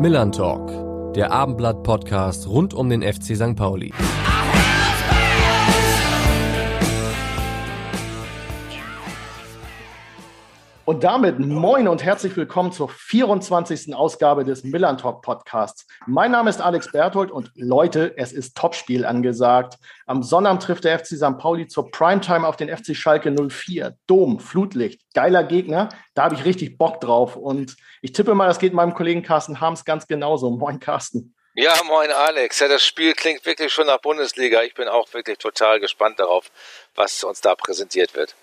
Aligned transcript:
Millern 0.00 0.32
Talk, 0.32 1.12
der 1.14 1.30
Abendblatt-Podcast 1.30 2.48
rund 2.48 2.72
um 2.72 2.88
den 2.88 3.02
FC 3.02 3.36
St. 3.36 3.54
Pauli. 3.54 3.92
Und 10.90 11.04
damit 11.04 11.38
moin 11.38 11.86
und 11.86 12.02
herzlich 12.02 12.36
willkommen 12.36 12.72
zur 12.72 12.88
24. 12.88 13.94
Ausgabe 13.94 14.44
des 14.44 14.64
Millern 14.64 14.98
Talk 14.98 15.22
Podcasts. 15.22 15.86
Mein 16.08 16.32
Name 16.32 16.50
ist 16.50 16.60
Alex 16.60 16.90
Berthold 16.90 17.30
und 17.30 17.52
Leute, 17.54 18.14
es 18.16 18.32
ist 18.32 18.56
Topspiel 18.56 19.06
angesagt. 19.06 19.76
Am 20.06 20.24
Sonnabend 20.24 20.64
trifft 20.64 20.82
der 20.82 20.98
FC 20.98 21.10
St. 21.10 21.38
Pauli 21.38 21.68
zur 21.68 21.92
Primetime 21.92 22.44
auf 22.44 22.56
den 22.56 22.76
FC 22.76 22.96
Schalke 22.96 23.32
04. 23.32 23.94
Dom, 24.08 24.40
Flutlicht, 24.40 25.02
geiler 25.14 25.44
Gegner. 25.44 25.90
Da 26.14 26.24
habe 26.24 26.34
ich 26.34 26.44
richtig 26.44 26.76
Bock 26.76 27.00
drauf. 27.00 27.36
Und 27.36 27.76
ich 28.02 28.10
tippe 28.10 28.34
mal, 28.34 28.48
das 28.48 28.58
geht 28.58 28.72
meinem 28.72 28.92
Kollegen 28.92 29.22
Carsten 29.22 29.60
Harms 29.60 29.84
ganz 29.84 30.08
genauso. 30.08 30.50
Moin, 30.50 30.80
Carsten. 30.80 31.36
Ja, 31.54 31.72
moin 31.86 32.10
Alex. 32.10 32.58
Ja, 32.58 32.66
das 32.66 32.84
Spiel 32.84 33.12
klingt 33.12 33.46
wirklich 33.46 33.72
schon 33.72 33.86
nach 33.86 34.00
Bundesliga. 34.00 34.62
Ich 34.62 34.74
bin 34.74 34.88
auch 34.88 35.14
wirklich 35.14 35.38
total 35.38 35.78
gespannt 35.78 36.18
darauf, 36.18 36.50
was 36.96 37.22
uns 37.22 37.40
da 37.40 37.54
präsentiert 37.54 38.16
wird. 38.16 38.34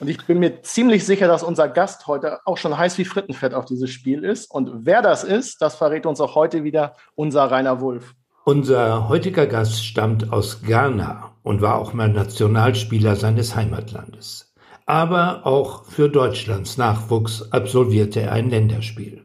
Und 0.00 0.08
ich 0.08 0.24
bin 0.26 0.40
mir 0.40 0.62
ziemlich 0.62 1.06
sicher, 1.06 1.28
dass 1.28 1.44
unser 1.44 1.68
Gast 1.68 2.08
heute 2.08 2.40
auch 2.46 2.58
schon 2.58 2.76
heiß 2.76 2.98
wie 2.98 3.04
Frittenfett 3.04 3.54
auf 3.54 3.64
dieses 3.64 3.90
Spiel 3.90 4.24
ist. 4.24 4.50
Und 4.50 4.86
wer 4.86 5.02
das 5.02 5.22
ist, 5.22 5.62
das 5.62 5.76
verrät 5.76 6.04
uns 6.04 6.20
auch 6.20 6.34
heute 6.34 6.64
wieder 6.64 6.96
unser 7.14 7.44
Rainer 7.44 7.80
Wulff. 7.80 8.14
Unser 8.44 9.08
heutiger 9.08 9.46
Gast 9.46 9.84
stammt 9.84 10.32
aus 10.32 10.62
Ghana 10.62 11.30
und 11.42 11.62
war 11.62 11.78
auch 11.78 11.92
mal 11.92 12.08
Nationalspieler 12.08 13.16
seines 13.16 13.54
Heimatlandes. 13.54 14.52
Aber 14.84 15.46
auch 15.46 15.84
für 15.86 16.10
Deutschlands 16.10 16.76
Nachwuchs 16.76 17.52
absolvierte 17.52 18.20
er 18.20 18.32
ein 18.32 18.50
Länderspiel. 18.50 19.24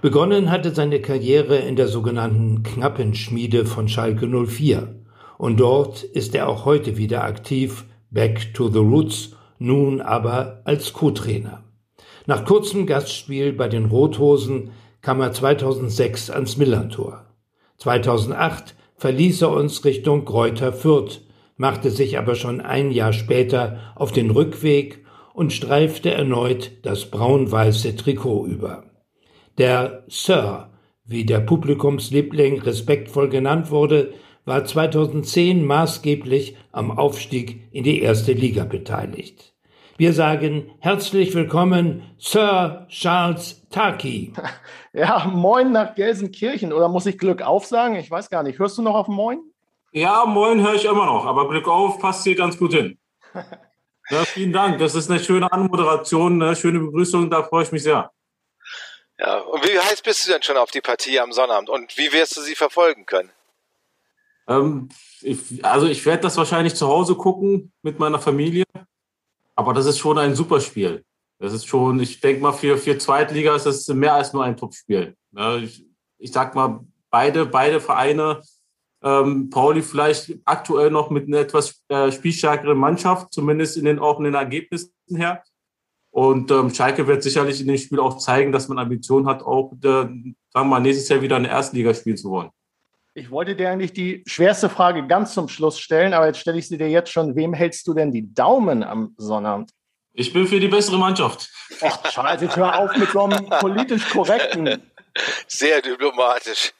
Begonnen 0.00 0.50
hatte 0.50 0.72
seine 0.72 1.00
Karriere 1.00 1.56
in 1.56 1.74
der 1.74 1.88
sogenannten 1.88 2.62
Knappenschmiede 2.62 3.66
von 3.66 3.88
Schalke 3.88 4.28
04. 4.28 4.94
Und 5.36 5.58
dort 5.58 6.04
ist 6.04 6.34
er 6.36 6.48
auch 6.48 6.64
heute 6.64 6.96
wieder 6.96 7.24
aktiv, 7.24 7.84
back 8.10 8.54
to 8.54 8.68
the 8.68 8.78
roots 8.78 9.36
nun 9.58 10.00
aber 10.00 10.62
als 10.64 10.92
Co-Trainer. 10.92 11.64
Nach 12.26 12.44
kurzem 12.44 12.86
Gastspiel 12.86 13.52
bei 13.52 13.68
den 13.68 13.86
Rothosen 13.86 14.70
kam 15.00 15.20
er 15.20 15.32
2006 15.32 16.30
ans 16.30 16.56
Millantor. 16.56 17.24
2008 17.78 18.74
verließ 18.96 19.42
er 19.42 19.52
uns 19.52 19.84
Richtung 19.84 20.24
Kräuter 20.24 20.72
Fürth, 20.72 21.22
machte 21.56 21.90
sich 21.90 22.18
aber 22.18 22.34
schon 22.34 22.60
ein 22.60 22.90
Jahr 22.90 23.12
später 23.12 23.92
auf 23.94 24.12
den 24.12 24.30
Rückweg 24.30 25.04
und 25.32 25.52
streifte 25.52 26.10
erneut 26.10 26.72
das 26.82 27.10
braun-weiße 27.10 27.96
Trikot 27.96 28.46
über. 28.46 28.84
Der 29.56 30.04
Sir, 30.08 30.70
wie 31.04 31.24
der 31.24 31.40
Publikumsliebling 31.40 32.60
respektvoll 32.60 33.28
genannt 33.28 33.70
wurde, 33.70 34.12
war 34.48 34.64
2010 34.64 35.64
maßgeblich 35.64 36.56
am 36.72 36.90
Aufstieg 36.90 37.68
in 37.70 37.84
die 37.84 38.00
erste 38.00 38.32
Liga 38.32 38.64
beteiligt. 38.64 39.54
Wir 39.98 40.14
sagen 40.14 40.70
herzlich 40.80 41.34
willkommen, 41.34 42.14
Sir 42.18 42.86
Charles 42.88 43.68
Taki. 43.70 44.32
Ja, 44.94 45.26
moin 45.26 45.70
nach 45.70 45.94
Gelsenkirchen. 45.94 46.72
Oder 46.72 46.88
muss 46.88 47.06
ich 47.06 47.18
Glück 47.18 47.42
auf 47.42 47.66
sagen? 47.66 47.94
Ich 47.96 48.10
weiß 48.10 48.30
gar 48.30 48.42
nicht. 48.42 48.58
Hörst 48.58 48.78
du 48.78 48.82
noch 48.82 48.94
auf 48.94 49.06
Moin? 49.06 49.38
Ja, 49.92 50.24
Moin 50.24 50.60
höre 50.60 50.74
ich 50.74 50.86
immer 50.86 51.06
noch. 51.06 51.24
Aber 51.26 51.48
Glück 51.48 51.68
auf 51.68 52.00
passt 52.00 52.24
hier 52.24 52.34
ganz 52.34 52.58
gut 52.58 52.72
hin. 52.72 52.98
ja, 53.34 54.24
vielen 54.24 54.52
Dank. 54.52 54.78
Das 54.78 54.96
ist 54.96 55.08
eine 55.08 55.20
schöne 55.20 55.52
Anmoderation, 55.52 56.42
eine 56.42 56.56
schöne 56.56 56.80
Begrüßung. 56.80 57.30
Da 57.30 57.44
freue 57.44 57.64
ich 57.64 57.70
mich 57.70 57.82
sehr. 57.84 58.10
Ja, 59.20 59.38
und 59.38 59.62
wie 59.68 59.78
heiß 59.78 60.02
bist 60.02 60.26
du 60.26 60.32
denn 60.32 60.42
schon 60.42 60.56
auf 60.56 60.70
die 60.70 60.80
Partie 60.80 61.20
am 61.20 61.32
Sonnabend? 61.32 61.68
Und 61.68 61.96
wie 61.96 62.10
wirst 62.12 62.36
du 62.36 62.40
sie 62.40 62.56
verfolgen 62.56 63.06
können? 63.06 63.30
Ähm, 64.48 64.88
ich, 65.20 65.64
also 65.64 65.86
ich 65.86 66.04
werde 66.06 66.22
das 66.22 66.36
wahrscheinlich 66.36 66.74
zu 66.74 66.88
Hause 66.88 67.14
gucken 67.14 67.72
mit 67.82 67.98
meiner 67.98 68.18
Familie. 68.18 68.64
Aber 69.54 69.72
das 69.74 69.86
ist 69.86 69.98
schon 69.98 70.18
ein 70.18 70.34
super 70.34 70.60
Spiel. 70.60 71.04
Das 71.38 71.52
ist 71.52 71.66
schon, 71.66 72.00
ich 72.00 72.20
denke 72.20 72.42
mal, 72.42 72.52
für, 72.52 72.78
für 72.78 72.98
Zweitliga 72.98 73.54
ist 73.54 73.66
das 73.66 73.86
mehr 73.88 74.14
als 74.14 74.32
nur 74.32 74.44
ein 74.44 74.56
Top-Spiel. 74.56 75.14
Ja, 75.32 75.56
ich, 75.56 75.86
ich 76.18 76.32
sag 76.32 76.54
mal, 76.54 76.80
beide, 77.10 77.46
beide 77.46 77.80
Vereine, 77.80 78.42
ähm, 79.02 79.50
Pauli 79.50 79.82
vielleicht 79.82 80.36
aktuell 80.44 80.90
noch 80.90 81.10
mit 81.10 81.28
einer 81.28 81.38
etwas 81.38 81.82
äh, 81.88 82.10
spielstärkeren 82.10 82.76
Mannschaft, 82.76 83.32
zumindest 83.32 83.76
in 83.76 83.84
den 83.84 84.00
offenen 84.00 84.34
Ergebnissen 84.34 84.92
her. 85.14 85.44
Und 86.10 86.50
ähm, 86.50 86.74
Schalke 86.74 87.06
wird 87.06 87.22
sicherlich 87.22 87.60
in 87.60 87.68
dem 87.68 87.78
Spiel 87.78 88.00
auch 88.00 88.18
zeigen, 88.18 88.50
dass 88.50 88.66
man 88.68 88.78
Ambitionen 88.78 89.26
hat, 89.26 89.42
auch 89.42 89.72
äh, 89.72 89.76
sagen 89.84 90.24
wir 90.52 90.64
mal, 90.64 90.80
nächstes 90.80 91.08
Jahr 91.08 91.22
wieder 91.22 91.36
eine 91.36 91.48
Erstliga 91.48 91.94
spielen 91.94 92.16
zu 92.16 92.30
wollen. 92.30 92.50
Ich 93.14 93.30
wollte 93.30 93.56
dir 93.56 93.70
eigentlich 93.70 93.92
die 93.92 94.22
schwerste 94.26 94.68
Frage 94.68 95.06
ganz 95.06 95.34
zum 95.34 95.48
Schluss 95.48 95.80
stellen, 95.80 96.14
aber 96.14 96.26
jetzt 96.26 96.38
stelle 96.38 96.58
ich 96.58 96.68
sie 96.68 96.78
dir 96.78 96.88
jetzt 96.88 97.10
schon. 97.10 97.34
Wem 97.34 97.52
hältst 97.52 97.86
du 97.86 97.94
denn 97.94 98.12
die 98.12 98.32
Daumen 98.32 98.82
am 98.82 99.14
Sonnabend? 99.16 99.70
Ich 100.12 100.32
bin 100.32 100.46
für 100.46 100.60
die 100.60 100.68
bessere 100.68 100.98
Mannschaft. 100.98 101.50
Ach, 101.80 102.02
Charles, 102.10 102.42
jetzt 102.42 102.56
hör 102.56 102.78
auf 102.78 102.96
mit 102.96 103.10
so 103.10 103.24
einem 103.24 103.48
politisch 103.48 104.08
korrekten. 104.08 104.82
Sehr 105.46 105.80
diplomatisch. 105.80 106.72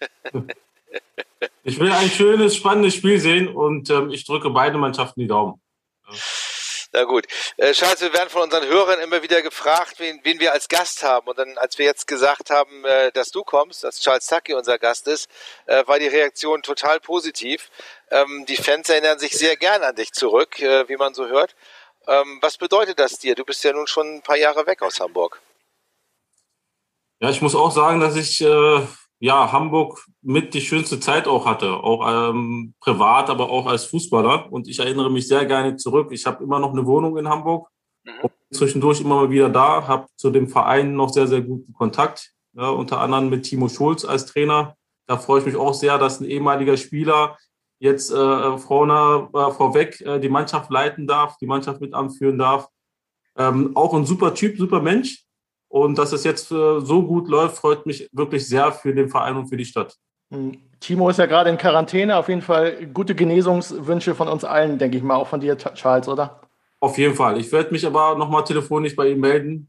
Ich 1.62 1.78
will 1.78 1.92
ein 1.92 2.08
schönes, 2.08 2.56
spannendes 2.56 2.94
Spiel 2.94 3.20
sehen 3.20 3.48
und 3.48 3.90
ähm, 3.90 4.10
ich 4.10 4.24
drücke 4.24 4.50
beide 4.50 4.78
Mannschaften 4.78 5.20
die 5.20 5.26
Daumen. 5.26 5.60
Ja. 6.08 6.14
Na 6.92 7.04
gut. 7.04 7.26
Äh, 7.58 7.72
Charles, 7.72 8.00
wir 8.00 8.12
werden 8.14 8.30
von 8.30 8.42
unseren 8.42 8.66
Hörern 8.66 8.98
immer 9.00 9.22
wieder 9.22 9.42
gefragt, 9.42 9.96
wen, 9.98 10.20
wen 10.22 10.40
wir 10.40 10.52
als 10.52 10.68
Gast 10.68 11.02
haben. 11.02 11.28
Und 11.28 11.38
dann, 11.38 11.58
als 11.58 11.76
wir 11.78 11.84
jetzt 11.84 12.06
gesagt 12.06 12.48
haben, 12.48 12.84
äh, 12.84 13.12
dass 13.12 13.30
du 13.30 13.44
kommst, 13.44 13.84
dass 13.84 14.00
Charles 14.00 14.26
Tucky 14.26 14.54
unser 14.54 14.78
Gast 14.78 15.06
ist, 15.06 15.28
äh, 15.66 15.86
war 15.86 15.98
die 15.98 16.06
Reaktion 16.06 16.62
total 16.62 16.98
positiv. 16.98 17.70
Ähm, 18.10 18.46
die 18.48 18.56
Fans 18.56 18.88
erinnern 18.88 19.18
sich 19.18 19.32
sehr 19.32 19.56
gern 19.56 19.82
an 19.82 19.96
dich 19.96 20.12
zurück, 20.12 20.60
äh, 20.60 20.88
wie 20.88 20.96
man 20.96 21.12
so 21.12 21.26
hört. 21.26 21.54
Ähm, 22.06 22.38
was 22.40 22.56
bedeutet 22.56 22.98
das 22.98 23.18
dir? 23.18 23.34
Du 23.34 23.44
bist 23.44 23.62
ja 23.64 23.74
nun 23.74 23.86
schon 23.86 24.16
ein 24.16 24.22
paar 24.22 24.38
Jahre 24.38 24.66
weg 24.66 24.80
aus 24.80 24.98
Hamburg. 24.98 25.42
Ja, 27.20 27.28
ich 27.28 27.42
muss 27.42 27.54
auch 27.54 27.70
sagen, 27.70 28.00
dass 28.00 28.16
ich 28.16 28.40
äh, 28.40 28.80
ja, 29.20 29.50
Hamburg 29.50 30.06
mit 30.22 30.54
die 30.54 30.60
schönste 30.60 31.00
Zeit 31.00 31.26
auch 31.26 31.44
hatte, 31.44 31.72
auch 31.72 32.30
ähm, 32.30 32.74
privat, 32.80 33.30
aber 33.30 33.50
auch 33.50 33.66
als 33.66 33.84
Fußballer. 33.86 34.52
Und 34.52 34.68
ich 34.68 34.78
erinnere 34.78 35.10
mich 35.10 35.26
sehr 35.26 35.44
gerne 35.44 35.76
zurück. 35.76 36.08
Ich 36.12 36.26
habe 36.26 36.44
immer 36.44 36.60
noch 36.60 36.72
eine 36.72 36.86
Wohnung 36.86 37.16
in 37.16 37.28
Hamburg, 37.28 37.68
mhm. 38.04 38.28
zwischendurch 38.52 39.00
immer 39.00 39.16
mal 39.16 39.30
wieder 39.30 39.48
da, 39.48 39.86
habe 39.88 40.06
zu 40.16 40.30
dem 40.30 40.48
Verein 40.48 40.94
noch 40.94 41.10
sehr, 41.10 41.26
sehr 41.26 41.40
guten 41.40 41.72
Kontakt, 41.72 42.32
ja, 42.54 42.68
unter 42.68 43.00
anderem 43.00 43.28
mit 43.28 43.44
Timo 43.44 43.68
Schulz 43.68 44.04
als 44.04 44.26
Trainer. 44.26 44.76
Da 45.06 45.18
freue 45.18 45.40
ich 45.40 45.46
mich 45.46 45.56
auch 45.56 45.74
sehr, 45.74 45.98
dass 45.98 46.20
ein 46.20 46.26
ehemaliger 46.26 46.76
Spieler 46.76 47.36
jetzt 47.80 48.10
äh, 48.10 48.58
vorne 48.58 49.28
äh, 49.32 49.50
vorweg 49.52 50.00
äh, 50.00 50.20
die 50.20 50.28
Mannschaft 50.28 50.70
leiten 50.70 51.06
darf, 51.06 51.36
die 51.38 51.46
Mannschaft 51.46 51.80
mit 51.80 51.94
anführen 51.94 52.38
darf. 52.38 52.68
Ähm, 53.36 53.76
auch 53.76 53.94
ein 53.94 54.04
super 54.04 54.34
Typ, 54.34 54.58
super 54.58 54.80
Mensch. 54.80 55.24
Und 55.68 55.98
dass 55.98 56.12
es 56.12 56.24
jetzt 56.24 56.50
äh, 56.50 56.80
so 56.80 57.02
gut 57.02 57.28
läuft, 57.28 57.56
freut 57.56 57.86
mich 57.86 58.08
wirklich 58.12 58.48
sehr 58.48 58.72
für 58.72 58.94
den 58.94 59.08
Verein 59.08 59.36
und 59.36 59.48
für 59.48 59.56
die 59.56 59.66
Stadt. 59.66 59.96
Hm. 60.30 60.56
Timo 60.80 61.08
ist 61.08 61.18
ja 61.18 61.26
gerade 61.26 61.50
in 61.50 61.58
Quarantäne. 61.58 62.16
Auf 62.16 62.28
jeden 62.28 62.42
Fall 62.42 62.86
gute 62.86 63.14
Genesungswünsche 63.14 64.14
von 64.14 64.28
uns 64.28 64.44
allen, 64.44 64.78
denke 64.78 64.96
ich 64.96 65.02
mal, 65.02 65.16
auch 65.16 65.28
von 65.28 65.40
dir, 65.40 65.56
Charles, 65.56 66.08
oder? 66.08 66.40
Auf 66.80 66.96
jeden 66.96 67.14
Fall. 67.14 67.38
Ich 67.38 67.50
werde 67.50 67.72
mich 67.72 67.84
aber 67.84 68.16
nochmal 68.16 68.44
telefonisch 68.44 68.94
bei 68.94 69.08
ihm 69.08 69.20
melden 69.20 69.68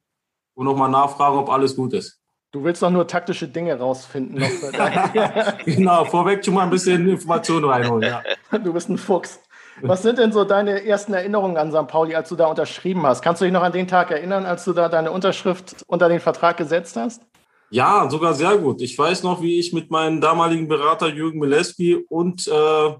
und 0.53 0.65
nochmal 0.65 0.89
nachfragen, 0.89 1.37
ob 1.37 1.49
alles 1.49 1.75
gut 1.75 1.93
ist. 1.93 2.19
Du 2.51 2.63
willst 2.63 2.81
doch 2.81 2.89
nur 2.89 3.07
taktische 3.07 3.47
Dinge 3.47 3.77
rausfinden. 3.77 4.37
genau, 5.65 6.05
vorweg 6.05 6.43
schon 6.43 6.55
mal 6.55 6.63
ein 6.63 6.69
bisschen 6.69 7.07
Informationen 7.07 7.65
reinholen. 7.65 8.09
Ja. 8.09 8.57
Du 8.57 8.73
bist 8.73 8.89
ein 8.89 8.97
Fuchs. 8.97 9.39
Was 9.81 10.01
sind 10.01 10.17
denn 10.17 10.31
so 10.31 10.43
deine 10.43 10.85
ersten 10.85 11.13
Erinnerungen 11.13 11.57
an 11.57 11.71
St. 11.71 11.87
Pauli, 11.87 12.15
als 12.15 12.29
du 12.29 12.35
da 12.35 12.47
unterschrieben 12.47 13.05
hast? 13.05 13.21
Kannst 13.21 13.41
du 13.41 13.45
dich 13.45 13.53
noch 13.53 13.61
an 13.61 13.71
den 13.71 13.87
Tag 13.87 14.11
erinnern, 14.11 14.45
als 14.45 14.65
du 14.65 14.73
da 14.73 14.89
deine 14.89 15.11
Unterschrift 15.11 15.83
unter 15.87 16.09
den 16.09 16.19
Vertrag 16.19 16.57
gesetzt 16.57 16.95
hast? 16.95 17.21
Ja, 17.69 18.09
sogar 18.09 18.33
sehr 18.33 18.57
gut. 18.57 18.81
Ich 18.81 18.97
weiß 18.97 19.23
noch, 19.23 19.41
wie 19.41 19.59
ich 19.59 19.73
mit 19.73 19.91
meinem 19.91 20.21
damaligen 20.21 20.67
Berater 20.67 21.07
Jürgen 21.07 21.39
Mileski 21.39 21.95
und 21.95 22.47
äh, 22.47 22.95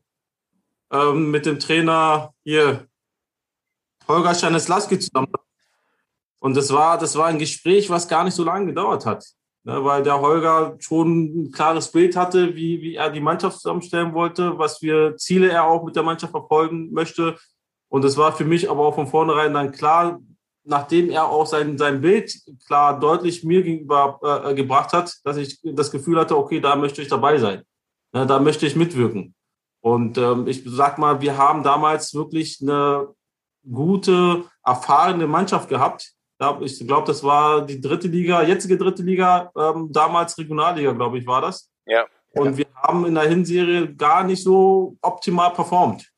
äh, 0.92 1.14
mit 1.14 1.46
dem 1.46 1.60
Trainer 1.60 2.34
hier 2.44 2.88
Holger 4.08 4.34
Stanislaski 4.34 5.00
zusammen. 5.00 5.32
Und 6.40 6.56
das 6.56 6.72
war, 6.72 6.98
das 6.98 7.16
war 7.16 7.28
ein 7.28 7.40
Gespräch, 7.40 7.90
was 7.90 8.08
gar 8.08 8.24
nicht 8.24 8.36
so 8.36 8.44
lange 8.44 8.68
gedauert 8.68 9.06
hat 9.06 9.26
ne, 9.70 9.84
weil 9.86 10.04
der 10.04 10.20
Holger 10.20 10.76
schon 10.80 11.24
ein 11.24 11.52
klares 11.52 11.92
Bild 11.92 12.16
hatte, 12.16 12.56
wie, 12.56 12.82
wie 12.82 12.96
er 12.96 13.10
die 13.12 13.22
Mannschaft 13.22 13.60
zusammenstellen 13.60 14.14
wollte, 14.14 14.58
was 14.58 14.80
für 14.80 15.16
Ziele 15.18 15.50
er 15.50 15.66
auch 15.66 15.84
mit 15.84 15.96
der 15.96 16.04
Mannschaft 16.04 16.32
verfolgen 16.32 16.92
möchte. 16.92 17.38
Und 17.88 18.04
es 18.04 18.18
war 18.18 18.34
für 18.34 18.46
mich 18.46 18.70
aber 18.70 18.86
auch 18.86 18.96
von 18.96 19.08
vornherein 19.08 19.54
dann 19.54 19.72
klar, 19.72 20.20
nachdem 20.64 21.10
er 21.10 21.26
auch 21.26 21.46
sein, 21.46 21.78
sein 21.78 22.02
Bild 22.02 22.34
klar 22.66 23.00
deutlich 23.00 23.44
mir 23.44 23.64
gegenüber 23.64 24.20
äh, 24.46 24.54
gebracht 24.54 24.94
hat, 24.94 25.16
dass 25.24 25.38
ich 25.38 25.60
das 25.64 25.92
Gefühl 25.92 26.20
hatte, 26.20 26.38
okay, 26.38 26.60
da 26.60 26.76
möchte 26.76 27.02
ich 27.02 27.08
dabei 27.08 27.38
sein. 27.38 27.64
Ne, 28.12 28.26
da 28.26 28.40
möchte 28.40 28.66
ich 28.66 28.76
mitwirken. 28.76 29.36
Und 29.82 30.18
ähm, 30.18 30.48
ich 30.48 30.64
sag 30.66 30.98
mal, 30.98 31.22
wir 31.22 31.38
haben 31.38 31.64
damals 31.64 32.14
wirklich 32.14 32.60
eine 32.62 33.08
gute, 33.72 34.46
erfahrene 34.64 35.28
Mannschaft 35.28 35.70
gehabt, 35.70 36.14
Ich 36.62 36.88
glaube, 36.88 37.06
das 37.06 37.22
war 37.24 37.66
die 37.66 37.82
dritte 37.82 38.08
Liga, 38.08 38.42
jetzige 38.44 38.78
dritte 38.78 39.04
Liga, 39.04 39.52
ähm, 39.58 39.92
damals 39.92 40.38
Regionalliga, 40.38 40.94
glaube 40.94 41.18
ich, 41.18 41.28
war 41.28 41.42
das. 41.42 41.70
Ja. 41.86 42.06
Und 42.32 42.58
wir 42.58 42.68
haben 42.76 43.06
in 43.06 43.16
der 43.16 43.28
Hinserie 43.28 43.94
gar 43.96 44.24
nicht 44.24 44.44
so 44.44 44.96
optimal 45.02 45.52
performt. 45.52 46.10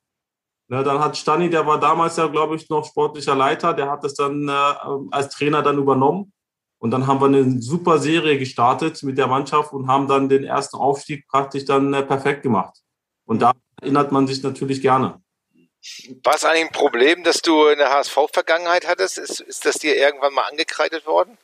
Ne, 0.67 0.83
dann 0.83 0.99
hat 0.99 1.17
Stani, 1.17 1.49
der 1.49 1.65
war 1.65 1.79
damals 1.79 2.17
ja, 2.17 2.27
glaube 2.27 2.55
ich, 2.55 2.69
noch 2.69 2.85
sportlicher 2.85 3.35
Leiter, 3.35 3.73
der 3.73 3.89
hat 3.89 4.03
das 4.03 4.13
dann 4.13 4.47
äh, 4.47 4.51
als 5.11 5.29
Trainer 5.29 5.61
dann 5.61 5.77
übernommen. 5.77 6.31
Und 6.79 6.91
dann 6.91 7.07
haben 7.07 7.19
wir 7.19 7.27
eine 7.27 7.61
super 7.61 7.99
Serie 7.99 8.39
gestartet 8.39 9.03
mit 9.03 9.17
der 9.17 9.27
Mannschaft 9.27 9.73
und 9.73 9.87
haben 9.87 10.07
dann 10.07 10.29
den 10.29 10.43
ersten 10.43 10.77
Aufstieg 10.77 11.27
praktisch 11.27 11.65
dann 11.65 11.93
äh, 11.93 12.03
perfekt 12.03 12.43
gemacht. 12.43 12.77
Und 13.25 13.41
da 13.41 13.51
erinnert 13.81 14.11
man 14.11 14.27
sich 14.27 14.41
natürlich 14.43 14.81
gerne. 14.81 15.21
War 16.23 16.35
es 16.35 16.45
eigentlich 16.45 16.65
ein 16.65 16.71
Problem, 16.71 17.23
dass 17.23 17.41
du 17.41 17.65
eine 17.65 17.89
HSV-Vergangenheit 17.89 18.87
hattest? 18.87 19.17
Ist, 19.17 19.39
ist 19.39 19.65
das 19.65 19.75
dir 19.75 19.95
irgendwann 19.95 20.33
mal 20.33 20.47
angekreidet 20.49 21.07
worden? 21.07 21.37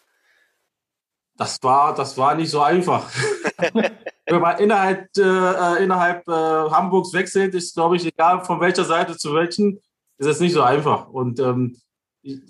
Das 1.38 1.62
war, 1.64 1.94
das 1.96 2.18
war 2.18 2.36
nicht 2.36 2.50
so 2.50 2.62
einfach. 2.62 3.10
Wenn 4.26 4.42
man 4.42 4.58
innerhalb, 4.60 5.08
äh, 5.18 5.84
innerhalb 5.84 6.28
äh, 6.28 6.32
Hamburgs 6.32 7.14
wechselt, 7.14 7.56
ist, 7.56 7.76
glaube 7.76 7.96
ich, 7.96 8.06
egal 8.06 8.44
von 8.44 8.60
welcher 8.60 8.84
Seite 8.84 9.18
zu 9.18 9.34
welchen, 9.34 9.82
ist 10.18 10.28
es 10.28 10.40
nicht 10.40 10.54
so 10.54 10.62
einfach. 10.62 11.08
Und 11.08 11.40
ähm, 11.40 11.80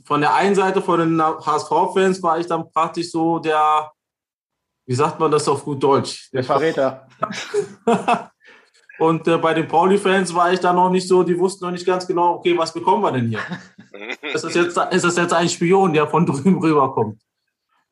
von 0.05 0.21
der 0.21 0.33
einen 0.33 0.55
Seite, 0.55 0.81
von 0.81 0.99
den 0.99 1.21
HSV-Fans, 1.21 2.23
war 2.23 2.39
ich 2.39 2.47
dann 2.47 2.71
praktisch 2.71 3.11
so 3.11 3.39
der, 3.39 3.91
wie 4.85 4.95
sagt 4.95 5.19
man 5.19 5.31
das 5.31 5.47
auf 5.47 5.63
gut 5.63 5.83
Deutsch? 5.83 6.31
Der 6.31 6.43
Verräter. 6.43 7.07
Und 8.99 9.27
äh, 9.27 9.37
bei 9.37 9.53
den 9.53 9.67
Pauli-Fans 9.67 10.33
war 10.33 10.51
ich 10.51 10.59
da 10.59 10.73
noch 10.73 10.89
nicht 10.89 11.07
so, 11.07 11.23
die 11.23 11.37
wussten 11.37 11.65
noch 11.65 11.71
nicht 11.71 11.85
ganz 11.85 12.07
genau, 12.07 12.35
okay, 12.35 12.57
was 12.57 12.73
bekommen 12.73 13.03
wir 13.03 13.11
denn 13.11 13.27
hier? 13.27 13.39
ist, 14.33 14.43
das 14.43 14.53
jetzt, 14.55 14.77
ist 14.77 15.05
das 15.05 15.17
jetzt 15.17 15.33
ein 15.33 15.49
Spion, 15.49 15.93
der 15.93 16.07
von 16.07 16.25
drüben 16.25 16.59
rüberkommt? 16.59 17.21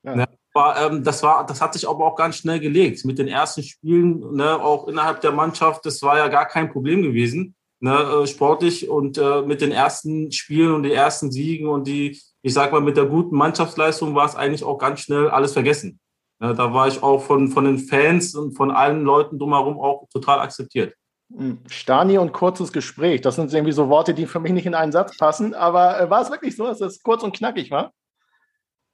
Ja. 0.04 0.16
Ne? 0.16 0.26
Aber, 0.54 0.80
ähm, 0.82 1.04
das, 1.04 1.22
war, 1.22 1.46
das 1.46 1.62
hat 1.62 1.74
sich 1.74 1.88
aber 1.88 2.06
auch 2.06 2.16
ganz 2.16 2.38
schnell 2.38 2.60
gelegt. 2.60 3.04
Mit 3.04 3.20
den 3.20 3.28
ersten 3.28 3.62
Spielen, 3.62 4.36
ne, 4.36 4.62
auch 4.64 4.88
innerhalb 4.88 5.20
der 5.20 5.34
Mannschaft, 5.34 5.86
das 5.86 6.02
war 6.02 6.18
ja 6.18 6.30
gar 6.30 6.46
kein 6.46 6.72
Problem 6.72 7.04
gewesen, 7.04 7.56
ne, 7.82 7.92
äh, 7.92 8.26
sportlich. 8.26 8.88
Und 8.88 9.18
äh, 9.18 9.42
mit 9.42 9.60
den 9.60 9.72
ersten 9.72 10.32
Spielen 10.32 10.74
und 10.74 10.84
den 10.84 10.94
ersten 10.94 11.30
Siegen 11.30 11.68
und 11.68 11.88
die, 11.88 12.22
ich 12.42 12.54
sag 12.54 12.72
mal, 12.72 12.80
mit 12.80 12.96
der 12.96 13.06
guten 13.06 13.36
Mannschaftsleistung 13.36 14.16
war 14.16 14.26
es 14.26 14.36
eigentlich 14.36 14.64
auch 14.64 14.78
ganz 14.78 15.02
schnell 15.02 15.30
alles 15.30 15.52
vergessen. 15.52 16.00
Ja, 16.42 16.54
da 16.54 16.74
war 16.74 16.88
ich 16.88 17.02
auch 17.02 17.22
von, 17.22 17.48
von 17.48 17.66
den 17.66 17.78
Fans 17.78 18.36
und 18.36 18.54
von 18.54 18.72
allen 18.72 19.04
Leuten 19.04 19.40
drumherum 19.40 19.80
auch 19.80 20.08
total 20.10 20.40
akzeptiert. 20.40 20.94
Hm, 21.34 21.60
Stani 21.70 22.18
und 22.18 22.34
kurzes 22.34 22.72
Gespräch, 22.72 23.22
das 23.22 23.36
sind 23.36 23.52
irgendwie 23.54 23.72
so 23.72 23.90
Worte, 23.90 24.14
die 24.14 24.28
für 24.28 24.40
mich 24.40 24.52
nicht 24.52 24.66
in 24.66 24.76
einen 24.76 24.92
Satz 24.92 25.18
passen, 25.18 25.54
aber 25.54 26.00
äh, 26.00 26.10
war 26.10 26.22
es 26.22 26.30
wirklich 26.30 26.56
so, 26.56 26.66
dass 26.66 26.80
das 26.80 27.02
kurz 27.02 27.24
und 27.24 27.36
knackig 27.36 27.72
war? 27.72 27.94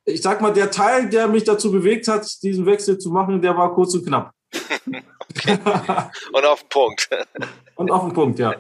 Ich 0.05 0.21
sag 0.21 0.41
mal, 0.41 0.53
der 0.53 0.71
Teil, 0.71 1.09
der 1.09 1.27
mich 1.27 1.43
dazu 1.43 1.71
bewegt 1.71 2.07
hat, 2.07 2.27
diesen 2.41 2.65
Wechsel 2.65 2.97
zu 2.97 3.11
machen, 3.11 3.41
der 3.41 3.57
war 3.57 3.73
kurz 3.73 3.93
und 3.95 4.05
knapp. 4.05 4.31
und 6.33 6.45
auf 6.45 6.61
den 6.61 6.69
Punkt. 6.69 7.09
und 7.75 7.91
auf 7.91 8.03
den 8.03 8.13
Punkt, 8.13 8.39
ja. 8.39 8.55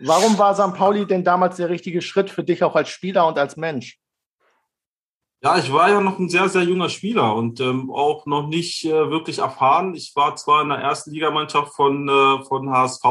Warum 0.00 0.38
war 0.38 0.54
St. 0.54 0.76
Pauli 0.76 1.06
denn 1.06 1.24
damals 1.24 1.56
der 1.56 1.68
richtige 1.68 2.02
Schritt 2.02 2.30
für 2.30 2.42
dich 2.42 2.64
auch 2.64 2.74
als 2.74 2.88
Spieler 2.88 3.26
und 3.26 3.38
als 3.38 3.56
Mensch? 3.56 3.98
Ja, 5.44 5.58
ich 5.58 5.72
war 5.72 5.90
ja 5.90 6.00
noch 6.00 6.20
ein 6.20 6.28
sehr, 6.28 6.48
sehr 6.48 6.62
junger 6.62 6.88
Spieler 6.88 7.34
und 7.34 7.58
ähm, 7.58 7.90
auch 7.90 8.26
noch 8.26 8.46
nicht 8.46 8.84
äh, 8.84 9.10
wirklich 9.10 9.40
erfahren. 9.40 9.92
Ich 9.96 10.12
war 10.14 10.36
zwar 10.36 10.62
in 10.62 10.68
der 10.68 10.78
ersten 10.78 11.10
Ligamannschaft 11.10 11.74
von, 11.74 12.08
äh, 12.08 12.44
von 12.44 12.70
HSV, 12.70 13.04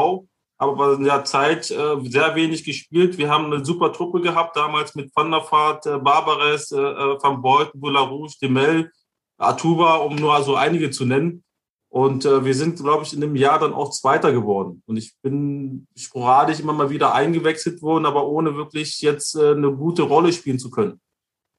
aber 0.58 0.94
in 0.94 1.04
der 1.04 1.26
Zeit 1.26 1.70
äh, 1.72 1.98
sehr 2.04 2.34
wenig 2.36 2.64
gespielt. 2.64 3.18
Wir 3.18 3.28
haben 3.28 3.48
eine 3.48 3.66
super 3.66 3.92
Truppe 3.92 4.22
gehabt, 4.22 4.56
damals 4.56 4.96
mit 4.96 5.12
Van 5.14 5.30
der 5.30 5.42
Vaart, 5.42 5.86
äh, 5.88 5.98
Barbares, 5.98 6.72
äh, 6.72 6.80
äh 6.80 7.18
Van 7.22 7.42
Beuten, 7.42 7.78
Boularouche, 7.82 8.38
Demel, 8.42 8.94
Atuba, 9.38 9.96
um 9.98 10.16
nur 10.16 10.42
so 10.44 10.56
einige 10.56 10.90
zu 10.90 11.06
nennen. 11.06 11.44
Und 11.90 12.24
äh, 12.24 12.46
wir 12.46 12.56
sind, 12.56 12.80
glaube 12.80 13.04
ich, 13.04 13.14
in 13.14 13.20
dem 13.20 13.36
Jahr 13.36 13.60
dann 13.60 13.74
auch 13.74 13.92
Zweiter 13.92 14.32
geworden. 14.32 14.84
Und 14.86 14.96
ich 14.96 15.16
bin 15.22 15.86
sporadisch 15.98 16.62
immer 16.62 16.72
mal 16.72 16.90
wieder 16.90 17.14
eingewechselt 17.14 17.82
worden, 17.82 18.06
aber 18.06 18.26
ohne 18.26 18.56
wirklich 18.56 19.02
jetzt 19.02 19.36
äh, 19.36 19.52
eine 19.52 19.74
gute 19.74 20.04
Rolle 20.04 20.32
spielen 20.32 20.60
zu 20.60 20.70
können. 20.72 21.02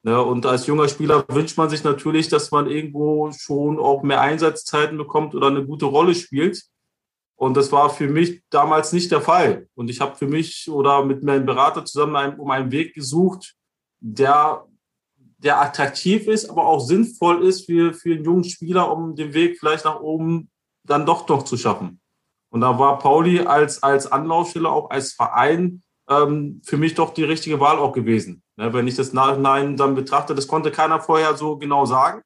Ne? 0.03 0.21
Und 0.21 0.45
als 0.45 0.67
junger 0.67 0.89
Spieler 0.89 1.25
wünscht 1.29 1.57
man 1.57 1.69
sich 1.69 1.83
natürlich, 1.83 2.27
dass 2.27 2.51
man 2.51 2.69
irgendwo 2.69 3.31
schon 3.31 3.79
auch 3.79 4.03
mehr 4.03 4.21
Einsatzzeiten 4.21 4.97
bekommt 4.97 5.33
oder 5.33 5.47
eine 5.47 5.65
gute 5.65 5.85
Rolle 5.85 6.13
spielt. 6.13 6.61
Und 7.35 7.57
das 7.57 7.71
war 7.71 7.89
für 7.89 8.07
mich 8.07 8.43
damals 8.49 8.93
nicht 8.93 9.11
der 9.11 9.21
Fall. 9.21 9.67
Und 9.75 9.89
ich 9.89 10.01
habe 10.01 10.15
für 10.15 10.27
mich 10.27 10.69
oder 10.69 11.03
mit 11.03 11.23
meinem 11.23 11.45
Berater 11.45 11.83
zusammen 11.85 12.15
einen, 12.15 12.39
um 12.39 12.51
einen 12.51 12.71
Weg 12.71 12.93
gesucht, 12.93 13.55
der, 13.99 14.65
der 15.37 15.61
attraktiv 15.61 16.27
ist, 16.27 16.49
aber 16.49 16.65
auch 16.65 16.79
sinnvoll 16.79 17.43
ist 17.45 17.65
für, 17.65 17.93
für 17.93 18.13
einen 18.13 18.25
jungen 18.25 18.43
Spieler, 18.43 18.91
um 18.91 19.15
den 19.15 19.33
Weg 19.33 19.57
vielleicht 19.57 19.85
nach 19.85 19.99
oben 19.99 20.49
dann 20.85 21.05
doch 21.05 21.27
noch 21.27 21.43
zu 21.43 21.57
schaffen. 21.57 22.01
Und 22.49 22.61
da 22.61 22.77
war 22.77 22.99
Pauli 22.99 23.39
als, 23.39 23.81
als 23.81 24.11
Anlaufstelle, 24.11 24.69
auch 24.69 24.89
als 24.89 25.13
Verein, 25.13 25.81
ähm, 26.09 26.61
für 26.63 26.77
mich 26.77 26.93
doch 26.93 27.13
die 27.13 27.23
richtige 27.23 27.59
Wahl 27.59 27.79
auch 27.79 27.93
gewesen. 27.93 28.42
Ne, 28.55 28.71
wenn 28.73 28.87
ich 28.87 28.95
das 28.95 29.13
Nachhinein 29.13 29.77
dann 29.77 29.95
betrachte, 29.95 30.35
das 30.35 30.47
konnte 30.47 30.71
keiner 30.71 30.99
vorher 30.99 31.35
so 31.35 31.57
genau 31.57 31.85
sagen. 31.85 32.21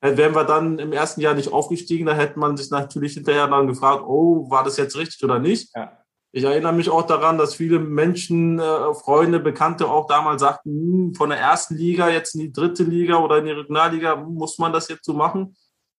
Äh, 0.00 0.16
wären 0.16 0.34
wir 0.34 0.44
dann 0.44 0.78
im 0.78 0.92
ersten 0.92 1.20
Jahr 1.20 1.34
nicht 1.34 1.52
aufgestiegen, 1.52 2.06
da 2.06 2.14
hätte 2.14 2.38
man 2.38 2.56
sich 2.56 2.70
natürlich 2.70 3.14
hinterher 3.14 3.48
dann 3.48 3.66
gefragt, 3.66 4.02
oh, 4.06 4.48
war 4.50 4.64
das 4.64 4.76
jetzt 4.76 4.96
richtig 4.96 5.22
oder 5.24 5.38
nicht? 5.38 5.74
Ja. 5.74 5.92
Ich 6.30 6.44
erinnere 6.44 6.74
mich 6.74 6.90
auch 6.90 7.06
daran, 7.06 7.38
dass 7.38 7.54
viele 7.54 7.78
Menschen, 7.78 8.58
äh, 8.58 8.94
Freunde, 8.94 9.40
Bekannte 9.40 9.88
auch 9.88 10.06
damals 10.06 10.40
sagten, 10.40 10.70
hm, 10.70 11.14
von 11.14 11.30
der 11.30 11.38
ersten 11.38 11.74
Liga 11.74 12.08
jetzt 12.08 12.34
in 12.34 12.42
die 12.42 12.52
dritte 12.52 12.84
Liga 12.84 13.16
oder 13.16 13.38
in 13.38 13.46
die 13.46 13.52
Regionalliga, 13.52 14.16
muss 14.16 14.58
man 14.58 14.72
das 14.72 14.88
jetzt 14.88 15.04
so 15.04 15.14
machen? 15.14 15.56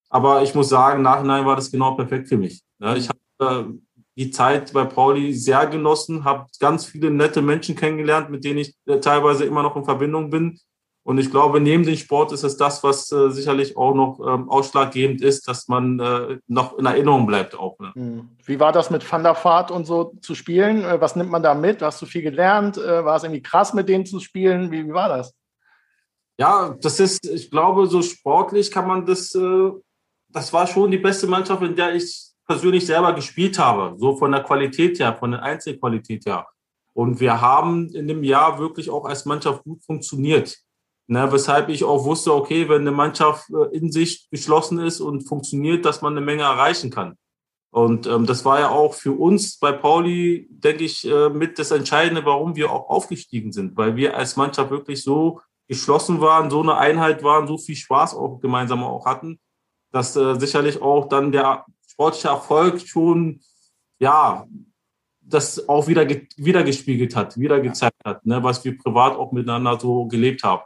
Aber 0.09 0.41
ich 0.43 0.55
muss 0.55 0.69
sagen, 0.69 1.01
Nachhinein 1.01 1.45
war 1.45 1.55
das 1.55 1.71
genau 1.71 1.95
perfekt 1.95 2.27
für 2.29 2.37
mich. 2.37 2.63
Ne, 2.79 2.97
ich 2.97 3.09
habe 3.09 3.69
äh, 3.69 3.73
die 4.15 4.31
Zeit 4.31 4.73
bei 4.73 4.85
Pauli 4.85 5.33
sehr 5.33 5.65
genossen, 5.67 6.23
habe 6.25 6.47
ganz 6.59 6.85
viele 6.85 7.09
nette 7.09 7.41
Menschen 7.41 7.75
kennengelernt, 7.75 8.29
mit 8.29 8.43
denen 8.43 8.59
ich 8.59 8.75
äh, 8.85 8.99
teilweise 8.99 9.45
immer 9.45 9.63
noch 9.63 9.75
in 9.75 9.85
Verbindung 9.85 10.29
bin. 10.29 10.59
Und 11.03 11.17
ich 11.17 11.31
glaube, 11.31 11.59
neben 11.59 11.83
dem 11.85 11.95
Sport 11.95 12.33
ist 12.33 12.43
es 12.43 12.57
das, 12.57 12.83
was 12.83 13.11
äh, 13.11 13.31
sicherlich 13.31 13.77
auch 13.77 13.95
noch 13.95 14.19
ähm, 14.19 14.49
ausschlaggebend 14.49 15.21
ist, 15.21 15.47
dass 15.47 15.67
man 15.67 15.99
äh, 15.99 16.37
noch 16.47 16.77
in 16.77 16.85
Erinnerung 16.85 17.25
bleibt 17.25 17.57
auch. 17.57 17.79
Ne? 17.79 17.91
Hm. 17.95 18.29
Wie 18.45 18.59
war 18.59 18.71
das 18.71 18.89
mit 18.89 19.09
Van 19.09 19.23
der 19.23 19.35
Vaart 19.35 19.71
und 19.71 19.85
so 19.85 20.13
zu 20.21 20.35
spielen? 20.35 20.83
Äh, 20.83 21.01
was 21.01 21.15
nimmt 21.15 21.31
man 21.31 21.41
da 21.41 21.55
mit? 21.55 21.81
Hast 21.81 22.01
du 22.01 22.05
viel 22.05 22.21
gelernt? 22.21 22.77
Äh, 22.77 23.03
war 23.03 23.15
es 23.15 23.23
irgendwie 23.23 23.41
krass, 23.41 23.73
mit 23.73 23.89
denen 23.89 24.05
zu 24.05 24.19
spielen? 24.19 24.69
Wie, 24.71 24.85
wie, 24.85 24.93
war 24.93 25.09
das? 25.09 25.33
Ja, 26.37 26.75
das 26.79 26.99
ist, 26.99 27.25
ich 27.25 27.49
glaube, 27.49 27.87
so 27.87 28.01
sportlich 28.01 28.69
kann 28.69 28.87
man 28.87 29.05
das, 29.05 29.33
äh, 29.33 29.71
das 30.27 30.53
war 30.53 30.67
schon 30.67 30.91
die 30.91 30.97
beste 30.97 31.25
Mannschaft, 31.25 31.63
in 31.63 31.75
der 31.75 31.95
ich 31.95 32.28
persönlich 32.49 32.87
selber 32.87 33.13
gespielt 33.13 33.59
habe, 33.59 33.95
so 33.99 34.15
von 34.15 34.31
der 34.31 34.41
Qualität 34.41 34.99
her, 34.99 35.15
von 35.15 35.31
der 35.31 35.43
Einzelqualität 35.43 36.25
her. 36.25 36.47
Und 36.93 37.19
wir 37.19 37.39
haben 37.39 37.89
in 37.89 38.07
dem 38.07 38.23
Jahr 38.23 38.57
wirklich 38.57 38.89
auch 38.89 39.05
als 39.05 39.25
Mannschaft 39.25 39.63
gut 39.63 39.83
funktioniert. 39.83 40.57
Ne, 41.05 41.31
weshalb 41.31 41.69
ich 41.69 41.83
auch 41.83 42.05
wusste, 42.05 42.33
okay, 42.33 42.67
wenn 42.67 42.81
eine 42.81 42.91
Mannschaft 42.91 43.49
äh, 43.51 43.75
in 43.75 43.91
sich 43.91 44.29
geschlossen 44.31 44.79
ist 44.79 44.99
und 44.99 45.27
funktioniert, 45.27 45.85
dass 45.85 46.01
man 46.01 46.13
eine 46.13 46.25
Menge 46.25 46.43
erreichen 46.43 46.89
kann. 46.89 47.17
Und 47.71 48.07
ähm, 48.07 48.25
das 48.25 48.45
war 48.45 48.59
ja 48.59 48.69
auch 48.69 48.95
für 48.95 49.13
uns 49.13 49.57
bei 49.59 49.71
Pauli, 49.71 50.47
denke 50.49 50.83
ich, 50.83 51.07
äh, 51.07 51.29
mit 51.29 51.57
das 51.59 51.71
Entscheidende, 51.71 52.25
warum 52.25 52.55
wir 52.55 52.71
auch 52.71 52.89
aufgestiegen 52.89 53.51
sind, 53.51 53.77
weil 53.77 53.95
wir 53.95 54.17
als 54.17 54.37
Mannschaft 54.37 54.71
wirklich 54.71 55.03
so 55.03 55.41
geschlossen 55.67 56.19
waren, 56.21 56.49
so 56.49 56.61
eine 56.61 56.77
Einheit 56.77 57.23
waren, 57.23 57.47
so 57.47 57.57
viel 57.59 57.75
Spaß 57.75 58.15
auch 58.15 58.39
gemeinsam 58.39 58.83
auch 58.83 59.05
hatten, 59.05 59.39
dass 59.91 60.15
äh, 60.15 60.39
sicherlich 60.39 60.81
auch 60.81 61.09
dann 61.09 61.31
der 61.31 61.65
sportlicher 61.99 62.29
Erfolg 62.29 62.79
schon, 62.87 63.41
ja, 63.99 64.47
das 65.19 65.67
auch 65.67 65.87
wieder 65.87 66.07
wieder 66.07 66.63
gespiegelt 66.63 67.13
hat, 67.13 67.37
wieder 67.37 67.59
gezeigt 67.59 67.97
hat, 68.05 68.25
ne, 68.25 68.41
was 68.41 68.63
wir 68.63 68.77
privat 68.77 69.17
auch 69.17 69.33
miteinander 69.33 69.77
so 69.77 70.05
gelebt 70.05 70.43
haben. 70.43 70.63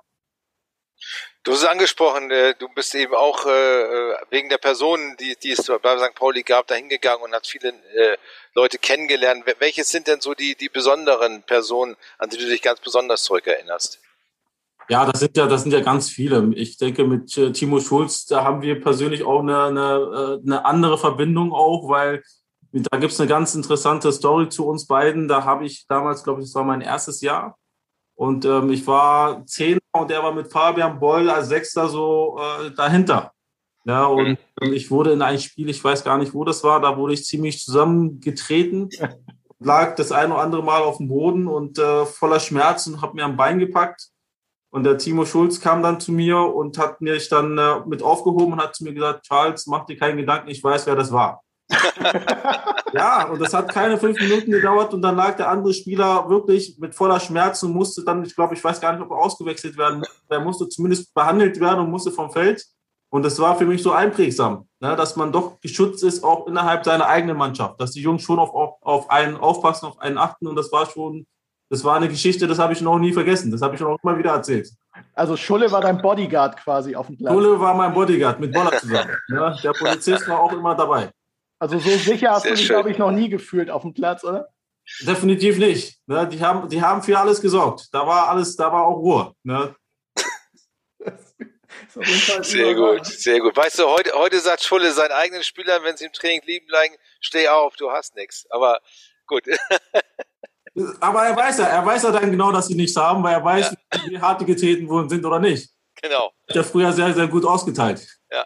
Du 1.41 1.51
hast 1.51 1.63
es 1.63 1.67
angesprochen, 1.67 2.29
äh, 2.29 2.53
du 2.57 2.69
bist 2.69 2.93
eben 2.93 3.15
auch 3.15 3.47
äh, 3.47 4.15
wegen 4.29 4.47
der 4.47 4.59
Personen, 4.59 5.17
die, 5.17 5.35
die 5.35 5.51
es 5.51 5.65
bei 5.81 5.97
St. 5.97 6.13
Pauli 6.13 6.43
gab, 6.43 6.67
da 6.67 6.75
hingegangen 6.75 7.23
und 7.23 7.33
hast 7.33 7.49
viele 7.49 7.69
äh, 7.69 8.15
Leute 8.53 8.77
kennengelernt. 8.77 9.43
Welches 9.57 9.89
sind 9.89 10.07
denn 10.07 10.21
so 10.21 10.35
die, 10.35 10.55
die 10.55 10.69
besonderen 10.69 11.41
Personen, 11.43 11.97
an 12.19 12.29
die 12.29 12.37
du 12.37 12.45
dich 12.45 12.61
ganz 12.61 12.79
besonders 12.79 13.23
zurückerinnerst? 13.23 13.99
Ja, 14.89 15.05
das 15.05 15.19
sind 15.19 15.37
ja, 15.37 15.47
das 15.47 15.63
sind 15.63 15.71
ja 15.71 15.79
ganz 15.79 16.09
viele. 16.09 16.53
Ich 16.55 16.77
denke, 16.77 17.05
mit 17.05 17.37
äh, 17.37 17.51
Timo 17.51 17.79
Schulz, 17.79 18.25
da 18.25 18.43
haben 18.43 18.61
wir 18.61 18.81
persönlich 18.81 19.23
auch 19.23 19.39
eine, 19.39 19.63
eine, 19.63 20.39
äh, 20.41 20.45
eine 20.45 20.65
andere 20.65 20.97
Verbindung 20.97 21.53
auch, 21.53 21.89
weil 21.89 22.21
da 22.71 22.97
gibt 22.97 23.13
es 23.13 23.19
eine 23.19 23.29
ganz 23.29 23.55
interessante 23.55 24.11
Story 24.11 24.49
zu 24.49 24.67
uns 24.67 24.87
beiden. 24.87 25.27
Da 25.27 25.45
habe 25.45 25.65
ich 25.65 25.85
damals, 25.87 26.23
glaube 26.23 26.41
ich, 26.41 26.47
das 26.47 26.55
war 26.55 26.63
mein 26.63 26.81
erstes 26.81 27.21
Jahr. 27.21 27.57
Und 28.15 28.45
ähm, 28.45 28.71
ich 28.71 28.85
war 28.85 29.45
Zehner 29.45 29.79
und 29.93 30.11
er 30.11 30.23
war 30.23 30.33
mit 30.33 30.51
Fabian 30.51 30.99
Boll 30.99 31.29
als 31.29 31.47
Sechster 31.49 31.87
so 31.87 32.39
äh, 32.39 32.71
dahinter. 32.71 33.31
Ja, 33.85 34.05
und 34.05 34.37
mhm. 34.61 34.73
ich 34.73 34.91
wurde 34.91 35.11
in 35.11 35.21
ein 35.21 35.39
Spiel, 35.39 35.69
ich 35.69 35.83
weiß 35.83 36.03
gar 36.03 36.17
nicht, 36.17 36.33
wo 36.33 36.43
das 36.45 36.63
war, 36.63 36.79
da 36.79 36.97
wurde 36.97 37.13
ich 37.13 37.25
ziemlich 37.25 37.59
zusammengetreten, 37.59 38.89
lag 39.59 39.95
das 39.95 40.11
ein 40.11 40.31
oder 40.31 40.41
andere 40.41 40.63
Mal 40.63 40.81
auf 40.83 40.97
dem 40.97 41.09
Boden 41.09 41.47
und 41.47 41.79
äh, 41.79 42.05
voller 42.05 42.39
Schmerzen, 42.39 43.01
habe 43.01 43.15
mir 43.15 43.25
am 43.25 43.35
Bein 43.35 43.59
gepackt 43.59 44.12
Und 44.73 44.85
der 44.85 44.97
Timo 44.97 45.23
Schulz 45.23 45.61
kam 45.61 45.83
dann 45.83 45.99
zu 45.99 46.11
mir 46.11 46.39
und 46.39 46.79
hat 46.79 46.99
mich 46.99 47.29
dann 47.29 47.59
äh, 47.59 47.81
mit 47.85 48.01
aufgehoben 48.01 48.53
und 48.53 48.59
hat 48.59 48.75
zu 48.75 48.83
mir 48.83 48.93
gesagt, 48.95 49.27
Charles, 49.27 49.67
mach 49.67 49.85
dir 49.85 49.95
keinen 49.95 50.17
Gedanken, 50.17 50.49
ich 50.49 50.63
weiß, 50.63 50.87
wer 50.87 50.95
das 50.95 51.11
war. 51.11 51.43
ja, 52.91 53.27
und 53.27 53.39
das 53.39 53.53
hat 53.53 53.71
keine 53.71 53.99
fünf 53.99 54.19
Minuten 54.19 54.49
gedauert 54.49 54.91
und 54.95 55.03
dann 55.03 55.15
lag 55.15 55.35
der 55.37 55.51
andere 55.51 55.75
Spieler 55.75 56.27
wirklich 56.27 56.79
mit 56.79 56.95
voller 56.95 57.19
Schmerzen 57.19 57.67
und 57.67 57.73
musste 57.73 58.03
dann, 58.03 58.23
ich 58.25 58.35
glaube, 58.35 58.55
ich 58.55 58.63
weiß 58.63 58.81
gar 58.81 58.93
nicht, 58.93 59.03
ob 59.03 59.11
er 59.11 59.17
ausgewechselt 59.17 59.77
werden 59.77 59.99
musste. 59.99 60.15
Er 60.29 60.39
musste 60.39 60.67
zumindest 60.67 61.13
behandelt 61.13 61.59
werden 61.59 61.81
und 61.81 61.91
musste 61.91 62.09
vom 62.11 62.31
Feld. 62.31 62.65
Und 63.11 63.23
das 63.23 63.37
war 63.37 63.55
für 63.55 63.67
mich 63.67 63.83
so 63.83 63.91
einprägsam, 63.91 64.67
ne, 64.79 64.95
dass 64.95 65.15
man 65.15 65.31
doch 65.31 65.61
geschützt 65.61 66.03
ist, 66.03 66.23
auch 66.23 66.47
innerhalb 66.47 66.83
seiner 66.83 67.05
eigenen 67.05 67.37
Mannschaft, 67.37 67.79
dass 67.79 67.91
die 67.91 68.01
Jungs 68.01 68.23
schon 68.23 68.39
auf, 68.39 68.49
auf, 68.55 68.77
auf 68.81 69.11
einen 69.11 69.37
aufpassen, 69.37 69.85
auf 69.85 69.99
einen 69.99 70.17
achten. 70.17 70.47
Und 70.47 70.55
das 70.55 70.71
war 70.71 70.87
schon, 70.87 71.27
das 71.73 71.83
war 71.83 71.95
eine 71.95 72.07
Geschichte, 72.07 72.45
das 72.45 72.59
habe 72.59 72.71
ich 72.73 72.81
noch 72.81 72.99
nie 72.99 73.11
vergessen. 73.11 73.49
Das 73.49 73.63
habe 73.63 73.75
ich 73.75 73.81
auch 73.81 73.97
immer 74.03 74.15
wieder 74.15 74.29
erzählt. 74.29 74.69
Also 75.15 75.35
Schulle 75.35 75.71
war 75.71 75.81
dein 75.81 75.99
Bodyguard 75.99 76.55
quasi 76.57 76.95
auf 76.95 77.07
dem 77.07 77.17
Platz. 77.17 77.33
Schulle 77.33 77.59
war 77.59 77.73
mein 77.73 77.91
Bodyguard 77.91 78.39
mit 78.39 78.53
Boller 78.53 78.77
zusammen. 78.77 79.17
ja, 79.29 79.55
der 79.55 79.71
Polizist 79.71 80.27
war 80.27 80.39
auch 80.39 80.53
immer 80.53 80.75
dabei. 80.75 81.09
Also 81.57 81.79
so 81.79 81.89
sicher 81.89 82.29
hast 82.29 82.43
Sehr 82.43 82.51
du 82.51 82.57
dich, 82.59 82.67
glaube 82.67 82.91
ich, 82.91 82.99
noch 82.99 83.09
nie 83.09 83.27
gefühlt 83.27 83.71
auf 83.71 83.81
dem 83.81 83.95
Platz, 83.95 84.23
oder? 84.23 84.49
Definitiv 85.01 85.57
nicht. 85.57 85.99
Ne, 86.05 86.27
die, 86.27 86.39
haben, 86.41 86.69
die 86.69 86.79
haben 86.79 87.01
für 87.01 87.17
alles 87.17 87.41
gesorgt. 87.41 87.87
Da 87.91 88.05
war 88.05 88.29
alles, 88.29 88.55
da 88.55 88.71
war 88.71 88.85
auch 88.85 88.97
Ruhe. 88.97 89.33
Ne? 89.41 89.75
Sehr 92.43 92.75
gut, 92.75 93.03
sehr 93.07 93.39
gut. 93.39 93.57
Weißt 93.57 93.79
du, 93.79 93.87
heute, 93.87 94.11
heute 94.13 94.39
sagt 94.41 94.63
Schulle 94.63 94.91
seinen 94.91 95.11
eigenen 95.11 95.41
Spielern, 95.41 95.83
wenn 95.83 95.97
sie 95.97 96.05
im 96.05 96.13
Training 96.13 96.43
lieben 96.45 96.67
bleiben, 96.67 96.93
steh 97.19 97.47
auf, 97.47 97.75
du 97.77 97.89
hast 97.89 98.15
nichts. 98.15 98.45
Aber 98.51 98.79
gut. 99.25 99.45
Aber 100.99 101.25
er 101.25 101.35
weiß 101.35 101.59
ja, 101.59 101.65
er 101.65 101.85
weiß 101.85 102.03
ja 102.03 102.11
dann 102.11 102.31
genau, 102.31 102.51
dass 102.51 102.67
sie 102.67 102.75
nichts 102.75 102.95
haben, 102.95 103.23
weil 103.23 103.33
er 103.33 103.43
weiß, 103.43 103.71
ja. 103.93 103.99
wie 104.07 104.19
hart 104.19 104.41
die 104.41 104.45
getreten 104.45 104.87
worden 104.87 105.09
sind 105.09 105.23
oder 105.23 105.39
nicht. 105.39 105.69
Genau. 106.01 106.31
Hat 106.49 106.55
er 106.55 106.63
früher 106.63 106.91
sehr, 106.91 107.13
sehr 107.13 107.27
gut 107.27 107.45
ausgeteilt. 107.45 108.05
Ja. 108.31 108.45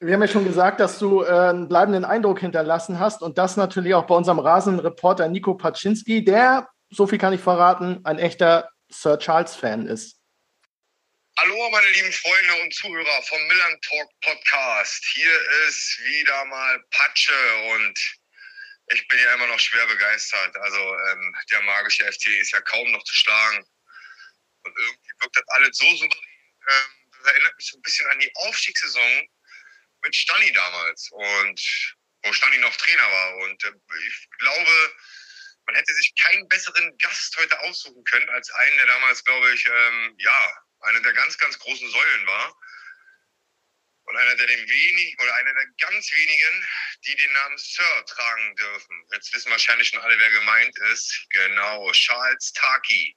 Wir 0.00 0.14
haben 0.14 0.22
ja 0.22 0.28
schon 0.28 0.44
gesagt, 0.44 0.80
dass 0.80 0.98
du 0.98 1.22
äh, 1.22 1.28
einen 1.28 1.68
bleibenden 1.68 2.04
Eindruck 2.04 2.40
hinterlassen 2.40 2.98
hast 2.98 3.22
und 3.22 3.38
das 3.38 3.56
natürlich 3.56 3.94
auch 3.94 4.06
bei 4.06 4.16
unserem 4.16 4.40
Rasenreporter 4.40 5.28
Nico 5.28 5.54
Paczynski, 5.54 6.24
der, 6.24 6.68
so 6.90 7.06
viel 7.06 7.18
kann 7.18 7.32
ich 7.32 7.40
verraten, 7.40 8.00
ein 8.02 8.18
echter 8.18 8.68
Sir 8.88 9.18
Charles-Fan 9.18 9.86
ist. 9.86 10.18
Hallo, 11.38 11.54
meine 11.70 11.88
lieben 11.90 12.12
Freunde 12.12 12.62
und 12.62 12.74
Zuhörer 12.74 13.22
vom 13.22 13.38
Millern 13.46 13.80
Talk 13.80 14.08
Podcast. 14.22 15.04
Hier 15.14 15.32
ist 15.68 16.00
wieder 16.04 16.44
mal 16.46 16.82
Patsche 16.90 17.32
und 17.76 18.21
ich 18.86 19.08
bin 19.08 19.18
ja 19.18 19.34
immer 19.34 19.46
noch 19.46 19.60
schwer 19.60 19.86
begeistert. 19.86 20.56
Also 20.56 20.98
ähm, 21.08 21.36
der 21.50 21.62
magische 21.62 22.04
FC 22.10 22.26
ist 22.28 22.52
ja 22.52 22.60
kaum 22.62 22.90
noch 22.90 23.02
zu 23.04 23.16
schlagen. 23.16 23.64
Und 24.64 24.78
irgendwie 24.78 25.10
wirkt 25.20 25.36
das 25.36 25.48
alles 25.48 25.76
so 25.76 25.96
souverän. 25.96 26.22
Ähm, 26.68 27.10
das 27.18 27.32
erinnert 27.32 27.56
mich 27.56 27.66
so 27.66 27.78
ein 27.78 27.82
bisschen 27.82 28.10
an 28.10 28.18
die 28.18 28.32
Aufstiegssaison 28.34 29.28
mit 30.04 30.16
Stani 30.16 30.52
damals 30.52 31.08
und 31.12 31.60
wo 32.24 32.32
Stani 32.32 32.58
noch 32.58 32.76
Trainer 32.76 33.10
war. 33.10 33.36
Und 33.36 33.64
äh, 33.64 33.72
ich 34.06 34.28
glaube, 34.38 34.94
man 35.66 35.76
hätte 35.76 35.94
sich 35.94 36.14
keinen 36.16 36.48
besseren 36.48 36.96
Gast 36.98 37.36
heute 37.38 37.58
aussuchen 37.60 38.02
können 38.04 38.28
als 38.30 38.50
einen, 38.50 38.76
der 38.76 38.86
damals, 38.86 39.24
glaube 39.24 39.52
ich, 39.52 39.64
ähm, 39.66 40.14
ja, 40.18 40.62
einer 40.80 41.00
der 41.00 41.12
ganz, 41.12 41.38
ganz 41.38 41.58
großen 41.58 41.90
Säulen 41.90 42.26
war. 42.26 42.56
Und 44.12 44.18
einer 44.18 44.36
der 44.36 44.46
den 44.46 44.68
wenig 44.68 45.16
oder 45.22 45.34
einer 45.36 45.54
der 45.54 45.66
ganz 45.80 46.12
wenigen, 46.12 46.68
die 47.06 47.16
den 47.16 47.32
Namen 47.32 47.56
Sir 47.56 48.04
tragen 48.04 48.56
dürfen. 48.56 49.06
Jetzt 49.10 49.32
wissen 49.32 49.50
wahrscheinlich 49.50 49.88
schon 49.88 50.00
alle, 50.00 50.18
wer 50.18 50.30
gemeint 50.32 50.78
ist. 50.92 51.26
Genau, 51.30 51.90
Charles 51.92 52.52
Taki. 52.52 53.16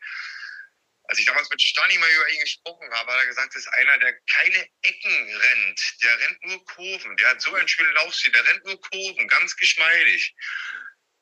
Als 1.10 1.20
ich 1.20 1.26
damals 1.26 1.50
mit 1.50 1.62
Stani 1.62 1.98
mal 1.98 2.10
über 2.10 2.30
ihn 2.30 2.40
gesprochen 2.40 2.90
habe, 2.94 3.12
hat 3.12 3.20
er 3.20 3.26
gesagt, 3.28 3.56
das 3.56 3.64
ist 3.64 3.74
einer, 3.74 3.98
der 4.00 4.14
keine 4.22 4.70
Ecken 4.84 5.36
rennt. 5.36 5.96
Der 6.02 6.18
rennt 6.18 6.46
nur 6.46 6.66
Kurven. 6.66 7.18
Der 7.18 7.28
hat 7.32 7.42
so 7.42 7.54
einen 7.54 7.68
schönen 7.68 7.94
Laufstil. 7.96 8.32
Der 8.32 8.48
rennt 8.48 8.64
nur 8.64 8.80
Kurven, 8.80 9.28
ganz 9.28 9.54
geschmeidig. 9.58 10.34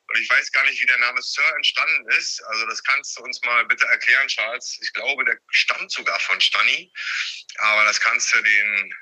Und 0.06 0.20
ich 0.20 0.28
weiß 0.28 0.52
gar 0.52 0.64
nicht, 0.64 0.80
wie 0.80 0.86
der 0.86 0.98
Name 0.98 1.20
Sir 1.22 1.48
entstanden 1.56 2.08
ist. 2.10 2.42
Also 2.44 2.66
das 2.66 2.82
kannst 2.82 3.16
du 3.16 3.22
uns 3.22 3.40
mal 3.42 3.64
bitte 3.64 3.86
erklären, 3.86 4.28
Charles. 4.28 4.78
Ich 4.82 4.92
glaube, 4.92 5.24
der 5.24 5.38
stammt 5.50 5.90
sogar 5.90 6.20
von 6.20 6.40
Stani. 6.40 6.92
Aber 7.56 7.84
das 7.84 8.00
kannst 8.00 8.34
du 8.34 8.42
den, 8.42 8.94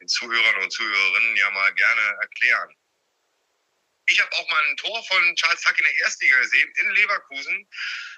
den 0.00 0.08
Zuhörern 0.08 0.62
und 0.62 0.72
Zuhörerinnen 0.72 1.36
ja 1.36 1.50
mal 1.50 1.72
gerne 1.74 2.16
erklären. 2.20 2.74
Ich 4.10 4.20
habe 4.20 4.32
auch 4.32 4.50
mal 4.50 4.68
ein 4.68 4.76
Tor 4.78 5.04
von 5.04 5.36
Charles 5.36 5.60
Tuck 5.60 5.78
in 5.78 5.84
der 5.84 5.96
Erstliga 5.98 6.38
gesehen, 6.38 6.72
in 6.76 6.90
Leverkusen. 6.92 7.68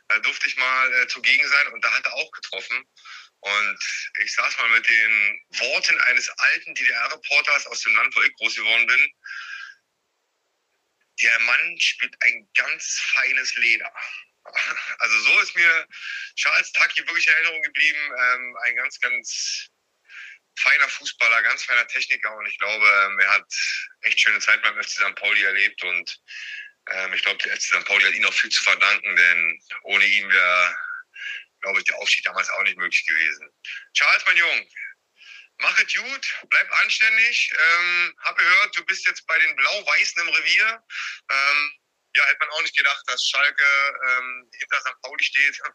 Da 0.09 0.19
durfte 0.21 0.47
ich 0.47 0.57
mal 0.57 0.95
äh, 0.95 1.09
zugegen 1.09 1.47
sein 1.47 1.67
und 1.69 1.85
da 1.85 1.93
hat 1.93 2.07
er 2.07 2.15
auch 2.15 2.31
getroffen. 2.31 2.85
Und 3.41 3.79
ich 4.23 4.33
saß 4.33 4.59
mal 4.59 4.69
mit 4.71 4.89
den 4.89 5.41
Worten 5.51 5.99
eines 6.03 6.29
alten 6.31 6.75
DDR-Reporters 6.75 7.67
aus 7.67 7.81
dem 7.81 7.97
Land, 7.97 8.15
wo 8.15 8.23
ich 8.23 8.33
groß 8.35 8.55
geworden 8.55 8.87
bin 8.87 9.13
der 11.23 11.39
Mann 11.41 11.81
spielt 11.81 12.17
ein 12.23 12.49
ganz 12.55 13.01
feines 13.15 13.55
Leder. 13.57 13.93
Also 14.99 15.21
so 15.21 15.41
ist 15.41 15.55
mir 15.55 15.87
Charles 16.35 16.73
Taki 16.73 17.07
wirklich 17.07 17.27
in 17.27 17.35
Erinnerung 17.35 17.63
geblieben. 17.63 17.99
Ähm, 18.19 18.57
ein 18.65 18.77
ganz, 18.77 18.99
ganz 18.99 19.71
feiner 20.59 20.89
Fußballer, 20.89 21.43
ganz 21.43 21.65
feiner 21.65 21.87
Techniker 21.87 22.35
und 22.37 22.47
ich 22.47 22.59
glaube, 22.59 22.87
ähm, 23.05 23.19
er 23.21 23.35
hat 23.35 23.47
echt 24.03 24.21
schöne 24.21 24.41
Zeit 24.41 24.63
beim 24.63 24.83
FC 24.83 24.91
St. 24.91 25.15
Pauli 25.17 25.43
erlebt 25.43 25.83
und 25.85 26.21
ähm, 26.91 27.13
ich 27.15 27.23
glaube, 27.23 27.43
der 27.43 27.57
FC 27.57 27.63
St. 27.63 27.85
Pauli 27.85 28.05
hat 28.05 28.15
ihm 28.15 28.25
auch 28.25 28.35
viel 28.35 28.51
zu 28.51 28.63
verdanken, 28.63 29.17
denn 29.17 29.63
ohne 29.83 30.05
ihn 30.05 30.31
wäre, 30.31 30.79
glaube 31.61 31.79
ich, 31.79 31.85
der 31.85 31.97
Aufstieg 31.97 32.25
damals 32.25 32.51
auch 32.51 32.63
nicht 32.65 32.77
möglich 32.77 33.07
gewesen. 33.07 33.49
Charles, 33.95 34.25
mein 34.27 34.37
Junge, 34.37 34.67
mach 35.61 35.79
es 35.79 35.95
gut, 35.95 36.35
bleib 36.49 36.81
anständig. 36.81 37.53
Ähm, 37.53 38.15
hab 38.25 38.37
gehört, 38.37 38.77
du 38.77 38.85
bist 38.85 39.07
jetzt 39.07 39.27
bei 39.27 39.39
den 39.39 39.57
Blau-Weißen 39.57 40.23
im 40.23 40.29
Revier. 40.29 40.83
Ähm, 41.31 41.73
ja, 42.17 42.25
hätte 42.27 42.39
man 42.41 42.51
auch 42.51 42.63
nicht 42.63 42.77
gedacht, 42.77 43.03
dass 43.07 43.25
Schalke 43.25 43.65
ähm, 44.09 44.51
hinter 44.59 44.81
St. 44.81 45.03
Pauli 45.03 45.25
steht. 45.25 45.59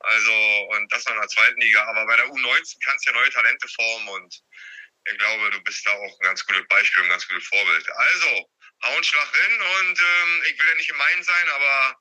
Also, 0.00 0.32
und 0.72 0.92
das 0.92 1.06
noch 1.06 1.14
in 1.14 1.20
der 1.20 1.28
zweiten 1.28 1.58
Liga. 1.58 1.82
Aber 1.82 2.04
bei 2.04 2.16
der 2.16 2.26
U19 2.26 2.76
kannst 2.84 3.06
du 3.06 3.10
ja 3.10 3.16
neue 3.16 3.30
Talente 3.30 3.66
formen 3.66 4.08
und 4.08 4.42
ich 5.10 5.18
glaube, 5.18 5.50
du 5.50 5.60
bist 5.62 5.86
da 5.86 5.92
auch 5.92 6.20
ein 6.20 6.24
ganz 6.24 6.44
gutes 6.44 6.68
Beispiel 6.68 7.02
ein 7.02 7.08
ganz 7.08 7.26
gutes 7.26 7.48
Vorbild. 7.48 7.90
Also, 7.90 8.50
hau 8.84 8.94
einen 8.94 9.04
Schlag 9.04 9.34
hin 9.34 9.62
und 9.62 9.98
ähm, 9.98 10.42
ich 10.44 10.58
will 10.58 10.68
ja 10.68 10.74
nicht 10.74 10.90
gemein 10.90 11.22
sein, 11.22 11.48
aber 11.48 11.98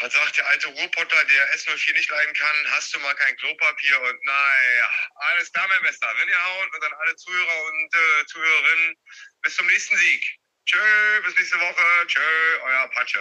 was 0.00 0.12
sagt 0.12 0.36
der 0.36 0.46
alte 0.46 0.68
Ruhrpotter, 0.68 1.24
der 1.24 1.54
S04 1.56 1.92
nicht 1.94 2.10
leiden 2.10 2.34
kann? 2.34 2.72
Hast 2.76 2.94
du 2.94 3.00
mal 3.00 3.14
kein 3.14 3.36
Klopapier? 3.36 4.00
Und 4.00 4.24
naja, 4.24 4.90
alles 5.32 5.52
klar, 5.52 5.66
mein 5.68 5.82
Bester. 5.82 6.06
hauen 6.06 6.68
und 6.74 6.82
dann 6.82 6.92
alle 6.92 7.16
Zuhörer 7.16 7.64
und 7.64 7.94
äh, 7.94 8.26
Zuhörerinnen. 8.26 8.96
Bis 9.42 9.56
zum 9.56 9.66
nächsten 9.66 9.96
Sieg. 9.96 10.38
Tschö, 10.66 10.78
bis 11.24 11.34
nächste 11.36 11.56
Woche. 11.56 12.06
Tschö, 12.06 12.20
euer 12.64 12.88
Patsche. 12.90 13.20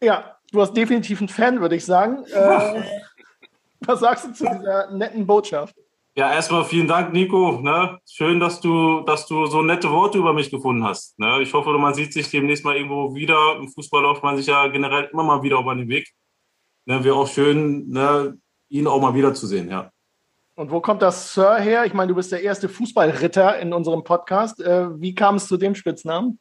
Ja, 0.00 0.40
du 0.52 0.60
hast 0.60 0.74
definitiv 0.74 1.18
einen 1.18 1.28
Fan, 1.28 1.60
würde 1.60 1.76
ich 1.76 1.84
sagen. 1.84 2.24
Äh, 2.26 2.82
was 3.80 4.00
sagst 4.00 4.26
du 4.26 4.32
zu 4.32 4.44
dieser 4.44 4.90
netten 4.92 5.26
Botschaft? 5.26 5.74
Ja, 6.18 6.32
erstmal 6.32 6.64
vielen 6.64 6.88
Dank, 6.88 7.12
Nico. 7.12 7.60
Ne? 7.60 7.96
Schön, 8.04 8.40
dass 8.40 8.60
du, 8.60 9.02
dass 9.02 9.28
du 9.28 9.46
so 9.46 9.62
nette 9.62 9.88
Worte 9.88 10.18
über 10.18 10.32
mich 10.32 10.50
gefunden 10.50 10.82
hast. 10.82 11.16
Ne? 11.16 11.40
Ich 11.42 11.54
hoffe, 11.54 11.70
man 11.78 11.94
sieht 11.94 12.12
sich 12.12 12.28
demnächst 12.28 12.64
mal 12.64 12.74
irgendwo 12.74 13.14
wieder. 13.14 13.54
Im 13.56 13.68
Fußball 13.68 14.02
läuft 14.02 14.24
man 14.24 14.36
sich 14.36 14.46
ja 14.46 14.66
generell 14.66 15.08
immer 15.12 15.22
mal 15.22 15.44
wieder 15.44 15.60
über 15.60 15.76
den 15.76 15.88
Weg. 15.88 16.12
Ne? 16.86 17.04
Wäre 17.04 17.14
auch 17.14 17.28
schön, 17.28 17.88
ne? 17.90 18.36
ihn 18.68 18.88
auch 18.88 19.00
mal 19.00 19.14
wiederzusehen, 19.14 19.70
ja. 19.70 19.92
Und 20.56 20.72
wo 20.72 20.80
kommt 20.80 21.02
das 21.02 21.34
Sir 21.34 21.54
her? 21.58 21.84
Ich 21.84 21.94
meine, 21.94 22.08
du 22.08 22.16
bist 22.16 22.32
der 22.32 22.42
erste 22.42 22.68
Fußballritter 22.68 23.60
in 23.60 23.72
unserem 23.72 24.02
Podcast. 24.02 24.60
Äh, 24.60 25.00
wie 25.00 25.14
kam 25.14 25.36
es 25.36 25.46
zu 25.46 25.56
dem 25.56 25.76
Spitznamen? 25.76 26.40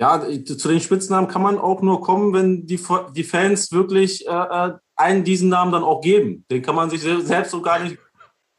Ja, 0.00 0.22
zu 0.42 0.68
den 0.68 0.80
Spitznamen 0.80 1.28
kann 1.28 1.42
man 1.42 1.58
auch 1.58 1.82
nur 1.82 2.00
kommen, 2.00 2.32
wenn 2.32 2.66
die, 2.66 2.80
die 3.14 3.24
Fans 3.24 3.72
wirklich 3.72 4.26
äh, 4.26 4.30
äh 4.30 4.72
einen 4.98 5.24
diesen 5.24 5.50
Namen 5.50 5.72
dann 5.72 5.84
auch 5.84 6.00
geben. 6.00 6.46
Den 6.50 6.62
kann 6.62 6.74
man 6.74 6.88
sich 6.88 7.02
selbst 7.02 7.50
so 7.50 7.60
gar 7.60 7.80
nicht 7.80 7.98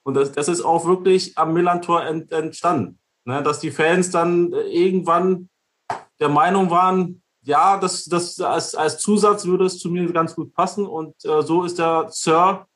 und 0.08 0.14
das, 0.14 0.32
das 0.32 0.48
ist 0.48 0.62
auch 0.62 0.86
wirklich 0.86 1.38
am 1.38 1.52
Millantor 1.52 2.02
ent, 2.06 2.32
entstanden. 2.32 2.98
Ne? 3.26 3.44
Dass 3.44 3.60
die 3.60 3.72
Fans 3.72 4.10
dann 4.10 4.54
irgendwann 4.54 5.50
der 6.22 6.30
Meinung 6.30 6.70
waren, 6.70 7.22
ja, 7.44 7.78
das, 7.78 8.06
das 8.06 8.40
als, 8.40 8.74
als 8.74 9.00
Zusatz 9.00 9.46
würde 9.46 9.66
es 9.66 9.80
zu 9.80 9.90
mir 9.90 10.10
ganz 10.14 10.34
gut 10.34 10.54
passen. 10.54 10.88
Und 10.88 11.14
äh, 11.26 11.42
so 11.42 11.66
ist 11.66 11.78
der 11.78 12.08
Sir 12.10 12.68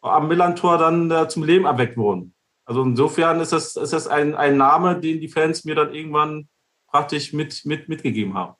am 0.00 0.26
Millantor 0.26 0.78
dann 0.78 1.08
äh, 1.12 1.28
zum 1.28 1.44
Leben 1.44 1.64
erweckt 1.64 1.96
worden. 1.96 2.34
Also 2.64 2.82
insofern 2.82 3.38
ist 3.38 3.52
das, 3.52 3.76
ist 3.76 3.92
das 3.92 4.08
ein, 4.08 4.34
ein 4.34 4.56
Name, 4.56 4.98
den 4.98 5.20
die 5.20 5.28
Fans 5.28 5.64
mir 5.64 5.76
dann 5.76 5.94
irgendwann 5.94 6.48
praktisch 6.88 7.32
mit, 7.32 7.64
mit, 7.66 7.88
mitgegeben 7.88 8.34
haben. 8.34 8.56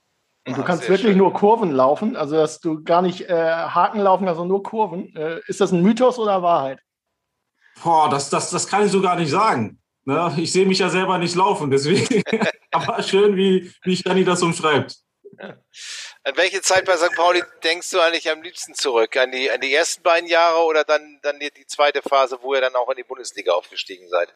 Und 0.47 0.57
du 0.57 0.63
kannst 0.63 0.85
wirklich 0.89 1.03
schön. 1.03 1.19
nur 1.19 1.33
Kurven 1.33 1.73
laufen, 1.73 2.15
also 2.15 2.37
dass 2.37 2.61
du 2.61 2.85
gar 2.85 3.03
nicht 3.03 3.23
äh, 3.23 3.35
Haken 3.35 3.99
laufen, 3.99 4.29
also 4.29 4.45
nur 4.45 4.63
Kurven. 4.63 5.17
Äh, 5.17 5.41
ist 5.49 5.61
das 5.61 5.73
ein 5.73 5.83
Mythos 5.83 6.17
oder 6.17 6.43
Wahrheit? 6.43 6.79
Boah, 7.83 8.09
das, 8.09 8.31
das, 8.31 8.51
das 8.51 8.67
kann 8.67 8.85
ich 8.85 8.93
so 8.93 9.01
gar 9.01 9.17
nicht 9.17 9.31
sagen. 9.31 9.81
Ne? 10.05 10.35
Ich 10.39 10.53
sehe 10.53 10.67
mich 10.67 10.79
ja 10.79 10.89
selber 10.89 11.19
nicht 11.19 11.35
laufen, 11.35 11.71
deswegen. 11.71 12.23
Aber 12.71 13.03
schön, 13.03 13.37
wie, 13.37 13.73
wie 13.83 13.97
Stani 13.97 14.25
das 14.25 14.43
umschreibt. 14.43 14.97
An 15.39 16.37
welche 16.37 16.61
Zeit 16.61 16.85
bei 16.85 16.97
St. 16.97 17.15
Pauli 17.17 17.43
denkst 17.65 17.91
du 17.91 18.01
eigentlich 18.01 18.31
am 18.31 18.43
liebsten 18.43 18.75
zurück? 18.75 19.17
An 19.17 19.33
die, 19.33 19.51
an 19.51 19.61
die 19.61 19.73
ersten 19.73 20.03
beiden 20.03 20.29
Jahre 20.29 20.65
oder 20.65 20.85
dann, 20.85 21.19
dann 21.23 21.39
die, 21.39 21.51
die 21.51 21.67
zweite 21.67 22.03
Phase, 22.03 22.39
wo 22.43 22.55
ihr 22.55 22.61
dann 22.61 22.75
auch 22.75 22.89
in 22.91 22.97
die 22.97 23.05
Bundesliga 23.05 23.53
aufgestiegen 23.53 24.09
seid? 24.09 24.35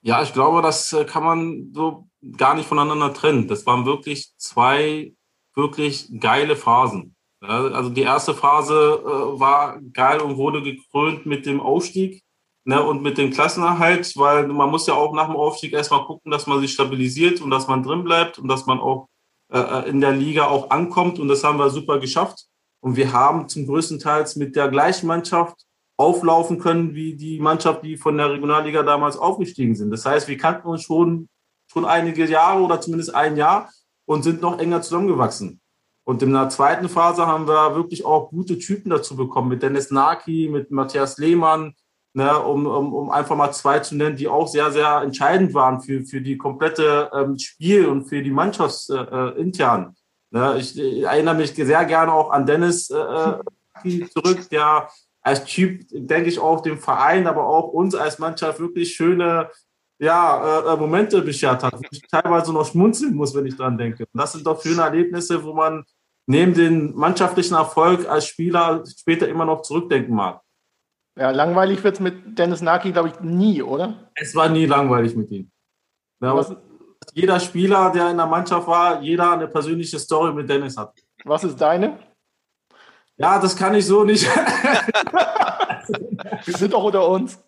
Ja, 0.00 0.22
ich 0.22 0.32
glaube, 0.32 0.62
das 0.62 0.92
äh, 0.92 1.04
kann 1.04 1.22
man 1.22 1.72
so 1.74 2.08
gar 2.36 2.54
nicht 2.54 2.68
voneinander 2.68 3.12
trennen. 3.12 3.46
Das 3.46 3.66
waren 3.66 3.86
wirklich 3.86 4.32
zwei 4.36 5.14
wirklich 5.54 6.08
geile 6.18 6.56
Phasen. 6.56 7.14
Also 7.40 7.90
die 7.90 8.02
erste 8.02 8.34
Phase 8.34 9.02
äh, 9.04 9.40
war 9.40 9.80
geil 9.92 10.20
und 10.20 10.36
wurde 10.36 10.62
gekrönt 10.62 11.26
mit 11.26 11.44
dem 11.44 11.60
Aufstieg 11.60 12.22
ne, 12.64 12.82
und 12.82 13.02
mit 13.02 13.18
dem 13.18 13.30
Klassenerhalt, 13.30 14.12
weil 14.16 14.46
man 14.48 14.70
muss 14.70 14.86
ja 14.86 14.94
auch 14.94 15.14
nach 15.14 15.26
dem 15.26 15.36
Aufstieg 15.36 15.72
erstmal 15.72 16.04
gucken, 16.04 16.30
dass 16.30 16.46
man 16.46 16.60
sich 16.60 16.72
stabilisiert 16.72 17.40
und 17.40 17.50
dass 17.50 17.68
man 17.68 17.82
drin 17.82 18.04
bleibt 18.04 18.38
und 18.38 18.48
dass 18.48 18.66
man 18.66 18.80
auch 18.80 19.08
äh, 19.52 19.58
äh, 19.58 19.88
in 19.88 20.00
der 20.00 20.12
Liga 20.12 20.46
auch 20.46 20.70
ankommt. 20.70 21.18
Und 21.18 21.28
das 21.28 21.44
haben 21.44 21.58
wir 21.58 21.70
super 21.70 21.98
geschafft. 21.98 22.46
Und 22.80 22.96
wir 22.96 23.12
haben 23.12 23.48
zum 23.48 23.66
größten 23.66 23.98
Teil 23.98 24.26
mit 24.36 24.56
der 24.56 24.68
gleichen 24.68 25.06
Mannschaft 25.06 25.56
auflaufen 25.96 26.58
können, 26.58 26.94
wie 26.94 27.14
die 27.14 27.38
Mannschaft, 27.38 27.84
die 27.84 27.96
von 27.96 28.16
der 28.16 28.30
Regionalliga 28.30 28.82
damals 28.82 29.16
aufgestiegen 29.16 29.74
sind. 29.74 29.90
Das 29.90 30.04
heißt, 30.04 30.26
wir 30.26 30.36
kannten 30.36 30.66
uns 30.66 30.82
schon, 30.82 31.28
schon 31.70 31.84
einige 31.84 32.26
Jahre 32.26 32.62
oder 32.62 32.80
zumindest 32.80 33.14
ein 33.14 33.36
Jahr 33.36 33.70
und 34.06 34.24
sind 34.24 34.42
noch 34.42 34.58
enger 34.58 34.82
zusammengewachsen. 34.82 35.60
Und 36.04 36.22
in 36.22 36.32
der 36.32 36.48
zweiten 36.48 36.88
Phase 36.88 37.26
haben 37.26 37.46
wir 37.46 37.76
wirklich 37.76 38.04
auch 38.04 38.30
gute 38.30 38.58
Typen 38.58 38.90
dazu 38.90 39.14
bekommen, 39.16 39.48
mit 39.48 39.62
Dennis 39.62 39.92
Naki, 39.92 40.48
mit 40.50 40.72
Matthias 40.72 41.18
Lehmann, 41.18 41.74
ne, 42.14 42.38
um, 42.38 42.66
um, 42.66 42.94
um 42.94 43.10
einfach 43.10 43.36
mal 43.36 43.52
zwei 43.52 43.78
zu 43.80 43.96
nennen, 43.96 44.16
die 44.16 44.28
auch 44.28 44.48
sehr, 44.48 44.70
sehr 44.70 45.02
entscheidend 45.02 45.54
waren 45.54 45.80
für, 45.80 46.04
für 46.04 46.20
die 46.20 46.36
komplette 46.36 47.10
ähm, 47.14 47.38
Spiel 47.38 47.86
und 47.86 48.04
für 48.04 48.22
die 48.22 48.30
Mannschaft 48.30 48.90
äh, 48.90 48.94
äh, 48.94 49.40
intern. 49.40 49.96
Ne, 50.30 50.56
ich, 50.58 50.78
ich, 50.78 51.02
erinnere 51.02 51.34
mich 51.34 51.54
sehr 51.54 51.84
gerne 51.84 52.12
auch 52.12 52.30
an 52.30 52.46
Dennis 52.46 52.90
äh, 52.90 52.96
äh 52.96 53.38
zurück, 54.10 54.48
der 54.50 54.88
als 55.22 55.44
Typ, 55.44 55.86
denke 55.90 56.28
ich, 56.28 56.38
auch 56.38 56.62
dem 56.62 56.78
Verein, 56.78 57.26
aber 57.26 57.46
auch 57.46 57.68
uns 57.68 57.94
als 57.94 58.18
Mannschaft 58.18 58.58
wirklich 58.60 58.94
schöne 58.94 59.50
ja, 59.98 60.60
äh, 60.60 60.74
äh, 60.74 60.76
Momente 60.76 61.22
beschert 61.22 61.62
hat, 61.62 61.74
wo 61.74 61.82
ich 61.90 62.02
teilweise 62.10 62.52
noch 62.52 62.66
schmunzeln 62.66 63.14
muss, 63.14 63.34
wenn 63.34 63.46
ich 63.46 63.56
dran 63.56 63.78
denke. 63.78 64.04
Und 64.12 64.20
das 64.20 64.32
sind 64.32 64.44
doch 64.44 64.60
schöne 64.60 64.82
Erlebnisse, 64.82 65.44
wo 65.44 65.52
man 65.52 65.84
neben 66.26 66.54
dem 66.54 66.92
mannschaftlichen 66.94 67.54
Erfolg 67.54 68.08
als 68.08 68.26
Spieler 68.26 68.82
später 68.84 69.28
immer 69.28 69.44
noch 69.44 69.62
zurückdenken 69.62 70.14
mag. 70.14 70.41
Ja, 71.18 71.30
langweilig 71.30 71.84
wird 71.84 71.94
es 71.94 72.00
mit 72.00 72.38
Dennis 72.38 72.62
Naki, 72.62 72.92
glaube 72.92 73.08
ich, 73.08 73.20
nie, 73.20 73.62
oder? 73.62 74.10
Es 74.14 74.34
war 74.34 74.48
nie 74.48 74.66
langweilig 74.66 75.14
mit 75.14 75.30
ihm. 75.30 75.50
Ja, 76.20 76.40
jeder 77.12 77.40
Spieler, 77.40 77.90
der 77.90 78.10
in 78.10 78.16
der 78.16 78.26
Mannschaft 78.26 78.66
war, 78.66 79.02
jeder 79.02 79.32
eine 79.32 79.48
persönliche 79.48 79.98
Story 79.98 80.32
mit 80.32 80.48
Dennis 80.48 80.76
hat. 80.76 80.94
Was 81.24 81.44
ist 81.44 81.60
deine? 81.60 81.98
Ja, 83.16 83.38
das 83.38 83.56
kann 83.56 83.74
ich 83.74 83.86
so 83.86 84.04
nicht. 84.04 84.26
Wir 86.44 86.54
sind 86.54 86.72
doch 86.72 86.84
unter 86.84 87.08
uns. 87.08 87.42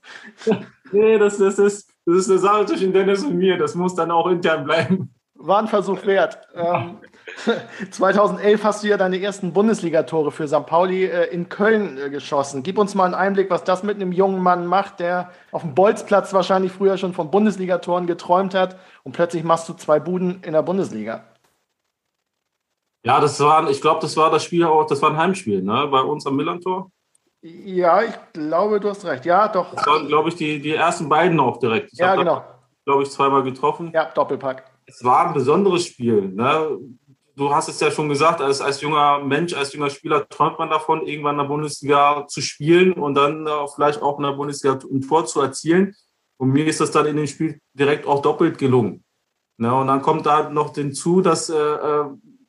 Nee, 0.92 1.18
das, 1.18 1.38
das, 1.38 1.58
ist, 1.58 1.90
das 2.04 2.16
ist 2.16 2.30
eine 2.30 2.38
Sache 2.38 2.66
zwischen 2.66 2.92
Dennis 2.92 3.24
und 3.24 3.36
mir. 3.36 3.56
Das 3.56 3.74
muss 3.74 3.94
dann 3.94 4.10
auch 4.10 4.26
intern 4.26 4.64
bleiben. 4.64 5.14
War 5.34 5.60
ein 5.60 5.68
Versuch 5.68 6.04
wert. 6.04 6.38
Ähm, 6.54 6.98
2011 7.90 8.64
hast 8.64 8.84
du 8.84 8.88
ja 8.88 8.96
deine 8.96 9.20
ersten 9.20 9.52
Bundesligatore 9.52 10.30
für 10.30 10.46
St. 10.46 10.66
Pauli 10.66 11.04
äh, 11.04 11.24
in 11.32 11.48
Köln 11.48 11.98
äh, 11.98 12.10
geschossen. 12.10 12.62
Gib 12.62 12.78
uns 12.78 12.94
mal 12.94 13.06
einen 13.06 13.14
Einblick, 13.14 13.50
was 13.50 13.64
das 13.64 13.82
mit 13.82 13.96
einem 13.96 14.12
jungen 14.12 14.42
Mann 14.42 14.66
macht, 14.66 15.00
der 15.00 15.30
auf 15.50 15.62
dem 15.62 15.74
Bolzplatz 15.74 16.32
wahrscheinlich 16.32 16.72
früher 16.72 16.98
schon 16.98 17.14
von 17.14 17.30
Bundesligatoren 17.30 18.06
geträumt 18.06 18.54
hat 18.54 18.78
und 19.02 19.12
plötzlich 19.12 19.44
machst 19.44 19.68
du 19.68 19.74
zwei 19.74 20.00
Buden 20.00 20.42
in 20.42 20.52
der 20.52 20.62
Bundesliga. 20.62 21.24
Ja, 23.04 23.20
das 23.20 23.38
war, 23.40 23.68
ich 23.68 23.80
glaube, 23.80 24.00
das 24.00 24.16
war 24.16 24.30
das 24.30 24.44
Spiel 24.44 24.64
auch, 24.64 24.86
das 24.86 25.02
war 25.02 25.10
ein 25.10 25.18
Heimspiel, 25.18 25.62
ne? 25.62 25.88
Bei 25.90 26.00
uns 26.00 26.26
am 26.26 26.36
Millantor. 26.36 26.90
Ja, 27.42 28.02
ich 28.02 28.14
glaube, 28.32 28.80
du 28.80 28.88
hast 28.88 29.04
recht. 29.04 29.26
Ja, 29.26 29.48
doch. 29.48 29.74
Das 29.74 29.86
waren, 29.86 30.08
glaube 30.08 30.30
ich, 30.30 30.36
die, 30.36 30.60
die 30.60 30.72
ersten 30.72 31.10
beiden 31.10 31.38
auch 31.38 31.58
direkt. 31.58 31.92
Ich 31.92 31.98
ja, 31.98 32.16
genau. 32.16 32.42
Glaube 32.86 33.02
ich, 33.02 33.10
zweimal 33.10 33.42
getroffen. 33.42 33.90
Ja, 33.92 34.06
Doppelpack. 34.06 34.64
Es 34.86 35.04
war 35.04 35.26
ein 35.26 35.34
besonderes 35.34 35.84
Spiel. 35.84 36.30
Ne? 36.30 36.78
Du 37.36 37.52
hast 37.52 37.68
es 37.68 37.80
ja 37.80 37.90
schon 37.90 38.08
gesagt, 38.08 38.40
als, 38.40 38.60
als 38.60 38.80
junger 38.80 39.18
Mensch, 39.18 39.54
als 39.54 39.72
junger 39.72 39.90
Spieler 39.90 40.28
träumt 40.28 40.58
man 40.58 40.70
davon, 40.70 41.06
irgendwann 41.06 41.34
in 41.34 41.42
der 41.42 41.48
Bundesliga 41.48 42.26
zu 42.28 42.40
spielen 42.40 42.92
und 42.92 43.14
dann 43.14 43.46
äh, 43.46 43.50
vielleicht 43.74 44.02
auch 44.02 44.18
in 44.18 44.24
der 44.24 44.32
Bundesliga 44.32 44.78
ein 44.88 45.00
Tor 45.00 45.26
zu 45.26 45.40
erzielen. 45.40 45.96
Und 46.36 46.50
mir 46.50 46.66
ist 46.66 46.80
das 46.80 46.92
dann 46.92 47.06
in 47.06 47.16
dem 47.16 47.26
Spiel 47.26 47.60
direkt 47.72 48.06
auch 48.06 48.22
doppelt 48.22 48.58
gelungen. 48.58 49.04
Ne? 49.56 49.74
Und 49.74 49.88
dann 49.88 50.02
kommt 50.02 50.26
da 50.26 50.48
noch 50.50 50.74
hinzu, 50.74 51.20
dass 51.20 51.50
äh, 51.50 51.56
äh 51.56 52.04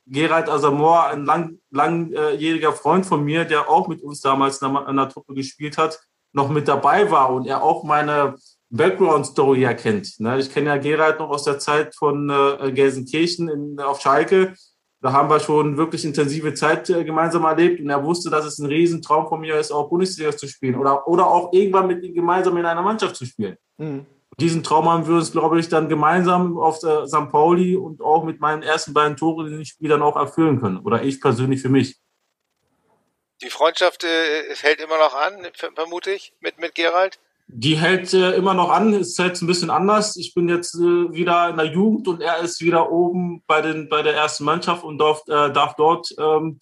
Gerald 0.08 0.48
Asamoah, 0.48 1.08
ein 1.08 1.24
lang, 1.24 1.58
langjähriger 1.72 2.72
Freund 2.72 3.04
von 3.04 3.24
mir, 3.24 3.44
der 3.44 3.68
auch 3.68 3.88
mit 3.88 4.02
uns 4.02 4.20
damals 4.20 4.62
in 4.62 4.72
der, 4.72 4.88
in 4.88 4.96
der 4.96 5.08
Truppe 5.08 5.34
gespielt 5.34 5.78
hat, 5.78 6.00
noch 6.32 6.48
mit 6.48 6.68
dabei 6.68 7.10
war 7.10 7.32
und 7.32 7.46
er 7.46 7.62
auch 7.62 7.82
meine 7.82 8.36
Background-Story 8.70 9.64
erkennt. 9.64 10.20
Ne? 10.20 10.38
Ich 10.38 10.52
kenne 10.52 10.68
ja 10.68 10.76
Gerald 10.76 11.18
noch 11.18 11.30
aus 11.30 11.44
der 11.44 11.58
Zeit 11.58 11.94
von 11.94 12.30
äh, 12.30 12.70
Gelsenkirchen 12.72 13.80
auf 13.80 14.00
Schalke. 14.00 14.54
Da 15.06 15.12
haben 15.12 15.30
wir 15.30 15.38
schon 15.38 15.76
wirklich 15.76 16.04
intensive 16.04 16.52
Zeit 16.54 16.90
äh, 16.90 17.04
gemeinsam 17.04 17.44
erlebt 17.44 17.80
und 17.80 17.88
er 17.88 18.02
wusste, 18.02 18.28
dass 18.28 18.44
es 18.44 18.58
ein 18.58 18.66
Riesentraum 18.66 19.28
von 19.28 19.40
mir 19.40 19.54
ist, 19.54 19.70
auch 19.70 19.88
Bundesliga 19.88 20.36
zu 20.36 20.48
spielen 20.48 20.74
oder, 20.74 21.06
oder 21.06 21.28
auch 21.28 21.52
irgendwann 21.52 21.86
mit 21.86 22.02
ihm 22.02 22.12
gemeinsam 22.12 22.56
in 22.56 22.66
einer 22.66 22.82
Mannschaft 22.82 23.14
zu 23.14 23.24
spielen. 23.24 23.56
Mhm 23.78 24.04
diesen 24.38 24.62
Traum 24.62 24.88
haben 24.88 25.06
wir 25.06 25.14
uns, 25.14 25.32
glaube 25.32 25.58
ich, 25.58 25.68
dann 25.68 25.88
gemeinsam 25.88 26.58
auf 26.58 26.80
der 26.80 27.06
St. 27.06 27.30
Pauli 27.30 27.76
und 27.76 28.02
auch 28.02 28.24
mit 28.24 28.40
meinen 28.40 28.62
ersten 28.62 28.92
beiden 28.92 29.16
Toren 29.16 29.46
in 29.46 29.52
den 29.52 29.64
Spielern 29.64 30.02
auch 30.02 30.16
erfüllen 30.16 30.60
können. 30.60 30.78
Oder 30.78 31.02
ich 31.02 31.20
persönlich 31.20 31.62
für 31.62 31.70
mich. 31.70 31.96
Die 33.42 33.48
Freundschaft 33.48 34.04
äh, 34.04 34.54
hält 34.56 34.80
immer 34.80 34.98
noch 34.98 35.14
an, 35.14 35.46
vermute 35.74 36.10
ich, 36.10 36.34
mit, 36.40 36.58
mit 36.58 36.74
Gerald? 36.74 37.18
Die 37.48 37.76
hält 37.76 38.12
äh, 38.12 38.32
immer 38.32 38.54
noch 38.54 38.70
an, 38.70 38.92
ist 38.92 39.18
jetzt 39.18 39.40
ein 39.40 39.46
bisschen 39.46 39.70
anders. 39.70 40.16
Ich 40.16 40.34
bin 40.34 40.48
jetzt 40.48 40.74
äh, 40.74 41.12
wieder 41.12 41.48
in 41.48 41.56
der 41.56 41.66
Jugend 41.66 42.08
und 42.08 42.20
er 42.20 42.38
ist 42.38 42.60
wieder 42.60 42.90
oben 42.90 43.42
bei, 43.46 43.60
den, 43.60 43.88
bei 43.88 44.02
der 44.02 44.14
ersten 44.14 44.44
Mannschaft 44.44 44.82
und 44.82 44.98
darf, 44.98 45.22
äh, 45.28 45.52
darf 45.52 45.76
dort 45.76 46.12
ähm, 46.18 46.60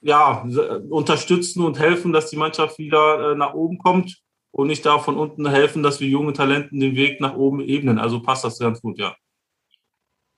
ja, 0.00 0.44
unterstützen 0.90 1.64
und 1.64 1.78
helfen, 1.78 2.12
dass 2.12 2.30
die 2.30 2.36
Mannschaft 2.36 2.78
wieder 2.78 3.32
äh, 3.32 3.34
nach 3.34 3.54
oben 3.54 3.78
kommt 3.78 4.22
und 4.52 4.70
ich 4.70 4.82
darf 4.82 5.04
von 5.04 5.16
unten 5.16 5.48
helfen, 5.48 5.82
dass 5.82 6.00
wir 6.00 6.08
junge 6.08 6.32
Talenten 6.32 6.80
den 6.80 6.94
Weg 6.94 7.20
nach 7.20 7.36
oben 7.36 7.60
ebnen. 7.60 7.98
Also 7.98 8.20
passt 8.20 8.44
das 8.44 8.58
ganz 8.58 8.80
gut, 8.80 8.98
ja. 8.98 9.14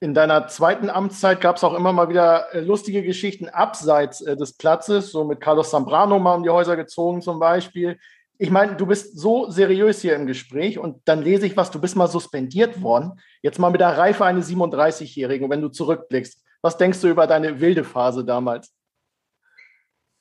In 0.01 0.13
deiner 0.13 0.47
zweiten 0.47 0.89
Amtszeit 0.89 1.41
gab 1.41 1.55
es 1.55 1.63
auch 1.63 1.73
immer 1.73 1.93
mal 1.93 2.09
wieder 2.09 2.53
äh, 2.53 2.59
lustige 2.59 3.01
Geschichten 3.01 3.47
abseits 3.47 4.21
äh, 4.21 4.35
des 4.35 4.53
Platzes, 4.53 5.11
so 5.11 5.23
mit 5.23 5.41
Carlos 5.41 5.71
Zambrano 5.71 6.19
mal 6.19 6.35
um 6.35 6.43
die 6.43 6.49
Häuser 6.49 6.75
gezogen 6.75 7.21
zum 7.21 7.39
Beispiel. 7.39 7.97
Ich 8.37 8.49
meine, 8.49 8.75
du 8.75 8.85
bist 8.85 9.17
so 9.17 9.49
seriös 9.49 10.01
hier 10.01 10.15
im 10.15 10.27
Gespräch 10.27 10.77
und 10.77 11.01
dann 11.05 11.21
lese 11.21 11.45
ich 11.45 11.55
was, 11.55 11.71
du 11.71 11.79
bist 11.79 11.95
mal 11.95 12.07
suspendiert 12.07 12.81
worden. 12.81 13.19
Jetzt 13.41 13.59
mal 13.59 13.69
mit 13.69 13.81
der 13.81 13.97
Reife 13.97 14.25
eines 14.25 14.49
37-Jährigen, 14.49 15.49
wenn 15.49 15.61
du 15.61 15.69
zurückblickst. 15.69 16.41
Was 16.61 16.77
denkst 16.77 17.01
du 17.01 17.07
über 17.07 17.27
deine 17.27 17.59
wilde 17.59 17.83
Phase 17.83 18.25
damals? 18.25 18.73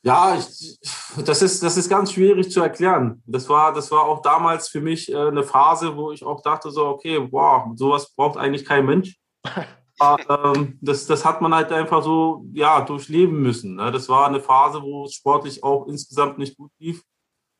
Ja, 0.05 0.37
ich, 0.37 0.79
das, 1.25 1.41
ist, 1.41 1.63
das 1.63 1.79
ist 1.79 1.89
ganz 1.89 2.13
schwierig 2.13 2.51
zu 2.51 2.61
erklären. 2.61 3.23
Das 3.25 3.49
war, 3.49 3.73
das 3.73 3.91
war 3.91 4.03
auch 4.05 4.21
damals 4.21 4.69
für 4.69 4.83
mich 4.83 5.11
äh, 5.11 5.17
eine 5.17 5.43
Phase, 5.43 5.97
wo 5.97 6.13
ich 6.13 6.23
auch 6.23 6.43
dachte, 6.43 6.71
so, 6.71 6.87
okay, 6.89 7.27
wow, 7.31 7.73
sowas 7.75 8.15
braucht 8.15 8.37
eigentlich 8.37 8.67
kein 8.67 8.85
Mensch. 8.85 9.17
Aber, 9.99 10.55
ähm, 10.55 10.79
das, 10.83 11.07
das 11.07 11.25
hat 11.25 11.41
man 11.41 11.55
halt 11.55 11.73
einfach 11.73 12.03
so 12.03 12.45
ja, 12.53 12.83
durchleben 12.83 13.41
müssen. 13.41 13.77
Ne? 13.77 13.91
Das 13.93 14.09
war 14.11 14.27
eine 14.27 14.41
Phase, 14.41 14.83
wo 14.83 15.05
es 15.05 15.15
sportlich 15.15 15.65
auch 15.65 15.87
insgesamt 15.87 16.37
nicht 16.37 16.59
gut 16.59 16.73
lief. 16.79 17.03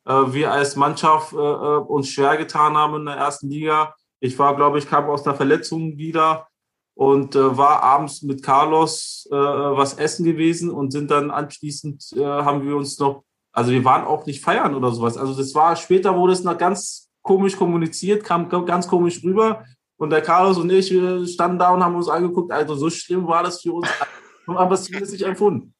Äh, 0.05 0.33
wir 0.33 0.51
als 0.51 0.75
Mannschaft 0.75 1.33
äh, 1.33 1.37
äh 1.37 1.77
uns 1.77 2.09
schwer 2.09 2.37
getan 2.37 2.77
haben 2.77 2.95
in 2.95 3.05
der 3.05 3.15
ersten 3.15 3.49
Liga. 3.49 3.95
Ich 4.19 4.37
war, 4.39 4.55
glaube 4.55 4.79
ich, 4.79 4.87
kam 4.87 5.09
aus 5.09 5.25
einer 5.25 5.35
Verletzung 5.35 5.97
wieder 5.97 6.47
und 6.95 7.35
äh, 7.35 7.57
war 7.57 7.83
abends 7.83 8.21
mit 8.21 8.41
Carlos 8.41 9.27
äh, 9.29 9.35
was 9.35 9.95
essen 9.95 10.25
gewesen 10.25 10.71
und 10.71 10.91
sind 10.91 11.11
dann 11.11 11.29
anschließend 11.29 12.13
äh, 12.15 12.23
haben 12.23 12.65
wir 12.65 12.75
uns 12.75 12.97
noch, 12.97 13.23
also 13.51 13.71
wir 13.71 13.83
waren 13.83 14.05
auch 14.05 14.25
nicht 14.25 14.41
feiern 14.41 14.73
oder 14.73 14.91
sowas. 14.91 15.17
Also 15.17 15.35
das 15.35 15.53
war 15.53 15.75
später 15.75 16.15
wurde 16.15 16.33
es 16.33 16.43
noch 16.43 16.57
ganz 16.57 17.09
komisch 17.21 17.57
kommuniziert, 17.57 18.23
kam 18.23 18.49
ganz 18.49 18.87
komisch 18.87 19.23
rüber 19.23 19.65
und 19.97 20.09
der 20.09 20.21
Carlos 20.21 20.57
und 20.57 20.71
ich 20.71 20.87
standen 21.33 21.59
da 21.59 21.73
und 21.73 21.83
haben 21.83 21.95
uns 21.95 22.07
angeguckt, 22.07 22.51
also 22.51 22.75
so 22.75 22.89
schlimm 22.89 23.27
war 23.27 23.43
das 23.43 23.61
für 23.61 23.73
uns, 23.73 23.87
haben 24.47 24.69
wir 24.69 25.01
es 25.01 25.11
nicht 25.11 25.23
empfunden. 25.23 25.74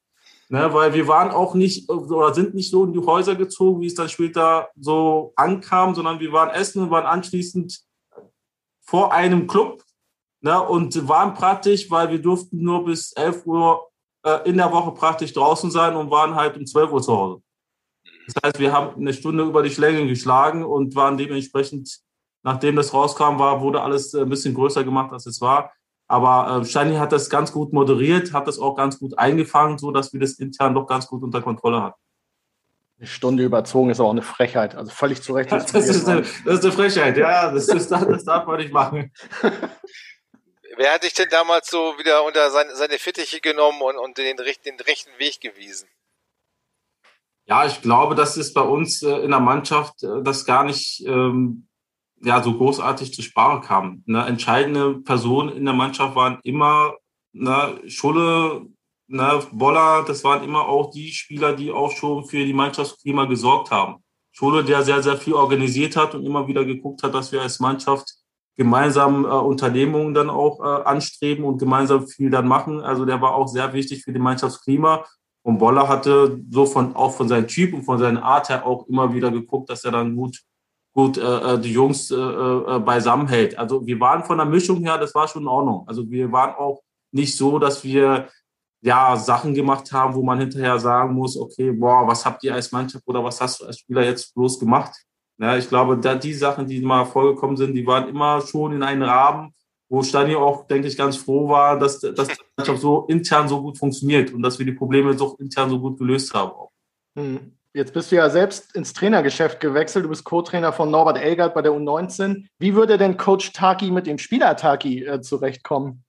Ne, 0.48 0.72
weil 0.72 0.94
wir 0.94 1.08
waren 1.08 1.32
auch 1.32 1.54
nicht 1.54 1.90
oder 1.90 2.32
sind 2.32 2.54
nicht 2.54 2.70
so 2.70 2.84
in 2.84 2.92
die 2.92 3.00
Häuser 3.00 3.34
gezogen, 3.34 3.80
wie 3.80 3.86
es 3.86 3.94
dann 3.94 4.08
später 4.08 4.68
so 4.78 5.32
ankam, 5.34 5.94
sondern 5.94 6.20
wir 6.20 6.32
waren 6.32 6.50
essen 6.50 6.82
und 6.82 6.90
waren 6.90 7.04
anschließend 7.04 7.80
vor 8.82 9.12
einem 9.12 9.48
Club 9.48 9.82
Ne, 10.46 10.62
und 10.62 11.08
waren 11.08 11.34
praktisch, 11.34 11.90
weil 11.90 12.10
wir 12.10 12.20
durften 12.20 12.62
nur 12.62 12.84
bis 12.84 13.12
11 13.14 13.46
Uhr 13.46 13.88
äh, 14.22 14.48
in 14.48 14.56
der 14.56 14.70
Woche 14.70 14.92
praktisch 14.92 15.32
draußen 15.32 15.72
sein 15.72 15.96
und 15.96 16.10
waren 16.10 16.36
halt 16.36 16.56
um 16.56 16.64
12 16.64 16.92
Uhr 16.92 17.02
zu 17.02 17.16
Hause. 17.16 17.42
Das 18.26 18.34
heißt, 18.44 18.58
wir 18.60 18.72
haben 18.72 19.00
eine 19.00 19.12
Stunde 19.12 19.44
über 19.44 19.64
die 19.64 19.70
Schläge 19.70 20.06
geschlagen 20.06 20.64
und 20.64 20.94
waren 20.94 21.16
dementsprechend, 21.16 22.00
nachdem 22.44 22.76
das 22.76 22.94
rauskam, 22.94 23.40
war, 23.40 23.60
wurde 23.60 23.80
alles 23.80 24.14
äh, 24.14 24.20
ein 24.20 24.28
bisschen 24.28 24.54
größer 24.54 24.84
gemacht, 24.84 25.12
als 25.12 25.26
es 25.26 25.40
war. 25.40 25.72
Aber 26.08 26.60
äh, 26.62 26.64
Steini 26.64 26.96
hat 26.96 27.12
das 27.12 27.30
ganz 27.30 27.52
gut 27.52 27.72
moderiert, 27.72 28.32
hat 28.32 28.46
das 28.46 28.58
auch 28.58 28.76
ganz 28.76 28.98
gut 28.98 29.18
eingefangen, 29.18 29.78
so 29.78 29.90
dass 29.90 30.12
wir 30.12 30.20
das 30.20 30.34
intern 30.34 30.74
doch 30.74 30.86
ganz 30.86 31.06
gut 31.06 31.22
unter 31.22 31.42
Kontrolle 31.42 31.82
hatten. 31.82 32.00
Eine 32.98 33.08
Stunde 33.08 33.42
überzogen 33.42 33.90
ist 33.90 34.00
auch 34.00 34.10
eine 34.10 34.22
Frechheit. 34.22 34.74
Also 34.74 34.90
völlig 34.90 35.20
zu 35.20 35.34
Recht. 35.34 35.50
Das 35.52 35.72
ist, 35.72 36.08
eine, 36.08 36.22
das 36.22 36.54
ist 36.58 36.64
eine 36.64 36.72
Frechheit, 36.72 37.16
ja, 37.16 37.50
das, 37.50 37.68
ist, 37.68 37.90
das 37.90 38.24
darf 38.24 38.46
man 38.46 38.58
nicht 38.58 38.72
machen. 38.72 39.12
Wer 40.76 40.92
hat 40.92 41.04
dich 41.04 41.14
denn 41.14 41.28
damals 41.30 41.68
so 41.68 41.78
wieder 41.98 42.24
unter 42.24 42.50
seine, 42.50 42.74
seine 42.76 42.98
Fittiche 42.98 43.40
genommen 43.40 43.80
und, 43.80 43.96
und 43.96 44.18
den, 44.18 44.36
den 44.36 44.80
rechten 44.80 45.10
Weg 45.18 45.40
gewiesen? 45.40 45.88
Ja, 47.46 47.64
ich 47.64 47.80
glaube, 47.80 48.14
das 48.14 48.36
ist 48.36 48.54
bei 48.54 48.60
uns 48.60 49.02
äh, 49.02 49.10
in 49.18 49.30
der 49.30 49.40
Mannschaft, 49.40 50.02
äh, 50.02 50.22
das 50.22 50.44
gar 50.44 50.64
nicht 50.64 51.04
ähm, 51.06 51.68
ja, 52.22 52.42
so 52.42 52.54
großartig 52.54 53.12
zur 53.12 53.24
Sprache 53.24 53.66
kam. 53.66 54.02
Eine 54.08 54.26
entscheidende 54.26 54.94
Person 55.00 55.50
in 55.50 55.64
der 55.64 55.74
Mannschaft 55.74 56.14
waren 56.14 56.38
immer 56.42 56.94
ne, 57.32 57.80
Schulle, 57.86 58.66
ne, 59.08 59.40
Boller, 59.52 60.04
das 60.06 60.24
waren 60.24 60.42
immer 60.42 60.66
auch 60.66 60.90
die 60.90 61.12
Spieler, 61.12 61.54
die 61.54 61.70
auch 61.70 61.92
schon 61.92 62.24
für 62.24 62.44
die 62.44 62.54
Mannschaftsklima 62.54 63.26
gesorgt 63.26 63.70
haben. 63.70 64.02
Schule, 64.32 64.64
der 64.64 64.82
sehr, 64.82 65.02
sehr 65.02 65.16
viel 65.16 65.32
organisiert 65.32 65.96
hat 65.96 66.14
und 66.14 66.24
immer 66.24 66.46
wieder 66.46 66.64
geguckt 66.64 67.02
hat, 67.02 67.14
dass 67.14 67.32
wir 67.32 67.40
als 67.40 67.58
Mannschaft 67.58 68.16
gemeinsam 68.56 69.24
äh, 69.24 69.28
Unternehmungen 69.28 70.14
dann 70.14 70.30
auch 70.30 70.60
äh, 70.60 70.82
anstreben 70.84 71.44
und 71.44 71.58
gemeinsam 71.58 72.06
viel 72.06 72.30
dann 72.30 72.46
machen. 72.46 72.80
Also 72.80 73.04
der 73.04 73.20
war 73.20 73.34
auch 73.34 73.48
sehr 73.48 73.72
wichtig 73.72 74.02
für 74.02 74.12
die 74.12 74.18
Mannschaftsklima. 74.18 75.04
Und 75.42 75.58
Boller 75.58 75.88
hatte 75.88 76.38
so 76.50 76.66
von, 76.66 76.96
auch 76.96 77.12
von 77.12 77.28
seinem 77.28 77.46
Typ 77.46 77.72
und 77.72 77.84
von 77.84 77.98
seiner 77.98 78.22
Art 78.22 78.48
her 78.48 78.66
auch 78.66 78.86
immer 78.88 79.14
wieder 79.14 79.30
geguckt, 79.30 79.70
dass 79.70 79.84
er 79.84 79.92
dann 79.92 80.16
gut, 80.16 80.42
gut 80.96 81.18
äh, 81.18 81.22
äh 81.22 81.58
die 81.60 81.72
Jungs 81.72 82.10
äh, 82.10 82.16
äh, 82.16 82.78
beisammen 82.80 83.28
hält. 83.28 83.56
Also 83.58 83.86
wir 83.86 84.00
waren 84.00 84.24
von 84.24 84.38
der 84.38 84.46
Mischung 84.46 84.78
her, 84.82 84.96
das 84.98 85.14
war 85.14 85.28
schon 85.28 85.42
in 85.42 85.48
Ordnung. 85.48 85.84
Also 85.86 86.10
wir 86.10 86.32
waren 86.32 86.54
auch 86.54 86.80
nicht 87.12 87.36
so, 87.36 87.58
dass 87.58 87.84
wir 87.84 88.28
ja 88.80 89.16
Sachen 89.16 89.52
gemacht 89.52 89.92
haben, 89.92 90.14
wo 90.14 90.22
man 90.22 90.38
hinterher 90.38 90.78
sagen 90.78 91.14
muss, 91.14 91.36
okay, 91.36 91.70
boah, 91.72 92.06
was 92.06 92.24
habt 92.24 92.42
ihr 92.44 92.54
als 92.54 92.72
Mannschaft 92.72 93.06
oder 93.06 93.22
was 93.22 93.40
hast 93.40 93.60
du 93.60 93.66
als 93.66 93.78
Spieler 93.78 94.04
jetzt 94.04 94.34
bloß 94.34 94.58
gemacht? 94.58 94.92
Ja, 95.38 95.56
ich 95.56 95.68
glaube, 95.68 95.98
da 95.98 96.14
die 96.14 96.32
Sachen, 96.32 96.66
die 96.66 96.80
mal 96.80 97.04
vorgekommen 97.04 97.58
sind, 97.58 97.74
die 97.74 97.86
waren 97.86 98.08
immer 98.08 98.40
schon 98.40 98.72
in 98.72 98.82
einem 98.82 99.02
Rahmen, 99.02 99.52
wo 99.90 100.02
Stani 100.02 100.34
auch, 100.34 100.66
denke 100.66 100.88
ich, 100.88 100.96
ganz 100.96 101.16
froh 101.18 101.48
war, 101.48 101.78
dass, 101.78 102.00
dass 102.00 102.28
die 102.28 102.34
Mannschaft 102.56 102.80
so 102.80 103.04
intern 103.08 103.48
so 103.48 103.60
gut 103.60 103.76
funktioniert 103.76 104.32
und 104.32 104.42
dass 104.42 104.58
wir 104.58 104.64
die 104.64 104.72
Probleme 104.72 105.16
so 105.16 105.36
intern 105.38 105.68
so 105.68 105.78
gut 105.78 105.98
gelöst 105.98 106.32
haben. 106.32 106.52
Hm. 107.16 107.52
Jetzt 107.76 107.92
bist 107.92 108.10
du 108.10 108.16
ja 108.16 108.30
selbst 108.30 108.74
ins 108.74 108.94
Trainergeschäft 108.94 109.60
gewechselt. 109.60 110.06
Du 110.06 110.08
bist 110.08 110.24
Co-Trainer 110.24 110.72
von 110.72 110.90
Norbert 110.90 111.18
Elgert 111.18 111.52
bei 111.52 111.60
der 111.60 111.72
U19. 111.72 112.46
Wie 112.58 112.74
würde 112.74 112.96
denn 112.96 113.18
Coach 113.18 113.52
Taki 113.52 113.90
mit 113.90 114.06
dem 114.06 114.16
Spieler 114.16 114.56
Taki 114.56 115.04
äh, 115.04 115.20
zurechtkommen? 115.20 116.02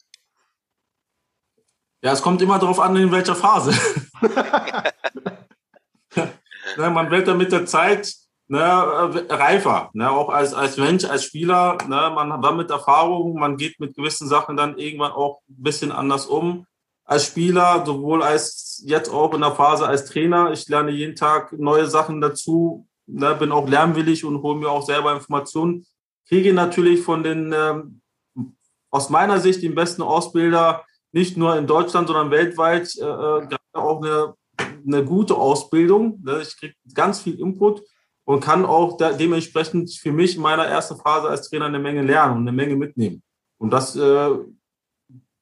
Ja, 2.02 2.14
es 2.14 2.22
kommt 2.22 2.42
immer 2.42 2.58
darauf 2.58 2.80
an, 2.80 2.96
in 2.96 3.12
welcher 3.12 3.36
Phase. 3.36 3.74
ja, 6.78 6.90
man 6.90 7.12
wird 7.12 7.28
dann 7.28 7.38
mit 7.38 7.52
der 7.52 7.66
Zeit 7.66 8.16
ne, 8.48 9.26
reifer, 9.30 9.90
ne, 9.92 10.10
auch 10.10 10.30
als, 10.30 10.54
als 10.54 10.78
Mensch, 10.78 11.04
als 11.04 11.26
Spieler. 11.26 11.78
Ne, 11.82 12.12
man 12.16 12.32
hat 12.32 12.56
mit 12.56 12.72
Erfahrung, 12.72 13.34
man 13.34 13.58
geht 13.58 13.78
mit 13.82 13.94
gewissen 13.94 14.30
Sachen 14.30 14.56
dann 14.56 14.78
irgendwann 14.78 15.12
auch 15.12 15.42
ein 15.50 15.64
bisschen 15.64 15.92
anders 15.92 16.28
um. 16.28 16.66
Als 17.08 17.26
Spieler, 17.26 17.84
sowohl 17.86 18.22
als 18.22 18.84
jetzt 18.86 19.10
auch 19.10 19.34
in 19.34 19.42
der 19.42 19.54
Phase 19.54 19.88
als 19.88 20.06
Trainer. 20.06 20.52
Ich 20.52 20.68
lerne 20.68 20.92
jeden 20.92 21.16
Tag 21.16 21.54
neue 21.54 21.88
Sachen 21.88 22.22
dazu, 22.22 22.86
ne, 23.08 23.34
bin 23.36 23.52
auch 23.52 23.68
lernwillig 23.68 24.26
und 24.26 24.42
hole 24.44 24.60
mir 24.60 24.70
auch 24.70 24.86
selber 24.86 25.14
Informationen. 25.14 25.86
Kriege 26.28 26.54
natürlich 26.54 27.02
von 27.02 27.24
den, 27.24 27.54
ähm, 27.56 28.02
aus 28.92 29.10
meiner 29.10 29.40
Sicht, 29.40 29.64
den 29.64 29.74
besten 29.74 30.02
Ausbilder, 30.02 30.86
nicht 31.14 31.38
nur 31.38 31.58
in 31.58 31.66
Deutschland, 31.66 32.08
sondern 32.08 32.30
weltweit, 32.30 32.94
äh, 32.98 33.06
äh 33.06 33.48
auch 33.74 34.02
eine, 34.02 34.36
eine 34.86 35.06
gute 35.06 35.36
Ausbildung. 35.36 36.22
Ne. 36.24 36.42
Ich 36.42 36.58
kriege 36.58 36.76
ganz 36.94 37.22
viel 37.22 37.40
Input 37.40 37.84
und 38.26 38.42
kann 38.42 38.66
auch 38.66 38.98
da 38.98 39.14
dementsprechend 39.14 39.94
für 39.94 40.12
mich 40.12 40.36
in 40.36 40.42
meiner 40.42 40.66
ersten 40.66 40.98
Phase 40.98 41.30
als 41.30 41.50
Trainer 41.50 41.66
eine 41.66 41.80
Menge 41.80 42.02
lernen 42.02 42.34
und 42.34 42.42
eine 42.42 42.52
Menge 42.52 42.76
mitnehmen. 42.76 43.24
Und 43.58 43.72
das, 43.72 43.96
äh, 43.96 44.30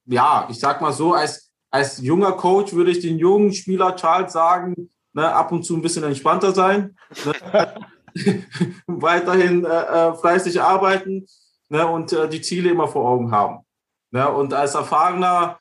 ja, 0.05 0.47
ich 0.51 0.59
sag 0.59 0.81
mal 0.81 0.93
so, 0.93 1.13
als, 1.13 1.44
als 1.75 2.01
junger 2.01 2.31
Coach 2.31 2.71
würde 2.71 2.91
ich 2.91 3.01
den 3.01 3.19
jungen 3.19 3.51
Spieler 3.51 3.97
Charles 3.97 4.31
sagen, 4.31 4.89
ne, 5.11 5.29
ab 5.33 5.51
und 5.51 5.63
zu 5.63 5.75
ein 5.75 5.81
bisschen 5.81 6.05
entspannter 6.05 6.53
sein, 6.53 6.97
ne, 7.25 7.75
weiterhin 8.87 9.65
äh, 9.65 9.67
äh, 9.67 10.13
fleißig 10.13 10.61
arbeiten 10.61 11.27
ne, 11.67 11.85
und 11.85 12.13
äh, 12.13 12.29
die 12.29 12.39
Ziele 12.39 12.69
immer 12.69 12.87
vor 12.87 13.05
Augen 13.09 13.31
haben. 13.31 13.65
Ne, 14.11 14.25
und 14.31 14.53
als 14.53 14.73
erfahrener 14.73 15.59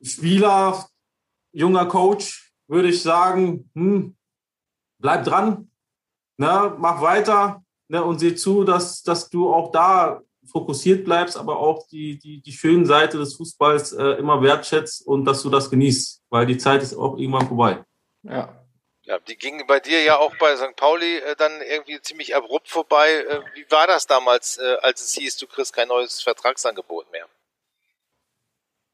Spieler, 0.00 0.86
junger 1.52 1.84
Coach, 1.84 2.54
würde 2.66 2.88
ich 2.88 3.02
sagen, 3.02 3.70
hm, 3.74 4.16
bleib 4.98 5.24
dran, 5.24 5.70
ne, 6.38 6.74
mach 6.78 7.02
weiter 7.02 7.62
ne, 7.88 8.02
und 8.02 8.18
sieh 8.18 8.34
zu, 8.34 8.64
dass, 8.64 9.02
dass 9.02 9.28
du 9.28 9.52
auch 9.52 9.72
da 9.72 10.22
fokussiert 10.46 11.04
bleibst, 11.04 11.36
aber 11.36 11.58
auch 11.58 11.86
die, 11.88 12.18
die, 12.18 12.40
die 12.40 12.52
schönen 12.52 12.86
Seite 12.86 13.18
des 13.18 13.34
Fußballs 13.34 13.92
äh, 13.92 14.12
immer 14.18 14.42
wertschätzt 14.42 15.06
und 15.06 15.24
dass 15.24 15.42
du 15.42 15.50
das 15.50 15.70
genießt, 15.70 16.22
weil 16.30 16.46
die 16.46 16.58
Zeit 16.58 16.82
ist 16.82 16.96
auch 16.96 17.18
irgendwann 17.18 17.48
vorbei. 17.48 17.84
Ja. 18.22 18.62
Ja, 19.02 19.20
die 19.20 19.36
ging 19.36 19.64
bei 19.68 19.78
dir 19.78 20.02
ja 20.02 20.18
auch 20.18 20.34
bei 20.36 20.56
St. 20.56 20.74
Pauli 20.74 21.18
äh, 21.18 21.36
dann 21.36 21.60
irgendwie 21.62 22.00
ziemlich 22.00 22.34
abrupt 22.34 22.68
vorbei. 22.68 23.24
Äh, 23.28 23.40
wie 23.54 23.64
war 23.70 23.86
das 23.86 24.08
damals, 24.08 24.58
äh, 24.58 24.76
als 24.82 25.00
es 25.00 25.14
hieß, 25.14 25.36
du 25.36 25.46
kriegst 25.46 25.72
kein 25.72 25.86
neues 25.86 26.20
Vertragsangebot 26.20 27.12
mehr? 27.12 27.26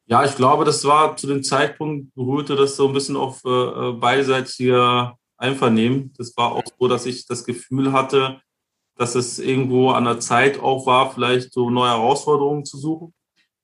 Ja, 0.05 0.23
ich 0.25 0.37
glaube, 0.37 0.67
das 0.67 0.85
war 0.85 1.17
zu 1.17 1.27
dem 1.27 1.43
Zeitpunkt, 1.43 2.15
beruhte 2.15 2.57
das 2.57 2.77
so 2.77 2.89
ein 2.89 2.93
bisschen 2.93 3.17
auf 3.17 3.43
äh, 3.47 3.49
äh 3.49 3.93
beidseitiger 3.93 5.17
Einvernehmen. 5.39 6.13
Das 6.19 6.37
war 6.37 6.53
auch 6.53 6.65
so, 6.79 6.89
dass 6.89 7.07
ich 7.07 7.27
das 7.27 7.45
Gefühl 7.45 7.93
hatte, 7.93 8.43
dass 8.97 9.15
es 9.15 9.39
irgendwo 9.39 9.91
an 9.91 10.05
der 10.05 10.21
Zeit 10.21 10.61
auch 10.61 10.87
war, 10.87 11.13
vielleicht 11.13 11.53
so 11.53 11.71
neue 11.71 11.91
Herausforderungen 11.91 12.65
zu 12.65 12.79
suchen. 12.79 13.15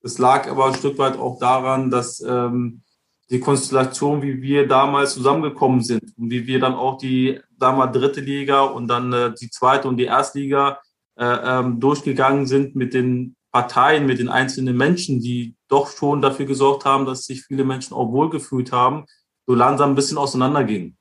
Es 0.01 0.17
lag 0.17 0.49
aber 0.49 0.67
ein 0.67 0.75
Stück 0.75 0.97
weit 0.97 1.17
auch 1.17 1.39
daran, 1.39 1.89
dass 1.89 2.21
ähm, 2.21 2.81
die 3.29 3.39
Konstellation, 3.39 4.21
wie 4.21 4.41
wir 4.41 4.67
damals 4.67 5.13
zusammengekommen 5.13 5.81
sind 5.81 6.17
und 6.17 6.31
wie 6.31 6.47
wir 6.47 6.59
dann 6.59 6.73
auch 6.73 6.97
die 6.97 7.39
damals 7.57 7.95
dritte 7.95 8.21
Liga 8.21 8.63
und 8.63 8.87
dann 8.87 9.13
äh, 9.13 9.33
die 9.39 9.49
zweite 9.49 9.87
und 9.87 9.97
die 9.97 10.05
Erstliga 10.05 10.79
äh, 11.15 11.25
ähm, 11.25 11.79
durchgegangen 11.79 12.47
sind 12.47 12.75
mit 12.75 12.93
den 12.93 13.35
Parteien, 13.51 14.05
mit 14.05 14.19
den 14.19 14.29
einzelnen 14.29 14.77
Menschen, 14.77 15.19
die 15.19 15.55
doch 15.67 15.91
schon 15.91 16.21
dafür 16.21 16.45
gesorgt 16.45 16.85
haben, 16.85 17.05
dass 17.05 17.25
sich 17.25 17.43
viele 17.43 17.65
Menschen 17.65 17.93
auch 17.93 18.11
wohlgefühlt 18.11 18.71
haben, 18.71 19.05
so 19.45 19.53
langsam 19.53 19.91
ein 19.91 19.95
bisschen 19.95 20.17
auseinandergingen. 20.17 20.98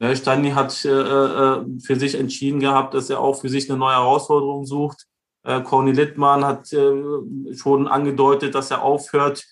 Ne, 0.00 0.14
Stani 0.14 0.50
hat 0.50 0.84
äh, 0.84 0.88
äh, 0.90 1.64
für 1.80 1.96
sich 1.96 2.14
entschieden 2.14 2.60
gehabt, 2.60 2.94
dass 2.94 3.10
er 3.10 3.20
auch 3.20 3.40
für 3.40 3.48
sich 3.48 3.68
eine 3.68 3.78
neue 3.78 3.94
Herausforderung 3.94 4.64
sucht. 4.64 5.06
Äh, 5.42 5.62
Conny 5.62 5.92
Littmann 5.92 6.44
hat 6.44 6.72
äh, 6.72 7.54
schon 7.54 7.88
angedeutet, 7.88 8.54
dass 8.54 8.70
er 8.70 8.82
aufhört. 8.82 9.44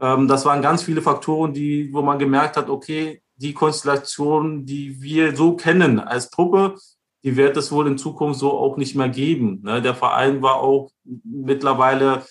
Ähm, 0.00 0.26
das 0.26 0.44
waren 0.46 0.62
ganz 0.62 0.82
viele 0.82 1.02
Faktoren, 1.02 1.52
die, 1.52 1.92
wo 1.92 2.00
man 2.00 2.18
gemerkt 2.18 2.56
hat, 2.56 2.70
okay, 2.70 3.22
die 3.36 3.52
Konstellation, 3.52 4.64
die 4.64 5.00
wir 5.02 5.36
so 5.36 5.54
kennen 5.56 5.98
als 5.98 6.30
Truppe, 6.30 6.76
die 7.22 7.36
wird 7.36 7.56
es 7.56 7.70
wohl 7.70 7.86
in 7.86 7.98
Zukunft 7.98 8.40
so 8.40 8.52
auch 8.52 8.76
nicht 8.78 8.96
mehr 8.96 9.08
geben. 9.08 9.60
Ne? 9.62 9.82
Der 9.82 9.94
Verein 9.94 10.40
war 10.40 10.56
auch 10.56 10.90
mittlerweile 11.24 12.22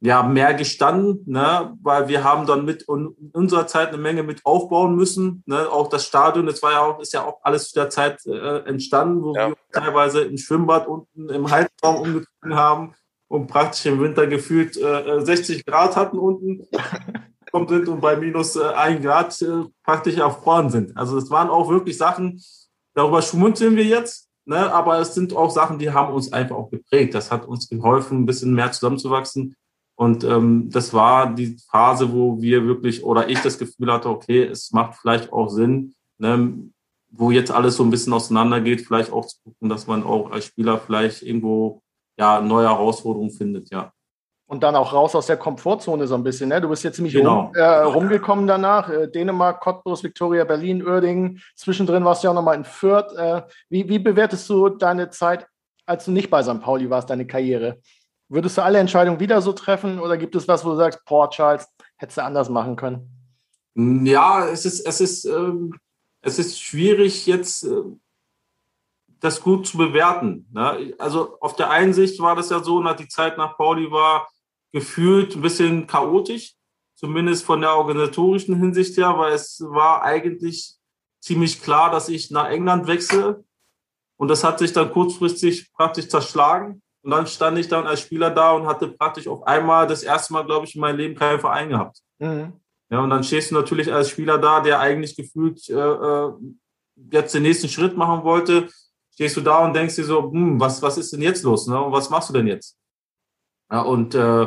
ja, 0.00 0.22
mehr 0.22 0.54
gestanden, 0.54 1.24
ne, 1.26 1.76
weil 1.82 2.08
wir 2.08 2.22
haben 2.22 2.46
dann 2.46 2.64
mit 2.64 2.82
in 2.82 3.30
unserer 3.32 3.66
Zeit 3.66 3.88
eine 3.88 3.98
Menge 3.98 4.22
mit 4.22 4.46
aufbauen 4.46 4.94
müssen. 4.94 5.42
Ne, 5.46 5.68
auch 5.70 5.88
das 5.88 6.06
Stadion, 6.06 6.46
das 6.46 6.62
war 6.62 6.72
ja 6.72 6.80
auch, 6.82 7.00
ist 7.00 7.12
ja 7.12 7.24
auch 7.24 7.40
alles 7.42 7.70
zu 7.70 7.74
der 7.74 7.90
Zeit 7.90 8.24
äh, 8.26 8.58
entstanden, 8.60 9.22
wo 9.22 9.34
ja. 9.34 9.48
wir 9.48 9.56
teilweise 9.72 10.20
im 10.22 10.38
Schwimmbad 10.38 10.86
unten 10.86 11.28
im 11.30 11.50
Heizraum 11.50 11.96
umgezogen 11.96 12.54
haben 12.54 12.94
und 13.26 13.48
praktisch 13.48 13.86
im 13.86 14.00
Winter 14.00 14.26
gefühlt 14.28 14.76
äh, 14.76 15.20
60 15.20 15.66
Grad 15.66 15.96
hatten 15.96 16.18
unten 16.18 16.66
kommt 17.50 17.70
sind 17.70 17.88
und 17.88 18.00
bei 18.00 18.14
minus 18.14 18.54
äh, 18.54 18.62
1 18.62 19.02
Grad 19.02 19.42
äh, 19.42 19.64
praktisch 19.82 20.16
erfroren 20.16 20.70
sind. 20.70 20.96
Also 20.96 21.16
es 21.18 21.28
waren 21.30 21.48
auch 21.48 21.70
wirklich 21.70 21.98
Sachen, 21.98 22.40
darüber 22.94 23.20
schmunzeln 23.20 23.74
wir 23.74 23.84
jetzt, 23.84 24.28
ne, 24.44 24.72
aber 24.72 25.00
es 25.00 25.14
sind 25.14 25.34
auch 25.34 25.50
Sachen, 25.50 25.80
die 25.80 25.90
haben 25.90 26.12
uns 26.14 26.32
einfach 26.32 26.54
auch 26.54 26.70
geprägt. 26.70 27.14
Das 27.14 27.32
hat 27.32 27.46
uns 27.46 27.68
geholfen, 27.68 28.18
ein 28.18 28.26
bisschen 28.26 28.54
mehr 28.54 28.70
zusammenzuwachsen 28.70 29.56
und 29.98 30.22
ähm, 30.22 30.70
das 30.70 30.94
war 30.94 31.34
die 31.34 31.56
Phase, 31.72 32.12
wo 32.12 32.40
wir 32.40 32.64
wirklich 32.64 33.02
oder 33.02 33.28
ich 33.28 33.40
das 33.40 33.58
Gefühl 33.58 33.92
hatte, 33.92 34.08
okay, 34.08 34.44
es 34.44 34.70
macht 34.70 34.94
vielleicht 34.94 35.32
auch 35.32 35.48
Sinn, 35.48 35.92
ne, 36.18 36.56
wo 37.10 37.32
jetzt 37.32 37.50
alles 37.50 37.74
so 37.74 37.82
ein 37.82 37.90
bisschen 37.90 38.12
auseinandergeht, 38.12 38.82
vielleicht 38.82 39.12
auch 39.12 39.26
zu 39.26 39.38
gucken, 39.42 39.68
dass 39.68 39.88
man 39.88 40.04
auch 40.04 40.30
als 40.30 40.44
Spieler 40.44 40.78
vielleicht 40.78 41.22
irgendwo 41.22 41.82
ja 42.16 42.40
neue 42.40 42.68
Herausforderungen 42.68 43.32
findet, 43.32 43.70
ja. 43.70 43.92
Und 44.46 44.62
dann 44.62 44.76
auch 44.76 44.92
raus 44.92 45.16
aus 45.16 45.26
der 45.26 45.36
Komfortzone 45.36 46.06
so 46.06 46.14
ein 46.14 46.22
bisschen. 46.22 46.50
Ne? 46.50 46.60
Du 46.60 46.68
bist 46.68 46.84
jetzt 46.84 46.94
ziemlich 46.94 47.14
genau. 47.14 47.46
rum, 47.46 47.54
äh, 47.56 47.64
rumgekommen 47.64 48.46
danach. 48.46 48.88
Äh, 48.88 49.08
Dänemark, 49.08 49.60
Cottbus, 49.60 50.04
Victoria, 50.04 50.44
Berlin, 50.44 50.80
Uerdingen. 50.82 51.42
Zwischendrin 51.56 52.04
warst 52.04 52.22
du 52.22 52.28
ja 52.28 52.30
auch 52.30 52.36
nochmal 52.36 52.54
in 52.54 52.64
Fürth. 52.64 53.12
Äh, 53.16 53.42
wie, 53.68 53.88
wie 53.88 53.98
bewertest 53.98 54.48
du 54.48 54.68
deine 54.70 55.10
Zeit, 55.10 55.46
als 55.84 56.04
du 56.04 56.12
nicht 56.12 56.30
bei 56.30 56.42
St. 56.42 56.60
Pauli 56.60 56.88
warst, 56.88 57.10
deine 57.10 57.26
Karriere? 57.26 57.78
Würdest 58.28 58.58
du 58.58 58.62
alle 58.62 58.78
Entscheidungen 58.78 59.20
wieder 59.20 59.40
so 59.40 59.52
treffen 59.52 59.98
oder 59.98 60.18
gibt 60.18 60.34
es 60.34 60.46
was, 60.48 60.64
wo 60.64 60.70
du 60.70 60.76
sagst, 60.76 61.04
Port 61.06 61.34
Charles, 61.34 61.66
hättest 61.96 62.18
du 62.18 62.24
anders 62.24 62.48
machen 62.48 62.76
können? 62.76 63.10
Ja, 63.74 64.46
es 64.46 64.66
ist, 64.66 64.80
es 64.80 65.00
ist, 65.00 65.24
ähm, 65.24 65.74
es 66.20 66.38
ist 66.38 66.60
schwierig 66.60 67.26
jetzt 67.26 67.64
äh, 67.64 67.82
das 69.20 69.40
gut 69.40 69.66
zu 69.66 69.78
bewerten. 69.78 70.46
Ne? 70.52 70.94
Also 70.98 71.38
auf 71.40 71.56
der 71.56 71.70
einen 71.70 71.94
Sicht 71.94 72.20
war 72.20 72.36
das 72.36 72.50
ja 72.50 72.62
so, 72.62 72.80
nach 72.80 72.96
die 72.96 73.08
Zeit 73.08 73.38
nach 73.38 73.56
Pauli 73.56 73.90
war 73.90 74.28
gefühlt 74.72 75.34
ein 75.34 75.42
bisschen 75.42 75.86
chaotisch, 75.86 76.54
zumindest 76.94 77.44
von 77.44 77.60
der 77.60 77.76
organisatorischen 77.76 78.58
Hinsicht 78.58 78.96
her, 78.96 79.16
weil 79.16 79.32
es 79.32 79.60
war 79.66 80.02
eigentlich 80.02 80.76
ziemlich 81.20 81.62
klar, 81.62 81.90
dass 81.90 82.08
ich 82.08 82.30
nach 82.30 82.48
England 82.48 82.86
wechsle. 82.86 83.44
Und 84.16 84.28
das 84.28 84.44
hat 84.44 84.58
sich 84.58 84.72
dann 84.72 84.92
kurzfristig 84.92 85.72
praktisch 85.72 86.08
zerschlagen. 86.08 86.82
Und 87.08 87.12
dann 87.12 87.26
stand 87.26 87.58
ich 87.58 87.68
dann 87.68 87.86
als 87.86 88.02
Spieler 88.02 88.28
da 88.28 88.52
und 88.52 88.66
hatte 88.66 88.86
praktisch 88.86 89.26
auf 89.28 89.46
einmal 89.46 89.86
das 89.86 90.02
erste 90.02 90.34
Mal, 90.34 90.44
glaube 90.44 90.66
ich, 90.66 90.74
in 90.74 90.82
meinem 90.82 90.98
Leben 90.98 91.14
keinen 91.14 91.40
Verein 91.40 91.70
gehabt. 91.70 92.02
Mhm. 92.18 92.52
Ja, 92.90 93.00
und 93.00 93.08
dann 93.08 93.24
stehst 93.24 93.50
du 93.50 93.54
natürlich 93.54 93.90
als 93.90 94.10
Spieler 94.10 94.36
da, 94.36 94.60
der 94.60 94.78
eigentlich 94.78 95.16
gefühlt 95.16 95.70
äh, 95.70 95.74
äh 95.74 96.32
jetzt 97.10 97.32
den 97.32 97.44
nächsten 97.44 97.70
Schritt 97.70 97.96
machen 97.96 98.24
wollte, 98.24 98.68
stehst 99.14 99.38
du 99.38 99.40
da 99.40 99.64
und 99.64 99.72
denkst 99.72 99.96
dir 99.96 100.04
so, 100.04 100.30
hm, 100.30 100.60
was, 100.60 100.82
was 100.82 100.98
ist 100.98 101.10
denn 101.14 101.22
jetzt 101.22 101.44
los? 101.44 101.66
Ne? 101.66 101.82
Und 101.82 101.92
was 101.92 102.10
machst 102.10 102.28
du 102.28 102.34
denn 102.34 102.46
jetzt? 102.46 102.76
Ja, 103.72 103.80
und 103.80 104.14
äh, 104.14 104.46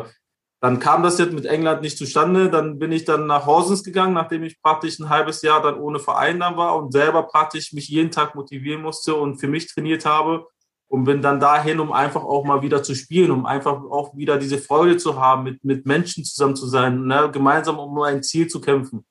dann 0.62 0.78
kam 0.78 1.02
das 1.02 1.17
jetzt 1.17 1.34
mit 1.34 1.47
England 1.47 1.82
nicht 1.82 1.97
zustande. 1.97 2.52
Dann 2.52 2.78
bin 2.78 2.91
ich 2.91 3.06
dann 3.06 3.26
nach 3.26 3.47
Horsens 3.47 3.84
gegangen, 3.84 4.13
nachdem 4.13 4.43
ich 4.43 4.62
praktisch 4.62 5.00
ein 5.00 5.10
halbes 5.10 5.41
Jahr 5.41 5.63
dann 5.63 5.80
ohne 5.80 5.97
Verein 5.97 6.39
dann 6.39 6.58
war 6.58 6.76
und 6.76 6.91
selber 6.91 7.24
praktisch 7.24 7.74
mich 7.74 7.88
jeden 7.88 8.12
Tag 8.12 8.36
motivieren 8.36 8.84
musste 8.84 9.15
und 9.15 9.39
für 9.39 9.47
mich 9.47 9.74
trainiert 9.74 10.06
habe 10.06 10.45
und 10.92 11.06
bin 11.06 11.22
dann 11.22 11.40
dahin, 11.40 11.80
um 11.80 11.94
einfach 11.94 12.26
auch 12.26 12.44
mal 12.44 12.62
wieder 12.62 12.84
zu 12.84 12.96
spielen, 12.96 13.32
um 13.32 13.46
einfach 13.46 13.82
auch 13.90 14.14
wieder 14.14 14.38
diese 14.38 14.58
Freude 14.58 14.98
zu 14.98 15.18
haben, 15.18 15.44
mit, 15.44 15.64
mit 15.64 15.86
Menschen 15.86 16.26
zusammen 16.26 16.58
zu 16.58 16.68
sein, 16.68 17.06
ne? 17.06 17.30
gemeinsam 17.32 17.80
um 17.80 17.98
ein 18.02 18.22
Ziel 18.24 18.48
zu 18.48 18.60
kämpfen. 18.60 19.06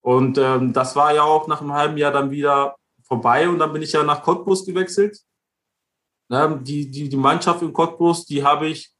Und 0.00 0.36
ähm, 0.36 0.72
das 0.72 0.96
war 0.96 1.14
ja 1.14 1.22
auch 1.22 1.46
nach 1.46 1.60
einem 1.60 1.74
halben 1.74 1.96
Jahr 1.96 2.10
dann 2.10 2.32
wieder 2.32 2.74
vorbei 3.04 3.48
und 3.48 3.60
dann 3.60 3.72
bin 3.72 3.82
ich 3.82 3.92
ja 3.92 4.02
nach 4.02 4.20
Cottbus 4.20 4.66
gewechselt. 4.66 5.16
Ja, 6.28 6.48
die, 6.48 6.90
die, 6.90 7.08
die 7.08 7.16
Mannschaft 7.16 7.62
in 7.62 7.72
Cottbus, 7.72 8.26
die 8.26 8.42
habe 8.42 8.66
ich 8.66 8.92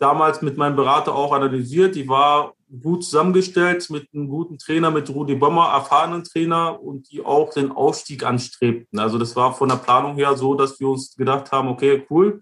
damals 0.00 0.42
mit 0.42 0.56
meinem 0.56 0.74
Berater 0.74 1.14
auch 1.14 1.32
analysiert. 1.32 1.94
Die 1.94 2.08
war 2.08 2.52
gut 2.80 3.04
zusammengestellt 3.04 3.88
mit 3.90 4.08
einem 4.12 4.28
guten 4.28 4.58
Trainer, 4.58 4.90
mit 4.90 5.10
Rudi 5.10 5.34
Bommer, 5.34 5.68
erfahrenen 5.68 6.24
Trainer 6.24 6.80
und 6.80 7.10
die 7.10 7.24
auch 7.24 7.52
den 7.52 7.72
Aufstieg 7.72 8.24
anstrebten. 8.24 8.98
Also 8.98 9.18
das 9.18 9.34
war 9.34 9.54
von 9.54 9.68
der 9.68 9.76
Planung 9.76 10.14
her 10.16 10.36
so, 10.36 10.54
dass 10.54 10.78
wir 10.78 10.88
uns 10.88 11.16
gedacht 11.16 11.50
haben, 11.52 11.68
okay, 11.68 12.06
cool, 12.10 12.40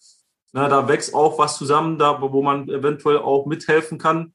na, 0.52 0.68
da 0.68 0.88
wächst 0.88 1.14
auch 1.14 1.38
was 1.38 1.58
zusammen, 1.58 1.98
da 1.98 2.20
wo 2.20 2.42
man 2.42 2.68
eventuell 2.68 3.18
auch 3.18 3.46
mithelfen 3.46 3.98
kann. 3.98 4.32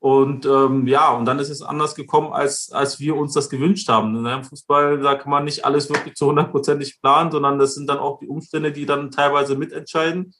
Und 0.00 0.46
ähm, 0.46 0.86
ja, 0.86 1.12
und 1.12 1.24
dann 1.24 1.40
ist 1.40 1.50
es 1.50 1.62
anders 1.62 1.96
gekommen, 1.96 2.32
als, 2.32 2.70
als 2.70 3.00
wir 3.00 3.16
uns 3.16 3.32
das 3.34 3.50
gewünscht 3.50 3.88
haben. 3.88 4.24
Im 4.24 4.44
Fußball, 4.44 5.00
da 5.00 5.16
kann 5.16 5.30
man 5.30 5.44
nicht 5.44 5.64
alles 5.64 5.90
wirklich 5.90 6.14
zu 6.14 6.26
hundertprozentig 6.26 7.00
planen, 7.00 7.32
sondern 7.32 7.58
das 7.58 7.74
sind 7.74 7.88
dann 7.88 7.98
auch 7.98 8.20
die 8.20 8.28
Umstände, 8.28 8.70
die 8.70 8.86
dann 8.86 9.10
teilweise 9.10 9.56
mitentscheiden. 9.56 10.34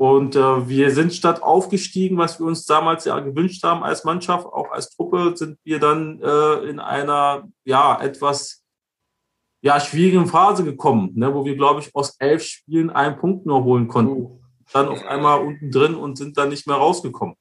Und 0.00 0.34
äh, 0.34 0.66
wir 0.66 0.92
sind 0.92 1.12
statt 1.12 1.42
aufgestiegen, 1.42 2.16
was 2.16 2.40
wir 2.40 2.46
uns 2.46 2.64
damals 2.64 3.04
ja 3.04 3.20
gewünscht 3.20 3.62
haben 3.62 3.82
als 3.82 4.02
Mannschaft, 4.02 4.46
auch 4.46 4.70
als 4.70 4.88
Truppe, 4.96 5.34
sind 5.36 5.58
wir 5.62 5.78
dann 5.78 6.18
äh, 6.22 6.70
in 6.70 6.80
einer 6.80 7.46
ja 7.66 8.00
etwas 8.00 8.64
ja 9.60 9.78
schwierigen 9.78 10.26
Phase 10.26 10.64
gekommen, 10.64 11.10
ne, 11.16 11.34
wo 11.34 11.44
wir 11.44 11.54
glaube 11.54 11.80
ich 11.80 11.94
aus 11.94 12.16
elf 12.18 12.42
Spielen 12.42 12.88
einen 12.88 13.18
Punkt 13.18 13.44
nur 13.44 13.62
holen 13.62 13.88
konnten. 13.88 14.22
Oh. 14.22 14.40
Dann 14.72 14.88
auf 14.88 15.04
einmal 15.04 15.44
unten 15.44 15.70
drin 15.70 15.94
und 15.94 16.16
sind 16.16 16.38
dann 16.38 16.48
nicht 16.48 16.66
mehr 16.66 16.76
rausgekommen. 16.76 17.34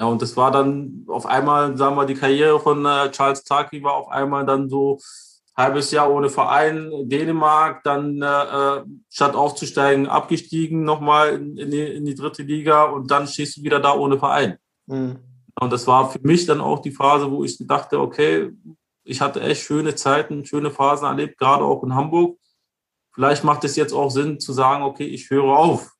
Ja, 0.00 0.06
und 0.06 0.22
das 0.22 0.38
war 0.38 0.50
dann 0.50 1.04
auf 1.06 1.26
einmal, 1.26 1.76
sagen 1.76 1.96
wir, 1.96 2.06
die 2.06 2.14
Karriere 2.14 2.58
von 2.60 2.86
äh, 2.86 3.10
Charles 3.10 3.44
Taki 3.44 3.82
war 3.82 3.92
auf 3.92 4.08
einmal 4.08 4.46
dann 4.46 4.70
so 4.70 5.00
halbes 5.58 5.90
Jahr 5.90 6.10
ohne 6.10 6.30
Verein, 6.30 6.90
Dänemark, 7.08 7.82
dann 7.82 8.22
äh, 8.22 8.84
statt 9.10 9.34
aufzusteigen, 9.34 10.06
abgestiegen 10.06 10.84
nochmal 10.84 11.34
in, 11.34 11.56
in, 11.56 11.70
die, 11.72 11.82
in 11.82 12.04
die 12.04 12.14
dritte 12.14 12.44
Liga 12.44 12.84
und 12.84 13.10
dann 13.10 13.26
stehst 13.26 13.56
du 13.56 13.62
wieder 13.64 13.80
da 13.80 13.94
ohne 13.94 14.18
Verein. 14.18 14.58
Mhm. 14.86 15.18
Und 15.60 15.72
das 15.72 15.88
war 15.88 16.10
für 16.10 16.20
mich 16.22 16.46
dann 16.46 16.60
auch 16.60 16.78
die 16.78 16.92
Phase, 16.92 17.28
wo 17.32 17.42
ich 17.42 17.58
dachte, 17.66 17.98
okay, 17.98 18.52
ich 19.02 19.20
hatte 19.20 19.40
echt 19.40 19.62
schöne 19.62 19.96
Zeiten, 19.96 20.44
schöne 20.44 20.70
Phasen 20.70 21.08
erlebt, 21.08 21.38
gerade 21.38 21.64
auch 21.64 21.82
in 21.82 21.94
Hamburg. 21.94 22.38
Vielleicht 23.12 23.42
macht 23.42 23.64
es 23.64 23.74
jetzt 23.74 23.92
auch 23.92 24.10
Sinn 24.10 24.38
zu 24.38 24.52
sagen, 24.52 24.84
okay, 24.84 25.06
ich 25.06 25.28
höre 25.28 25.58
auf. 25.58 25.90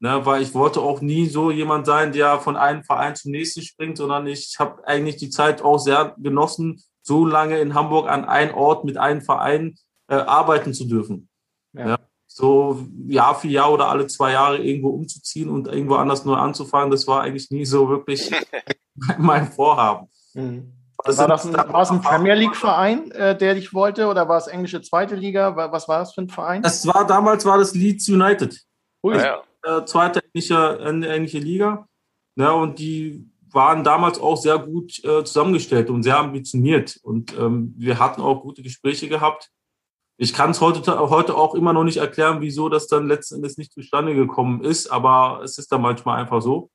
Ne, 0.00 0.24
weil 0.26 0.42
ich 0.42 0.54
wollte 0.54 0.80
auch 0.80 1.00
nie 1.00 1.26
so 1.28 1.50
jemand 1.50 1.86
sein, 1.86 2.12
der 2.12 2.38
von 2.40 2.56
einem 2.56 2.82
Verein 2.82 3.14
zum 3.14 3.30
nächsten 3.30 3.62
springt, 3.62 3.96
sondern 3.96 4.26
ich 4.26 4.56
habe 4.58 4.86
eigentlich 4.86 5.16
die 5.16 5.30
Zeit 5.30 5.62
auch 5.62 5.78
sehr 5.78 6.14
genossen, 6.18 6.82
so 7.04 7.26
lange 7.26 7.58
in 7.60 7.74
Hamburg 7.74 8.08
an 8.08 8.24
einem 8.24 8.54
Ort 8.54 8.84
mit 8.84 8.96
einem 8.96 9.20
Verein 9.20 9.76
äh, 10.08 10.14
arbeiten 10.14 10.72
zu 10.74 10.86
dürfen. 10.86 11.28
Ja. 11.72 11.88
ja. 11.88 11.98
so 12.26 12.86
Jahr 13.06 13.34
für 13.34 13.48
Jahr 13.48 13.72
oder 13.72 13.88
alle 13.88 14.06
zwei 14.06 14.32
Jahre 14.32 14.58
irgendwo 14.58 14.88
umzuziehen 14.88 15.50
und 15.50 15.68
irgendwo 15.68 15.96
anders 15.96 16.24
neu 16.24 16.34
anzufangen, 16.34 16.90
das 16.90 17.06
war 17.06 17.22
eigentlich 17.22 17.50
nie 17.50 17.64
so 17.64 17.88
wirklich 17.88 18.30
mein 19.18 19.50
Vorhaben. 19.50 20.08
Mhm. 20.34 20.72
Das 21.04 21.18
war, 21.18 21.28
das 21.28 21.44
ein, 21.44 21.52
war 21.52 21.82
es 21.82 21.90
ein 21.90 22.00
Premier 22.00 22.34
League-Verein, 22.34 23.10
äh, 23.10 23.36
der 23.36 23.54
dich 23.54 23.74
wollte, 23.74 24.06
oder 24.06 24.28
war 24.28 24.38
es 24.38 24.46
englische 24.46 24.80
zweite 24.80 25.16
Liga? 25.16 25.54
Was 25.56 25.86
war 25.88 25.98
das 25.98 26.14
für 26.14 26.22
ein 26.22 26.28
Verein? 26.30 26.62
Das 26.62 26.86
war 26.86 27.06
damals 27.06 27.44
war 27.44 27.58
das 27.58 27.74
Leeds 27.74 28.08
United. 28.08 28.58
Ui. 29.02 29.16
Ja, 29.16 29.42
ja 29.66 29.78
äh, 29.78 29.84
zweite 29.84 30.22
englische, 30.24 30.78
englische 30.80 31.38
Liga. 31.38 31.86
Ja, 32.36 32.44
ne, 32.44 32.54
und 32.54 32.78
die 32.78 33.28
waren 33.54 33.84
damals 33.84 34.18
auch 34.18 34.36
sehr 34.36 34.58
gut 34.58 35.02
äh, 35.04 35.24
zusammengestellt 35.24 35.90
und 35.90 36.02
sehr 36.02 36.18
ambitioniert. 36.18 36.98
Und 37.02 37.36
ähm, 37.38 37.74
wir 37.76 37.98
hatten 37.98 38.20
auch 38.20 38.42
gute 38.42 38.62
Gespräche 38.62 39.08
gehabt. 39.08 39.50
Ich 40.16 40.32
kann 40.32 40.50
es 40.50 40.60
heute, 40.60 40.98
heute 41.10 41.36
auch 41.36 41.54
immer 41.54 41.72
noch 41.72 41.84
nicht 41.84 41.96
erklären, 41.96 42.40
wieso 42.40 42.68
das 42.68 42.86
dann 42.86 43.08
letzten 43.08 43.36
Endes 43.36 43.58
nicht 43.58 43.72
zustande 43.72 44.14
gekommen 44.14 44.62
ist, 44.62 44.88
aber 44.88 45.40
es 45.42 45.58
ist 45.58 45.72
dann 45.72 45.82
manchmal 45.82 46.20
einfach 46.20 46.40
so. 46.40 46.70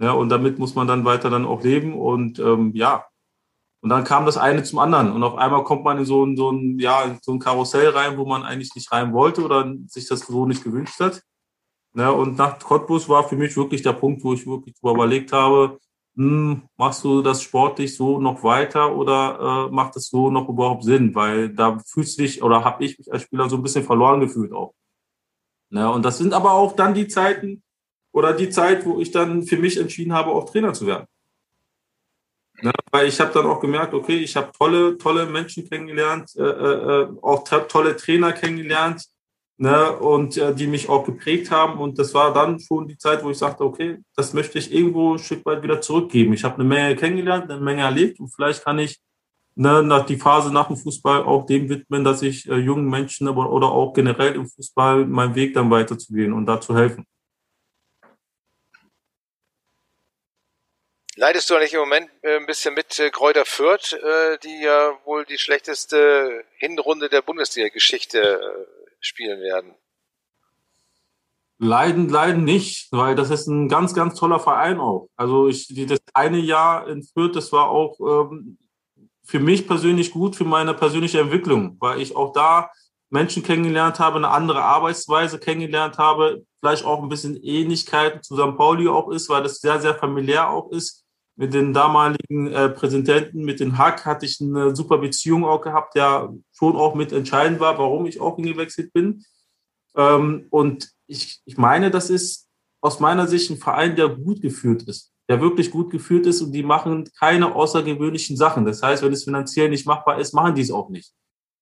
Ja, 0.00 0.12
und 0.12 0.30
damit 0.30 0.58
muss 0.58 0.74
man 0.74 0.88
dann 0.88 1.04
weiter 1.04 1.30
dann 1.30 1.46
auch 1.46 1.62
leben. 1.62 1.94
Und 1.94 2.38
ähm, 2.40 2.72
ja, 2.74 3.04
und 3.82 3.90
dann 3.90 4.04
kam 4.04 4.26
das 4.26 4.36
eine 4.36 4.62
zum 4.62 4.78
anderen. 4.78 5.12
Und 5.12 5.22
auf 5.24 5.36
einmal 5.36 5.64
kommt 5.64 5.84
man 5.84 5.98
in 5.98 6.04
so 6.04 6.24
ein, 6.24 6.36
so 6.36 6.50
ein, 6.50 6.78
ja, 6.78 7.18
so 7.20 7.32
ein 7.32 7.40
Karussell 7.40 7.90
rein, 7.90 8.16
wo 8.16 8.24
man 8.24 8.42
eigentlich 8.44 8.74
nicht 8.74 8.90
rein 8.92 9.12
wollte 9.12 9.44
oder 9.44 9.72
sich 9.86 10.08
das 10.08 10.20
so 10.20 10.46
nicht 10.46 10.64
gewünscht 10.64 11.00
hat. 11.00 11.22
Ne, 11.94 12.10
und 12.10 12.38
nach 12.38 12.58
Cottbus 12.58 13.08
war 13.08 13.28
für 13.28 13.36
mich 13.36 13.54
wirklich 13.56 13.82
der 13.82 13.92
Punkt, 13.92 14.24
wo 14.24 14.32
ich 14.32 14.46
wirklich 14.46 14.74
überlegt 14.82 15.32
habe, 15.32 15.78
hm, 16.14 16.62
machst 16.76 17.04
du 17.04 17.22
das 17.22 17.42
sportlich 17.42 17.96
so 17.96 18.20
noch 18.20 18.42
weiter 18.44 18.94
oder 18.94 19.68
äh, 19.70 19.74
macht 19.74 19.96
es 19.96 20.08
so 20.08 20.30
noch 20.30 20.48
überhaupt 20.48 20.84
Sinn? 20.84 21.14
Weil 21.14 21.48
da 21.50 21.78
fühlst 21.86 22.18
du 22.18 22.22
dich 22.22 22.42
oder 22.42 22.64
habe 22.64 22.84
ich 22.84 22.98
mich 22.98 23.10
als 23.10 23.22
Spieler 23.22 23.48
so 23.48 23.56
ein 23.56 23.62
bisschen 23.62 23.84
verloren 23.84 24.20
gefühlt 24.20 24.52
auch. 24.52 24.74
Ne, 25.70 25.90
und 25.90 26.04
das 26.04 26.18
sind 26.18 26.34
aber 26.34 26.52
auch 26.52 26.76
dann 26.76 26.92
die 26.92 27.08
Zeiten 27.08 27.62
oder 28.12 28.34
die 28.34 28.50
Zeit, 28.50 28.84
wo 28.84 29.00
ich 29.00 29.10
dann 29.10 29.42
für 29.42 29.56
mich 29.56 29.78
entschieden 29.78 30.12
habe, 30.12 30.30
auch 30.30 30.50
Trainer 30.50 30.74
zu 30.74 30.86
werden. 30.86 31.06
Ne, 32.60 32.72
weil 32.90 33.08
ich 33.08 33.18
habe 33.18 33.32
dann 33.32 33.46
auch 33.46 33.60
gemerkt, 33.60 33.94
okay, 33.94 34.18
ich 34.18 34.36
habe 34.36 34.52
tolle, 34.52 34.98
tolle 34.98 35.24
Menschen 35.24 35.66
kennengelernt, 35.66 36.36
äh, 36.36 36.42
äh, 36.42 37.02
äh 37.04 37.08
auch 37.22 37.42
tolle 37.68 37.96
Trainer 37.96 38.32
kennengelernt, 38.34 39.06
ne, 39.58 39.92
und 39.98 40.36
äh, 40.36 40.54
die 40.54 40.66
mich 40.66 40.88
auch 40.88 41.04
geprägt 41.04 41.50
haben. 41.50 41.78
Und 41.78 41.98
das 41.98 42.14
war 42.14 42.32
dann 42.32 42.60
schon 42.60 42.88
die 42.88 42.98
Zeit, 42.98 43.24
wo 43.24 43.30
ich 43.30 43.38
sagte, 43.38 43.64
okay, 43.64 43.98
das 44.16 44.32
möchte 44.32 44.58
ich 44.58 44.72
irgendwo 44.72 45.14
ein 45.14 45.18
Stück 45.18 45.44
weit 45.46 45.62
wieder 45.62 45.80
zurückgeben. 45.80 46.32
Ich 46.32 46.44
habe 46.44 46.56
eine 46.56 46.64
Menge 46.64 46.96
kennengelernt, 46.96 47.50
eine 47.50 47.60
Menge 47.60 47.82
erlebt 47.82 48.20
und 48.20 48.28
vielleicht 48.28 48.64
kann 48.64 48.78
ich 48.78 49.00
ne, 49.54 49.82
nach 49.82 50.06
die 50.06 50.16
Phase 50.16 50.52
nach 50.52 50.68
dem 50.68 50.76
Fußball 50.76 51.22
auch 51.22 51.46
dem 51.46 51.68
widmen, 51.68 52.04
dass 52.04 52.22
ich 52.22 52.48
äh, 52.48 52.56
jungen 52.56 52.88
Menschen 52.88 53.28
aber, 53.28 53.52
oder 53.52 53.68
auch 53.68 53.92
generell 53.92 54.34
im 54.34 54.48
Fußball 54.48 55.06
meinen 55.06 55.34
Weg 55.34 55.54
dann 55.54 55.70
weiterzugehen 55.70 56.32
und 56.32 56.46
da 56.46 56.60
zu 56.60 56.76
helfen. 56.76 57.06
Leidest 61.14 61.50
du 61.50 61.54
eigentlich 61.54 61.74
im 61.74 61.80
Moment 61.80 62.10
äh, 62.22 62.36
ein 62.36 62.46
bisschen 62.46 62.74
mit 62.74 62.98
äh, 62.98 63.10
Kräuter 63.10 63.44
Fürth, 63.44 63.92
äh, 63.92 64.38
die 64.38 64.62
ja 64.62 64.98
wohl 65.04 65.26
die 65.26 65.38
schlechteste 65.38 66.42
Hinrunde 66.56 67.10
der 67.10 67.20
Bundesliga-Geschichte 67.20 68.66
spielen 69.02 69.40
werden. 69.40 69.74
Leiden, 71.58 72.08
leiden 72.08 72.44
nicht, 72.44 72.88
weil 72.90 73.14
das 73.14 73.30
ist 73.30 73.46
ein 73.46 73.68
ganz, 73.68 73.94
ganz 73.94 74.18
toller 74.18 74.40
Verein 74.40 74.80
auch. 74.80 75.08
Also 75.16 75.46
ich, 75.46 75.68
das 75.86 76.00
eine 76.12 76.38
Jahr 76.38 76.88
in 76.88 77.04
Fürth, 77.04 77.36
das 77.36 77.52
war 77.52 77.68
auch 77.68 78.00
ähm, 78.00 78.58
für 79.22 79.38
mich 79.38 79.68
persönlich 79.68 80.10
gut, 80.10 80.34
für 80.34 80.44
meine 80.44 80.74
persönliche 80.74 81.20
Entwicklung, 81.20 81.76
weil 81.78 82.00
ich 82.00 82.16
auch 82.16 82.32
da 82.32 82.70
Menschen 83.10 83.42
kennengelernt 83.42 84.00
habe, 84.00 84.16
eine 84.16 84.30
andere 84.30 84.64
Arbeitsweise 84.64 85.38
kennengelernt 85.38 85.98
habe, 85.98 86.44
vielleicht 86.58 86.84
auch 86.84 87.02
ein 87.02 87.08
bisschen 87.08 87.36
Ähnlichkeiten 87.42 88.22
zu 88.22 88.34
St. 88.34 88.56
Pauli 88.56 88.88
auch 88.88 89.10
ist, 89.10 89.28
weil 89.28 89.42
das 89.42 89.60
sehr, 89.60 89.80
sehr 89.80 89.94
familiär 89.94 90.50
auch 90.50 90.70
ist. 90.72 91.01
Mit 91.36 91.54
den 91.54 91.72
damaligen 91.72 92.52
äh, 92.52 92.68
Präsidenten, 92.68 93.44
mit 93.44 93.60
den 93.60 93.78
Hack 93.78 94.04
hatte 94.04 94.26
ich 94.26 94.40
eine 94.40 94.76
super 94.76 94.98
Beziehung 94.98 95.44
auch 95.44 95.62
gehabt, 95.62 95.94
der 95.94 96.32
schon 96.52 96.76
auch 96.76 96.94
mit 96.94 97.12
entscheidend 97.12 97.58
war, 97.58 97.78
warum 97.78 98.06
ich 98.06 98.20
auch 98.20 98.36
hingewechselt 98.36 98.92
bin. 98.92 99.24
Ähm, 99.96 100.46
und 100.50 100.90
ich, 101.06 101.40
ich 101.44 101.56
meine, 101.56 101.90
das 101.90 102.10
ist 102.10 102.48
aus 102.82 103.00
meiner 103.00 103.26
Sicht 103.26 103.50
ein 103.50 103.56
Verein, 103.56 103.96
der 103.96 104.08
gut 104.08 104.42
geführt 104.42 104.82
ist, 104.82 105.12
der 105.28 105.40
wirklich 105.40 105.70
gut 105.70 105.90
geführt 105.90 106.26
ist 106.26 106.42
und 106.42 106.52
die 106.52 106.62
machen 106.62 107.08
keine 107.18 107.54
außergewöhnlichen 107.54 108.36
Sachen. 108.36 108.64
Das 108.64 108.82
heißt, 108.82 109.02
wenn 109.02 109.12
es 109.12 109.24
finanziell 109.24 109.70
nicht 109.70 109.86
machbar 109.86 110.18
ist, 110.18 110.34
machen 110.34 110.54
die 110.54 110.62
es 110.62 110.70
auch 110.70 110.90
nicht. 110.90 111.12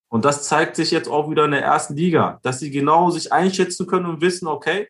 Und 0.09 0.25
das 0.25 0.45
zeigt 0.45 0.75
sich 0.75 0.91
jetzt 0.91 1.09
auch 1.09 1.31
wieder 1.31 1.45
in 1.45 1.53
der 1.53 1.63
ersten 1.63 1.95
Liga, 1.95 2.41
dass 2.43 2.59
sie 2.59 2.71
genau 2.71 3.11
sich 3.11 3.33
einschätzen 3.33 3.87
können 3.87 4.07
und 4.07 4.21
wissen, 4.21 4.49
okay, 4.49 4.89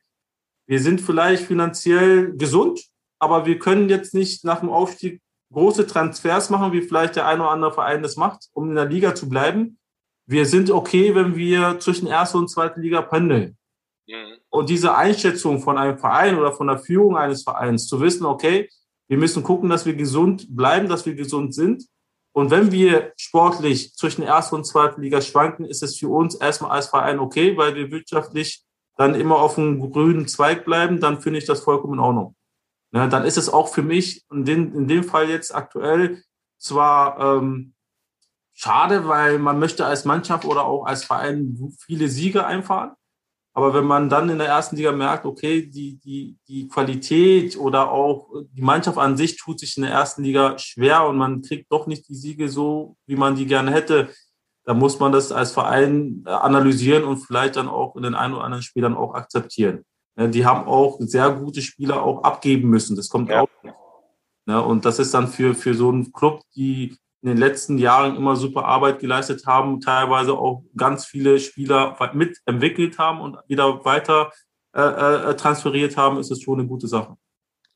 wir 0.67 0.81
sind 0.81 1.01
vielleicht 1.01 1.45
finanziell 1.45 2.35
gesund, 2.37 2.81
aber 3.21 3.47
wir 3.47 3.59
können 3.59 3.89
jetzt 3.89 4.15
nicht 4.15 4.45
nach 4.45 4.61
dem 4.61 4.71
Aufstieg 4.71 5.21
große 5.53 5.87
Transfers 5.87 6.51
machen, 6.51 6.73
wie 6.73 6.83
vielleicht 6.83 7.17
der 7.17 7.27
eine 7.27 7.43
oder 7.43 7.53
andere 7.53 7.73
Verein 7.73 8.03
das 8.03 8.17
macht, 8.17 8.49
um 8.53 8.71
in 8.71 8.77
der 8.77 8.87
Liga 8.87 9.15
zu 9.15 9.29
bleiben. 9.29 9.79
Wir 10.27 10.47
sind 10.47 10.71
okay, 10.71 11.15
wenn 11.15 11.37
wir 11.37 11.79
zwischen 11.81 12.07
erster 12.07 12.39
und 12.39 12.49
zweiter 12.49 12.81
Liga 12.81 13.03
pendeln. 13.03 13.57
Mhm. 14.09 14.39
Und 14.49 14.71
diese 14.71 14.95
Einschätzung 14.95 15.61
von 15.61 15.77
einem 15.77 15.99
Verein 15.99 16.39
oder 16.39 16.53
von 16.53 16.67
der 16.67 16.79
Führung 16.79 17.17
eines 17.17 17.43
Vereins 17.43 17.87
zu 17.87 18.01
wissen, 18.01 18.27
okay, 18.27 18.69
wir 19.09 19.19
müssen 19.19 19.43
gucken, 19.43 19.69
dass 19.69 19.87
wir 19.87 19.95
gesund 19.95 20.47
bleiben, 20.49 20.89
dass 20.89 21.05
wir 21.05 21.15
gesund 21.15 21.55
sind. 21.55 21.85
Und 22.33 22.51
wenn 22.51 22.71
wir 22.71 23.13
sportlich 23.17 23.93
zwischen 23.95 24.23
erster 24.23 24.55
und 24.55 24.65
zweiter 24.65 25.01
Liga 25.01 25.21
schwanken, 25.21 25.65
ist 25.65 25.83
es 25.83 25.99
für 25.99 26.09
uns 26.09 26.37
erstmal 26.37 26.71
als 26.71 26.87
Verein 26.87 27.19
okay, 27.19 27.57
weil 27.57 27.75
wir 27.75 27.91
wirtschaftlich 27.91 28.63
dann 28.97 29.17
immer 29.17 29.37
auf 29.41 29.57
dem 29.57 29.91
grünen 29.91 30.29
Zweig 30.29 30.65
bleiben, 30.65 31.01
dann 31.01 31.21
finde 31.21 31.41
ich 31.41 31.47
das 31.47 31.61
vollkommen 31.61 31.95
in 31.95 32.01
Ordnung. 32.01 32.37
Ne, 32.93 33.09
dann 33.09 33.25
ist 33.25 33.39
es 33.39 33.49
auch 33.49 33.69
für 33.69 33.83
mich 33.83 34.25
in, 34.33 34.45
den, 34.45 34.75
in 34.75 34.89
dem 34.89 35.05
Fall 35.05 35.29
jetzt 35.29 35.55
aktuell 35.55 36.23
zwar 36.59 37.19
ähm, 37.21 37.75
schade, 38.53 39.07
weil 39.07 39.39
man 39.39 39.59
möchte 39.59 39.87
als 39.87 40.05
Mannschaft 40.05 40.45
oder 40.45 40.65
auch 40.65 40.85
als 40.85 41.05
Verein 41.05 41.57
viele 41.87 42.09
Siege 42.09 42.45
einfahren. 42.45 42.93
Aber 43.53 43.75
wenn 43.75 43.85
man 43.85 44.09
dann 44.09 44.29
in 44.29 44.39
der 44.39 44.47
ersten 44.49 44.77
Liga 44.77 44.93
merkt, 44.93 45.25
okay, 45.25 45.67
die, 45.67 45.99
die, 45.99 46.37
die 46.47 46.69
Qualität 46.69 47.57
oder 47.57 47.91
auch 47.91 48.29
die 48.53 48.63
Mannschaft 48.63 48.97
an 48.99 49.17
sich 49.17 49.37
tut 49.37 49.59
sich 49.59 49.77
in 49.77 49.83
der 49.83 49.93
ersten 49.93 50.23
Liga 50.23 50.57
schwer 50.59 51.07
und 51.07 51.17
man 51.17 51.43
kriegt 51.43 51.71
doch 51.73 51.87
nicht 51.87 52.09
die 52.09 52.15
Siege 52.15 52.49
so, 52.49 52.97
wie 53.07 53.17
man 53.17 53.35
die 53.35 53.47
gerne 53.47 53.73
hätte, 53.73 54.11
dann 54.65 54.79
muss 54.79 55.01
man 55.01 55.11
das 55.11 55.33
als 55.33 55.53
Verein 55.53 56.23
analysieren 56.27 57.05
und 57.05 57.19
vielleicht 57.19 57.57
dann 57.57 57.69
auch 57.69 57.97
in 57.97 58.03
den 58.03 58.15
ein 58.15 58.33
oder 58.33 58.45
anderen 58.45 58.63
Spielern 58.63 58.97
auch 58.97 59.15
akzeptieren. 59.15 59.85
Die 60.29 60.45
haben 60.45 60.69
auch 60.69 60.99
sehr 61.01 61.31
gute 61.31 61.63
Spieler 61.63 62.03
auch 62.03 62.25
abgeben 62.25 62.69
müssen. 62.69 62.97
Das 62.97 63.09
kommt 63.09 63.31
ja. 63.31 63.43
auch. 63.43 63.49
Und 64.47 64.85
das 64.85 64.99
ist 64.99 65.15
dann 65.15 65.29
für, 65.29 65.55
für 65.55 65.75
so 65.75 65.89
einen 65.91 66.13
Club, 66.13 66.43
die 66.57 66.97
in 67.23 67.29
den 67.29 67.37
letzten 67.37 67.79
Jahren 67.79 68.17
immer 68.17 68.37
super 68.37 68.65
Arbeit 68.65 68.99
geleistet 68.99 69.47
haben, 69.47 69.81
teilweise 69.81 70.33
auch 70.33 70.65
ganz 70.77 71.05
viele 71.05 71.39
Spieler 71.39 71.97
mitentwickelt 72.15 72.99
haben 72.99 73.21
und 73.21 73.37
wieder 73.47 73.85
weiter 73.85 74.33
äh, 74.75 74.81
äh, 75.31 75.35
transferiert 75.35 75.97
haben, 75.97 76.19
ist 76.19 76.31
es 76.31 76.43
schon 76.43 76.61
eine 76.61 76.69
gute 76.69 76.87
Sache. 76.87 77.17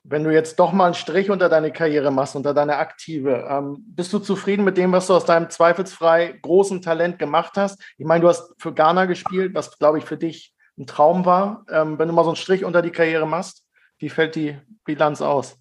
Wenn 0.04 0.24
du 0.24 0.33
jetzt 0.33 0.59
doch 0.61 0.72
mal 0.72 0.87
einen 0.87 0.94
Strich 0.94 1.30
unter 1.30 1.48
deine 1.48 1.72
Karriere 1.72 2.11
machst, 2.11 2.37
unter 2.37 2.54
deine 2.54 2.76
aktive, 2.76 3.46
ähm, 3.48 3.78
bist 3.87 4.12
du 4.12 4.18
zufrieden 4.18 4.64
mit 4.64 4.76
dem, 4.76 4.92
was 4.92 5.07
du 5.07 5.14
aus 5.14 5.24
deinem 5.24 5.50
zweifelsfrei 5.50 6.38
großen 6.40 6.83
Talent 6.83 7.18
gemacht 7.18 7.52
hast? 7.57 7.83
Ich 7.98 8.07
meine, 8.07 8.22
du 8.22 8.28
hast 8.28 8.54
für 8.59 8.72
Ghana 8.72 9.07
gespielt, 9.07 9.54
was, 9.54 9.78
glaube 9.78 9.98
ich, 9.98 10.04
für 10.04 10.16
dich 10.16 10.53
ein 10.78 10.87
Traum 10.87 11.24
war. 11.24 11.64
Ähm, 11.70 11.98
wenn 11.98 12.08
du 12.08 12.14
mal 12.14 12.24
so 12.24 12.30
einen 12.30 12.37
Strich 12.37 12.64
unter 12.64 12.82
die 12.82 12.90
Karriere 12.90 13.26
machst, 13.26 13.64
wie 13.98 14.08
fällt 14.08 14.34
die 14.34 14.56
Bilanz 14.84 15.20
aus? 15.20 15.56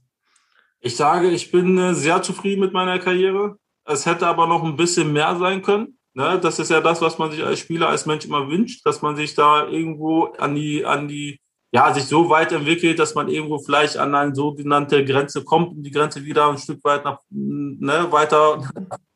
Ich 0.80 0.96
sage, 0.96 1.30
ich 1.30 1.52
bin 1.52 1.78
äh, 1.78 1.94
sehr 1.94 2.22
zufrieden 2.22 2.62
mit 2.62 2.74
meiner 2.74 3.00
Karriere. 3.00 3.58
Es 3.86 4.06
hätte 4.06 4.28
aber 4.28 4.48
noch 4.48 4.64
ein 4.64 4.76
bisschen 4.76 5.14
mehr 5.14 5.36
sein 5.38 5.62
können. 5.62 5.98
Ne? 6.14 6.40
Das 6.40 6.60
ist 6.60 6.70
ja 6.70 6.82
das, 6.82 7.02
was 7.02 7.18
man 7.18 7.32
sich 7.32 7.44
als 7.44 7.60
Spieler, 7.60 7.90
als 7.90 8.06
Mensch 8.06 8.26
immer 8.26 8.50
wünscht, 8.50 8.86
dass 8.86 9.02
man 9.02 9.16
sich 9.16 9.34
da 9.34 9.68
irgendwo 9.68 10.26
an 10.38 10.56
die, 10.56 10.86
an 10.86 11.08
die, 11.08 11.40
ja, 11.72 11.94
sich 11.94 12.06
so 12.06 12.30
weit 12.30 12.52
entwickelt, 12.52 13.00
dass 13.00 13.16
man 13.16 13.30
irgendwo 13.30 13.58
vielleicht 13.58 13.98
an 13.98 14.14
eine 14.14 14.36
sogenannte 14.36 15.04
Grenze 15.06 15.44
kommt, 15.44 15.70
um 15.70 15.82
die 15.82 15.92
Grenze 15.92 16.24
wieder 16.24 16.50
ein 16.50 16.58
Stück 16.58 16.84
weit 16.84 17.04
nach, 17.04 17.20
ne, 17.30 18.08
weiter 18.12 18.62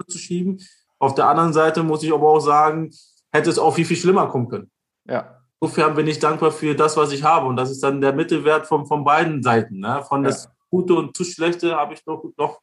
zu 0.08 0.18
schieben. 0.18 0.60
Auf 1.00 1.14
der 1.14 1.28
anderen 1.28 1.54
Seite 1.54 1.84
muss 1.84 2.02
ich 2.02 2.12
aber 2.12 2.30
auch 2.30 2.40
sagen, 2.40 2.92
hätte 3.32 3.50
es 3.50 3.60
auch 3.60 3.76
viel, 3.76 3.86
viel 3.86 3.98
schlimmer 3.98 4.28
kommen 4.28 4.50
können. 4.50 4.72
Ja. 5.06 5.37
Insofern 5.60 5.96
bin 5.96 6.08
ich 6.08 6.20
dankbar 6.20 6.52
für 6.52 6.76
das, 6.76 6.98
was 6.98 7.12
ich 7.12 7.24
habe. 7.24 7.48
Und 7.48 7.56
das 7.56 7.72
ist 7.72 7.82
dann 7.82 8.02
der 8.02 8.14
Mittelwert 8.14 8.68
von, 8.68 8.86
von 8.86 9.04
beiden 9.04 9.42
Seiten. 9.42 9.80
Ne? 9.80 10.04
Von 10.08 10.24
ja. 10.24 10.30
das 10.30 10.50
Gute 10.70 10.94
und 10.94 11.16
zu 11.16 11.24
Schlechte 11.24 11.76
habe 11.76 11.94
ich 11.94 12.04
doch, 12.04 12.24
doch 12.38 12.62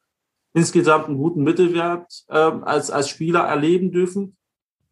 insgesamt 0.52 1.09
einen 1.09 1.16
guten 1.16 1.42
Mittelwert 1.42 2.24
äh, 2.28 2.35
als, 2.35 2.90
als 2.90 3.09
Spieler 3.09 3.40
erleben 3.40 3.90
dürfen. 3.90 4.37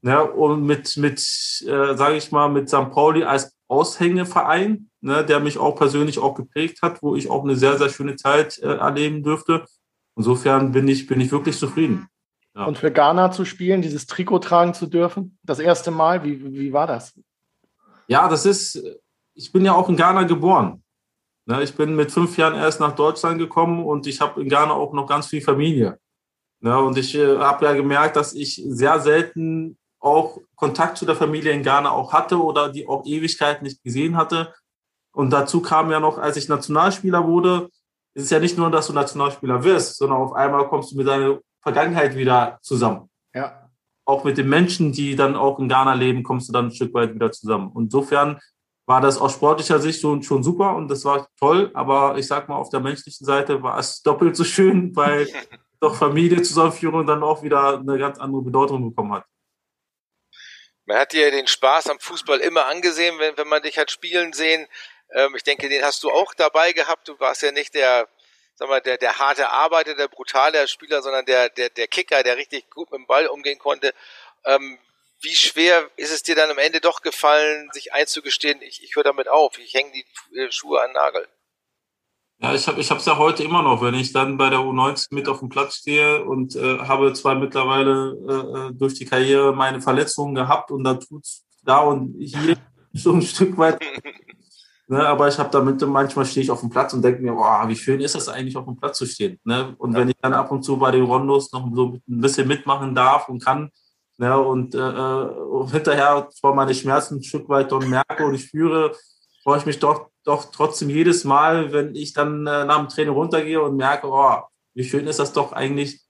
Ja, 0.04 0.20
und 0.20 0.64
mit, 0.64 0.96
mit 0.96 1.20
äh, 1.20 1.96
sage 1.96 2.16
ich 2.16 2.32
mal, 2.32 2.48
mit 2.48 2.68
St. 2.68 2.90
Pauli 2.90 3.22
als 3.22 3.56
Aushängeverein, 3.68 4.90
ne, 5.00 5.24
der 5.24 5.38
mich 5.38 5.58
auch 5.58 5.76
persönlich 5.76 6.18
auch 6.18 6.34
geprägt 6.34 6.82
hat, 6.82 7.02
wo 7.02 7.14
ich 7.14 7.30
auch 7.30 7.44
eine 7.44 7.54
sehr, 7.54 7.78
sehr 7.78 7.88
schöne 7.88 8.16
Zeit 8.16 8.58
äh, 8.58 8.74
erleben 8.74 9.22
dürfte. 9.22 9.64
Insofern 10.16 10.72
bin 10.72 10.88
ich, 10.88 11.06
bin 11.06 11.20
ich 11.20 11.30
wirklich 11.30 11.56
zufrieden. 11.56 12.08
Ja. 12.56 12.64
Und 12.64 12.78
für 12.78 12.90
Ghana 12.90 13.30
zu 13.30 13.44
spielen, 13.44 13.80
dieses 13.80 14.06
Trikot 14.06 14.40
tragen 14.40 14.74
zu 14.74 14.86
dürfen, 14.86 15.38
das 15.44 15.60
erste 15.60 15.92
Mal, 15.92 16.24
wie, 16.24 16.52
wie 16.52 16.72
war 16.72 16.88
das? 16.88 17.14
Ja, 18.12 18.28
das 18.28 18.44
ist, 18.44 18.78
ich 19.34 19.50
bin 19.52 19.64
ja 19.64 19.72
auch 19.72 19.88
in 19.88 19.96
Ghana 19.96 20.24
geboren. 20.24 20.82
Ne, 21.46 21.62
ich 21.62 21.74
bin 21.74 21.96
mit 21.96 22.12
fünf 22.12 22.36
Jahren 22.36 22.54
erst 22.54 22.78
nach 22.78 22.94
Deutschland 22.94 23.38
gekommen 23.38 23.84
und 23.84 24.06
ich 24.06 24.20
habe 24.20 24.42
in 24.42 24.50
Ghana 24.50 24.74
auch 24.74 24.92
noch 24.92 25.06
ganz 25.06 25.26
viel 25.26 25.40
Familie. 25.40 25.98
Ne, 26.60 26.78
und 26.78 26.98
ich 26.98 27.14
äh, 27.14 27.38
habe 27.38 27.64
ja 27.64 27.72
gemerkt, 27.72 28.16
dass 28.16 28.34
ich 28.34 28.62
sehr 28.68 29.00
selten 29.00 29.78
auch 29.98 30.38
Kontakt 30.56 30.98
zu 30.98 31.06
der 31.06 31.16
Familie 31.16 31.52
in 31.52 31.62
Ghana 31.62 31.90
auch 31.90 32.12
hatte 32.12 32.40
oder 32.40 32.68
die 32.68 32.86
auch 32.86 33.06
Ewigkeit 33.06 33.62
nicht 33.62 33.82
gesehen 33.82 34.16
hatte. 34.16 34.52
Und 35.14 35.30
dazu 35.30 35.62
kam 35.62 35.90
ja 35.90 35.98
noch, 35.98 36.18
als 36.18 36.36
ich 36.36 36.48
Nationalspieler 36.48 37.26
wurde, 37.26 37.70
ist 38.14 38.24
es 38.24 38.30
ja 38.30 38.40
nicht 38.40 38.58
nur, 38.58 38.70
dass 38.70 38.88
du 38.88 38.92
Nationalspieler 38.92 39.64
wirst, 39.64 39.96
sondern 39.96 40.20
auf 40.20 40.34
einmal 40.34 40.68
kommst 40.68 40.92
du 40.92 40.96
mit 40.98 41.06
deiner 41.06 41.38
Vergangenheit 41.62 42.14
wieder 42.14 42.58
zusammen. 42.60 43.08
Ja. 43.34 43.61
Auch 44.04 44.24
mit 44.24 44.36
den 44.36 44.48
Menschen, 44.48 44.92
die 44.92 45.14
dann 45.16 45.36
auch 45.36 45.58
in 45.58 45.68
Ghana 45.68 45.94
leben, 45.94 46.22
kommst 46.22 46.48
du 46.48 46.52
dann 46.52 46.66
ein 46.66 46.70
Stück 46.72 46.92
weit 46.94 47.14
wieder 47.14 47.30
zusammen. 47.30 47.70
Und 47.72 47.84
insofern 47.84 48.40
war 48.86 49.00
das 49.00 49.18
aus 49.18 49.34
sportlicher 49.34 49.78
Sicht 49.78 50.00
schon, 50.00 50.22
schon 50.22 50.42
super 50.42 50.74
und 50.74 50.88
das 50.88 51.04
war 51.04 51.28
toll. 51.38 51.70
Aber 51.74 52.18
ich 52.18 52.26
sag 52.26 52.48
mal, 52.48 52.56
auf 52.56 52.70
der 52.70 52.80
menschlichen 52.80 53.24
Seite 53.24 53.62
war 53.62 53.78
es 53.78 54.02
doppelt 54.04 54.36
so 54.36 54.44
schön, 54.44 54.94
weil 54.96 55.28
doch 55.80 55.94
Familie 55.96 56.42
Zusammenführung 56.42 57.06
dann 57.06 57.22
auch 57.22 57.42
wieder 57.42 57.78
eine 57.78 57.98
ganz 57.98 58.18
andere 58.18 58.42
Bedeutung 58.42 58.88
bekommen 58.90 59.12
hat. 59.12 59.24
Man 60.84 60.98
hat 60.98 61.12
dir 61.12 61.30
den 61.30 61.46
Spaß 61.46 61.90
am 61.90 62.00
Fußball 62.00 62.40
immer 62.40 62.66
angesehen, 62.66 63.18
wenn, 63.18 63.36
wenn 63.36 63.48
man 63.48 63.62
dich 63.62 63.78
hat 63.78 63.90
spielen 63.90 64.32
sehen. 64.32 64.66
Ähm, 65.14 65.34
ich 65.36 65.44
denke, 65.44 65.68
den 65.68 65.82
hast 65.84 66.02
du 66.02 66.10
auch 66.10 66.34
dabei 66.34 66.72
gehabt. 66.72 67.08
Du 67.08 67.18
warst 67.20 67.42
ja 67.42 67.52
nicht 67.52 67.74
der, 67.74 68.08
sag 68.62 68.68
mal, 68.68 68.80
der, 68.80 68.96
der 68.96 69.18
harte 69.18 69.50
Arbeiter, 69.50 69.94
der 69.96 70.06
brutale 70.06 70.68
Spieler, 70.68 71.02
sondern 71.02 71.26
der, 71.26 71.48
der, 71.48 71.68
der 71.68 71.88
Kicker, 71.88 72.22
der 72.22 72.36
richtig 72.36 72.70
gut 72.70 72.92
mit 72.92 73.00
dem 73.00 73.06
Ball 73.06 73.26
umgehen 73.26 73.58
konnte. 73.58 73.92
Ähm, 74.44 74.78
wie 75.20 75.34
schwer 75.34 75.90
ist 75.96 76.12
es 76.12 76.22
dir 76.22 76.36
dann 76.36 76.50
am 76.50 76.58
Ende 76.58 76.80
doch 76.80 77.02
gefallen, 77.02 77.70
sich 77.72 77.92
einzugestehen, 77.92 78.62
ich, 78.62 78.82
ich 78.84 78.94
höre 78.94 79.02
damit 79.02 79.28
auf, 79.28 79.58
ich 79.58 79.74
hänge 79.74 79.90
die 79.92 80.38
äh, 80.38 80.52
Schuhe 80.52 80.80
an 80.80 80.90
den 80.90 80.94
Nagel? 80.94 81.26
Ja, 82.38 82.54
ich 82.54 82.66
habe 82.68 82.80
es 82.80 82.90
ich 82.90 83.06
ja 83.06 83.18
heute 83.18 83.42
immer 83.42 83.62
noch, 83.62 83.82
wenn 83.82 83.94
ich 83.94 84.12
dann 84.12 84.36
bei 84.36 84.48
der 84.48 84.60
U19 84.60 85.08
mit 85.10 85.28
auf 85.28 85.40
dem 85.40 85.48
Platz 85.48 85.78
stehe 85.78 86.24
und 86.24 86.54
äh, 86.54 86.78
habe 86.78 87.12
zwar 87.14 87.34
mittlerweile 87.34 88.16
äh, 88.28 88.68
äh 88.68 88.72
durch 88.74 88.94
die 88.94 89.06
Karriere 89.06 89.52
meine 89.52 89.80
Verletzungen 89.80 90.36
gehabt 90.36 90.70
und 90.70 90.84
da 90.84 90.94
tut's 90.94 91.44
da 91.64 91.80
und 91.80 92.14
hier 92.20 92.56
so 92.92 93.12
ein 93.12 93.22
Stück 93.22 93.58
weit. 93.58 93.80
ne, 94.92 95.06
aber 95.08 95.26
ich 95.26 95.38
habe 95.38 95.48
damit 95.50 95.80
manchmal 95.86 96.26
stehe 96.26 96.44
ich 96.44 96.50
auf 96.50 96.60
dem 96.60 96.68
Platz 96.68 96.92
und 96.92 97.02
denke 97.02 97.22
mir, 97.22 97.32
boah, 97.32 97.64
wie 97.66 97.76
schön 97.76 98.00
ist 98.00 98.14
das 98.14 98.28
eigentlich 98.28 98.56
auf 98.56 98.66
dem 98.66 98.76
Platz 98.76 98.98
zu 98.98 99.06
stehen. 99.06 99.40
Ne? 99.44 99.74
Und 99.78 99.92
ja. 99.92 100.00
wenn 100.00 100.10
ich 100.10 100.16
dann 100.20 100.34
ab 100.34 100.52
und 100.52 100.62
zu 100.62 100.76
bei 100.76 100.90
den 100.90 101.04
Rondos 101.04 101.50
noch 101.52 101.66
so 101.74 101.94
ein 101.94 102.20
bisschen 102.20 102.46
mitmachen 102.46 102.94
darf 102.94 103.28
und 103.28 103.42
kann, 103.42 103.70
ja, 104.18 104.36
und 104.36 104.74
äh, 104.74 104.78
äh 104.78 105.28
hinterher 105.70 106.28
zwar 106.30 106.54
meine 106.54 106.74
Schmerzen 106.74 107.16
ein 107.16 107.22
Stück 107.22 107.48
weit 107.48 107.72
dann 107.72 107.88
merke 107.88 108.24
und 108.24 108.34
ich 108.34 108.44
spüre, 108.44 108.94
freue 109.42 109.58
ich 109.58 109.66
mich 109.66 109.78
doch, 109.78 110.10
doch 110.24 110.50
trotzdem 110.52 110.90
jedes 110.90 111.24
Mal, 111.24 111.72
wenn 111.72 111.94
ich 111.94 112.12
dann 112.12 112.46
äh, 112.46 112.64
nach 112.64 112.78
dem 112.78 112.88
Training 112.88 113.14
runtergehe 113.14 113.62
und 113.62 113.76
merke, 113.76 114.08
oh, 114.08 114.42
wie 114.74 114.84
schön 114.84 115.06
ist 115.06 115.18
das 115.18 115.32
doch 115.32 115.52
eigentlich, 115.52 116.00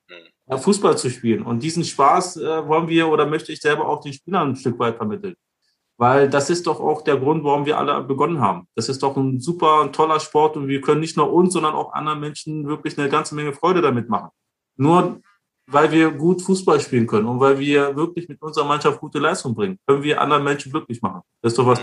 äh, 0.49 0.59
Fußball 0.59 0.99
zu 0.99 1.09
spielen. 1.09 1.45
Und 1.45 1.63
diesen 1.63 1.85
Spaß 1.85 2.39
äh, 2.39 2.69
wollen 2.69 2.89
wir 2.89 3.09
oder 3.09 3.27
möchte 3.27 3.53
ich 3.53 3.61
selber 3.61 3.89
auch 3.89 4.01
den 4.01 4.13
Spielern 4.13 4.51
ein 4.51 4.57
Stück 4.57 4.79
weit 4.79 4.97
vermitteln. 4.97 5.37
Weil 6.03 6.29
das 6.29 6.51
ist 6.51 6.67
doch 6.67 6.81
auch 6.81 7.03
der 7.03 7.17
Grund, 7.17 7.45
warum 7.45 7.65
wir 7.65 7.79
alle 7.79 8.03
begonnen 8.03 8.41
haben. 8.41 8.67
Das 8.75 8.89
ist 8.89 9.05
doch 9.05 9.17
ein 9.17 9.39
super, 9.39 9.83
ein 9.83 9.93
toller 9.93 10.19
Sport 10.19 10.57
und 10.57 10.67
wir 10.67 10.81
können 10.81 10.99
nicht 10.99 11.17
nur 11.17 11.33
uns, 11.33 11.53
sondern 11.53 11.75
auch 11.75 11.93
anderen 11.93 12.19
Menschen 12.19 12.67
wirklich 12.67 12.99
eine 12.99 13.09
ganze 13.09 13.37
Menge 13.37 13.53
Freude 13.53 13.83
damit 13.83 14.09
machen. 14.09 14.31
Nur 14.77 15.21
weil 15.69 15.93
wir 15.93 16.11
gut 16.11 16.43
Fußball 16.43 16.81
spielen 16.81 17.07
können 17.07 17.29
und 17.29 17.39
weil 17.39 17.61
wir 17.61 17.95
wirklich 17.95 18.29
mit 18.29 18.43
unserer 18.43 18.65
Mannschaft 18.65 18.99
gute 18.99 19.21
Leistung 19.21 19.55
bringen, 19.55 19.79
können 19.87 20.03
wir 20.03 20.21
anderen 20.21 20.43
Menschen 20.43 20.73
glücklich 20.73 21.01
machen. 21.03 21.21
Das 21.41 21.53
ist 21.53 21.59
doch 21.59 21.69
was. 21.69 21.81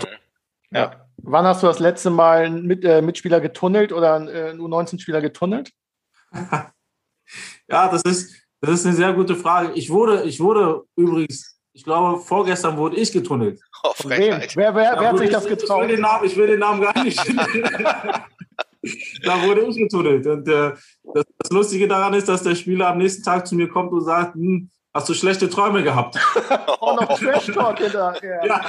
Ja. 0.70 1.06
Wann 1.22 1.46
hast 1.46 1.62
du 1.62 1.68
das 1.68 1.78
letzte 1.78 2.10
Mal 2.10 2.44
einen 2.44 2.66
mit, 2.66 2.84
äh, 2.84 3.00
Mitspieler 3.00 3.40
getunnelt 3.40 3.90
oder 3.90 4.16
einen 4.16 4.28
äh, 4.28 4.54
U19-Spieler 4.54 5.22
getunnelt? 5.22 5.72
ja, 6.32 7.88
das 7.88 8.02
ist, 8.02 8.36
das 8.60 8.72
ist 8.72 8.84
eine 8.84 8.96
sehr 8.96 9.14
gute 9.14 9.34
Frage. 9.34 9.72
Ich 9.72 9.88
wurde, 9.88 10.24
ich 10.24 10.40
wurde 10.40 10.82
übrigens 10.94 11.49
Ich 11.72 11.84
glaube, 11.84 12.20
vorgestern 12.20 12.76
wurde 12.76 12.96
ich 12.96 13.12
getunnelt. 13.12 13.60
Oh. 13.82 13.92
Wer, 14.04 14.42
wer, 14.54 14.74
wer 14.74 14.96
hat 14.96 15.18
sich 15.18 15.28
ich, 15.28 15.32
das 15.32 15.44
Ich 15.44 15.50
will, 15.50 15.56
getraut? 15.56 15.90
den 15.90 16.00
Namen, 16.00 16.24
ich 16.26 16.36
will 16.36 16.46
den 16.48 16.58
Namen 16.58 16.80
gar 16.80 17.04
nicht. 17.04 17.18
da 19.24 19.42
wurde 19.42 19.62
ich 19.62 19.76
getunnelt. 19.76 20.26
Und 20.26 20.48
äh, 20.48 20.72
das, 21.14 21.24
das 21.38 21.50
Lustige 21.50 21.86
daran 21.86 22.14
ist, 22.14 22.28
dass 22.28 22.42
der 22.42 22.54
Spieler 22.54 22.88
am 22.88 22.98
nächsten 22.98 23.22
Tag 23.22 23.46
zu 23.46 23.54
mir 23.54 23.68
kommt 23.68 23.92
und 23.92 24.04
sagt, 24.04 24.34
hm, 24.34 24.68
hast 24.94 25.08
du 25.08 25.14
schlechte 25.14 25.48
Träume 25.48 25.82
gehabt? 25.82 26.18
Oh, 26.82 26.96
noch 26.98 27.18
Trash-Talk 27.18 27.78
hinterher. 27.78 28.40
ja. 28.46 28.62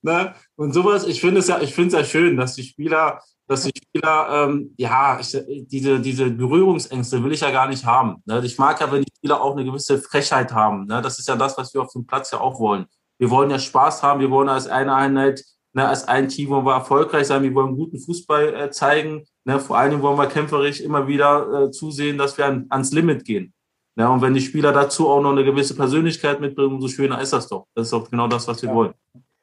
Ne? 0.00 0.34
Und 0.56 0.72
sowas, 0.72 1.06
ich 1.06 1.20
finde 1.20 1.40
es 1.40 1.48
ja, 1.48 1.60
ich 1.60 1.74
finde 1.74 1.88
es 1.88 1.92
ja 1.92 2.04
schön, 2.04 2.38
dass 2.38 2.54
die 2.54 2.62
Spieler, 2.62 3.20
dass 3.46 3.64
die 3.64 3.72
Spieler, 3.76 4.46
ähm, 4.48 4.74
ja, 4.78 5.20
ich, 5.20 5.36
diese, 5.68 6.00
diese 6.00 6.30
Berührungsängste 6.30 7.22
will 7.22 7.32
ich 7.32 7.42
ja 7.42 7.50
gar 7.50 7.68
nicht 7.68 7.84
haben. 7.84 8.22
Ne? 8.24 8.40
Ich 8.44 8.56
mag 8.58 8.80
ja, 8.80 8.90
wenn 8.90 9.02
die 9.02 9.12
Spieler 9.14 9.42
auch 9.42 9.52
eine 9.52 9.64
gewisse 9.66 9.98
Frechheit 9.98 10.54
haben. 10.54 10.86
Ne? 10.86 11.02
Das 11.02 11.18
ist 11.18 11.28
ja 11.28 11.36
das, 11.36 11.58
was 11.58 11.74
wir 11.74 11.82
auf 11.82 11.92
dem 11.92 12.06
Platz 12.06 12.30
ja 12.30 12.40
auch 12.40 12.58
wollen. 12.58 12.86
Wir 13.18 13.28
wollen 13.28 13.50
ja 13.50 13.58
Spaß 13.58 14.02
haben, 14.02 14.20
wir 14.20 14.30
wollen 14.30 14.48
als 14.48 14.66
eine 14.66 14.94
Einheit, 14.94 15.44
ne, 15.74 15.86
als 15.86 16.08
ein 16.08 16.28
Team 16.28 16.48
wollen 16.48 16.64
wir 16.64 16.74
erfolgreich 16.74 17.26
sein, 17.26 17.42
wir 17.42 17.54
wollen 17.54 17.76
guten 17.76 17.98
Fußball 17.98 18.54
äh, 18.54 18.70
zeigen. 18.70 19.24
Ne? 19.44 19.60
Vor 19.60 19.76
allem 19.76 20.00
wollen 20.00 20.18
wir 20.18 20.26
kämpferisch 20.26 20.80
immer 20.80 21.06
wieder 21.06 21.64
äh, 21.64 21.70
zusehen, 21.70 22.16
dass 22.16 22.38
wir 22.38 22.46
an, 22.46 22.66
ans 22.70 22.92
Limit 22.92 23.24
gehen. 23.24 23.52
Ja, 23.96 24.08
und 24.08 24.22
wenn 24.22 24.34
die 24.34 24.40
Spieler 24.40 24.72
dazu 24.72 25.08
auch 25.08 25.20
noch 25.20 25.30
eine 25.30 25.44
gewisse 25.44 25.76
Persönlichkeit 25.76 26.40
mitbringen, 26.40 26.74
umso 26.74 26.88
schöner 26.88 27.20
ist 27.20 27.32
das 27.32 27.46
doch. 27.48 27.66
Das 27.74 27.86
ist 27.86 27.92
doch 27.92 28.10
genau 28.10 28.26
das, 28.26 28.48
was 28.48 28.60
wir 28.62 28.68
Ja. 28.70 28.74
wollen. 28.74 28.94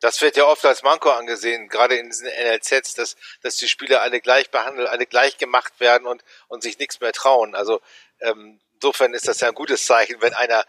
Das 0.01 0.19
wird 0.21 0.35
ja 0.35 0.45
oft 0.45 0.65
als 0.65 0.81
Manko 0.81 1.09
angesehen, 1.11 1.69
gerade 1.69 1.95
in 1.95 2.07
diesen 2.07 2.27
NLZs, 2.27 2.95
dass, 2.95 3.15
dass 3.43 3.57
die 3.57 3.67
Spieler 3.67 4.01
alle 4.01 4.19
gleich 4.19 4.49
behandelt, 4.49 4.89
alle 4.89 5.05
gleich 5.05 5.37
gemacht 5.37 5.79
werden 5.79 6.07
und, 6.07 6.23
und 6.47 6.63
sich 6.63 6.79
nichts 6.79 6.99
mehr 6.99 7.13
trauen. 7.13 7.53
Also 7.53 7.79
ähm, 8.19 8.59
insofern 8.73 9.13
ist 9.13 9.27
das 9.27 9.39
ja 9.41 9.49
ein 9.49 9.53
gutes 9.53 9.85
Zeichen, 9.85 10.15
wenn 10.19 10.33
einer 10.33 10.65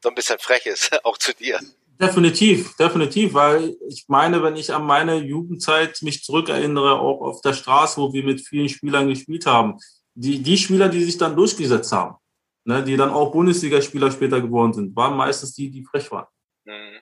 so 0.00 0.08
ein 0.08 0.14
bisschen 0.14 0.38
frech 0.38 0.64
ist, 0.66 0.90
auch 1.04 1.18
zu 1.18 1.34
dir. 1.34 1.58
Definitiv, 2.00 2.76
definitiv, 2.76 3.34
weil 3.34 3.76
ich 3.88 4.04
meine, 4.06 4.40
wenn 4.44 4.54
ich 4.54 4.72
an 4.72 4.84
meine 4.84 5.16
Jugendzeit 5.16 6.00
mich 6.02 6.22
zurückerinnere, 6.22 7.00
auch 7.00 7.20
auf 7.20 7.40
der 7.40 7.54
Straße, 7.54 8.00
wo 8.00 8.12
wir 8.12 8.22
mit 8.22 8.40
vielen 8.40 8.68
Spielern 8.68 9.08
gespielt 9.08 9.46
haben, 9.46 9.78
die, 10.14 10.38
die 10.40 10.56
Spieler, 10.56 10.88
die 10.88 11.02
sich 11.02 11.18
dann 11.18 11.34
durchgesetzt 11.34 11.90
haben, 11.90 12.14
ne, 12.68 12.84
die 12.84 12.98
dann 12.98 13.08
auch 13.10 13.32
Bundesligaspieler 13.32 14.10
später 14.10 14.42
geworden 14.42 14.74
sind, 14.74 14.94
waren 14.94 15.16
meistens 15.16 15.54
die, 15.54 15.70
die 15.70 15.82
frech 15.84 16.12
waren. 16.12 16.26
Mhm. 16.66 16.98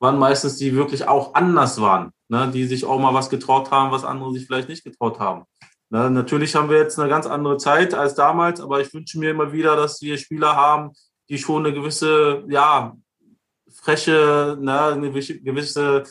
Waren 0.00 0.18
meistens 0.18 0.56
die 0.56 0.74
wirklich 0.74 1.06
auch 1.06 1.32
anders 1.34 1.80
waren, 1.80 2.10
ne, 2.28 2.50
die 2.52 2.66
sich 2.66 2.84
auch 2.84 2.98
mal 2.98 3.14
was 3.14 3.30
getraut 3.30 3.70
haben, 3.70 3.92
was 3.92 4.04
andere 4.04 4.32
sich 4.32 4.46
vielleicht 4.46 4.68
nicht 4.68 4.82
getraut 4.82 5.20
haben. 5.20 5.44
Ne, 5.90 6.10
natürlich 6.10 6.56
haben 6.56 6.68
wir 6.68 6.78
jetzt 6.78 6.98
eine 6.98 7.08
ganz 7.08 7.24
andere 7.26 7.56
Zeit 7.56 7.94
als 7.94 8.16
damals, 8.16 8.60
aber 8.60 8.80
ich 8.80 8.92
wünsche 8.92 9.20
mir 9.20 9.30
immer 9.30 9.52
wieder, 9.52 9.76
dass 9.76 10.02
wir 10.02 10.18
Spieler 10.18 10.56
haben, 10.56 10.90
die 11.28 11.38
schon 11.38 11.64
eine 11.64 11.72
gewisse, 11.72 12.44
ja, 12.48 12.96
freche, 13.72 14.58
ne, 14.60 14.80
eine 14.86 15.12
gewisse- 15.12 16.02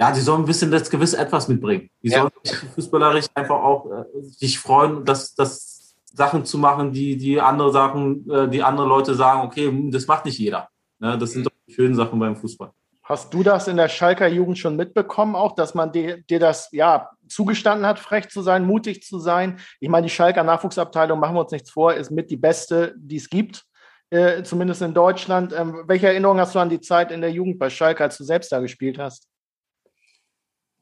ja, 0.00 0.12
die 0.12 0.20
sollen 0.20 0.42
ein 0.42 0.46
bisschen 0.46 0.70
das 0.70 0.90
gewisse 0.90 1.16
Etwas 1.16 1.48
mitbringen. 1.48 1.88
Die 2.02 2.08
Ja. 2.10 2.18
sollen 2.20 2.32
sich 2.44 2.56
fußballerisch 2.74 3.26
einfach 3.34 3.56
auch 3.56 3.90
äh, 3.90 4.04
sich 4.22 4.58
freuen, 4.58 5.06
dass, 5.06 5.34
dass 5.34 5.77
Sachen 6.14 6.44
zu 6.44 6.58
machen, 6.58 6.92
die, 6.92 7.16
die 7.16 7.40
andere 7.40 7.72
Sachen, 7.72 8.28
äh, 8.30 8.48
die 8.48 8.62
andere 8.62 8.86
Leute 8.86 9.14
sagen, 9.14 9.42
okay, 9.42 9.70
das 9.90 10.06
macht 10.06 10.24
nicht 10.24 10.38
jeder. 10.38 10.68
Ne, 10.98 11.16
das 11.18 11.32
sind 11.32 11.46
doch 11.46 11.52
die 11.66 11.72
schönen 11.72 11.94
Sachen 11.94 12.18
beim 12.18 12.36
Fußball. 12.36 12.70
Hast 13.08 13.32
du 13.32 13.42
das 13.42 13.68
in 13.68 13.78
der 13.78 13.88
Schalker 13.88 14.28
Jugend 14.28 14.58
schon 14.58 14.76
mitbekommen, 14.76 15.34
auch, 15.34 15.54
dass 15.54 15.74
man 15.74 15.92
dir, 15.92 16.18
dir 16.24 16.38
das 16.38 16.68
ja 16.72 17.08
zugestanden 17.26 17.86
hat, 17.86 17.98
frech 17.98 18.28
zu 18.28 18.42
sein, 18.42 18.66
mutig 18.66 19.02
zu 19.02 19.18
sein? 19.18 19.58
Ich 19.80 19.88
meine, 19.88 20.06
die 20.06 20.12
Schalker 20.12 20.44
Nachwuchsabteilung, 20.44 21.18
machen 21.18 21.34
wir 21.34 21.40
uns 21.40 21.52
nichts 21.52 21.70
vor, 21.70 21.94
ist 21.94 22.10
mit 22.10 22.30
die 22.30 22.36
beste, 22.36 22.94
die 22.98 23.16
es 23.16 23.30
gibt, 23.30 23.64
äh, 24.10 24.42
zumindest 24.42 24.82
in 24.82 24.92
Deutschland. 24.92 25.54
Ähm, 25.54 25.84
welche 25.86 26.08
Erinnerung 26.08 26.38
hast 26.38 26.54
du 26.54 26.58
an 26.58 26.68
die 26.68 26.82
Zeit 26.82 27.10
in 27.10 27.22
der 27.22 27.30
Jugend 27.30 27.58
bei 27.58 27.70
Schalke, 27.70 28.04
als 28.04 28.18
du 28.18 28.24
selbst 28.24 28.52
da 28.52 28.60
gespielt 28.60 28.98
hast? 28.98 29.26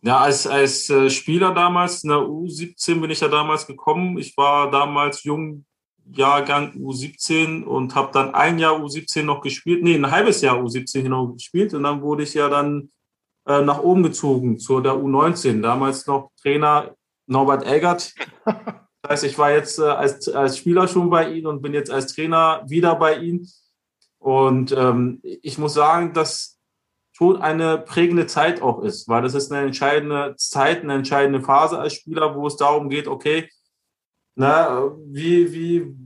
Ja, 0.03 0.19
als, 0.19 0.47
als 0.47 0.89
äh, 0.91 1.11
Spieler 1.11 1.53
damals, 1.53 2.05
in 2.05 2.11
der 2.11 2.19
U17 2.19 3.01
bin 3.01 3.11
ich 3.11 3.21
ja 3.21 3.29
damals 3.29 3.67
gekommen. 3.67 4.19
Ich 4.19 4.37
war 4.37 4.71
damals 4.71 5.25
jung, 5.25 5.65
Jahrgang 6.13 6.73
U17 6.75 7.65
und 7.65 7.95
habe 7.95 8.13
dann 8.13 8.35
ein 8.35 8.59
Jahr 8.59 8.81
U17 8.81 9.25
noch 9.25 9.41
gespielt. 9.41 9.83
Nee, 9.83 9.95
ein 9.95 10.11
halbes 10.11 10.41
Jahr 10.41 10.59
U17 10.59 11.09
noch 11.09 11.33
gespielt 11.33 11.75
und 11.75 11.83
dann 11.83 12.03
wurde 12.03 12.23
ich 12.23 12.35
ja 12.35 12.49
dann 12.49 12.91
äh, 13.47 13.63
nach 13.63 13.81
oben 13.81 14.03
gezogen 14.03 14.59
zu 14.59 14.81
der 14.81 14.93
U19. 14.93 15.63
Damals 15.63 16.07
noch 16.07 16.31
Trainer 16.41 16.95
Norbert 17.27 17.65
Eggert. 17.67 18.15
Das 19.03 19.23
heißt, 19.23 19.25
ich 19.25 19.39
war 19.39 19.53
jetzt 19.53 19.79
äh, 19.79 19.85
als, 19.85 20.29
als 20.29 20.59
Spieler 20.59 20.89
schon 20.89 21.09
bei 21.11 21.31
ihm 21.31 21.47
und 21.47 21.63
bin 21.63 21.73
jetzt 21.73 21.93
als 21.93 22.13
Trainer 22.13 22.65
wieder 22.67 22.97
bei 22.97 23.17
ihm. 23.19 23.47
Und 24.19 24.73
ähm, 24.73 25.21
ich 25.23 25.59
muss 25.59 25.75
sagen, 25.75 26.13
dass 26.13 26.56
schon 27.17 27.41
eine 27.41 27.79
prägende 27.79 28.27
Zeit 28.27 28.61
auch 28.61 28.83
ist, 28.83 29.09
weil 29.09 29.23
das 29.23 29.33
ist 29.33 29.51
eine 29.51 29.65
entscheidende 29.65 30.35
Zeit, 30.37 30.83
eine 30.83 30.95
entscheidende 30.95 31.41
Phase 31.41 31.79
als 31.79 31.95
Spieler, 31.95 32.35
wo 32.37 32.47
es 32.47 32.57
darum 32.57 32.91
geht, 32.91 33.09
okay, 33.09 33.49
na, 34.35 34.93
wie, 35.07 35.51
wie, 35.51 35.97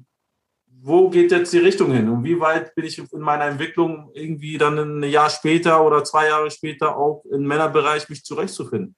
wo 0.67 1.11
geht 1.11 1.33
jetzt 1.33 1.53
die 1.53 1.59
Richtung 1.59 1.91
hin 1.91 2.09
und 2.09 2.23
wie 2.23 2.39
weit 2.39 2.77
bin 2.77 2.85
ich 2.85 2.99
in 2.99 3.21
meiner 3.21 3.47
Entwicklung 3.47 4.13
irgendwie 4.15 4.57
dann 4.57 4.79
ein 4.79 5.11
Jahr 5.11 5.31
später 5.31 5.85
oder 5.85 6.05
zwei 6.05 6.29
Jahre 6.29 6.49
später 6.49 6.97
auch 6.97 7.25
im 7.25 7.43
Männerbereich 7.43 8.09
mich 8.09 8.25
zurechtzufinden. 8.25 8.95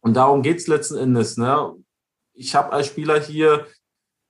Und 0.00 0.14
darum 0.14 0.42
geht 0.42 0.56
es 0.56 0.66
letzten 0.66 0.96
Endes. 0.96 1.36
Ne? 1.36 1.76
Ich 2.32 2.56
habe 2.56 2.72
als 2.72 2.88
Spieler 2.88 3.20
hier, 3.20 3.68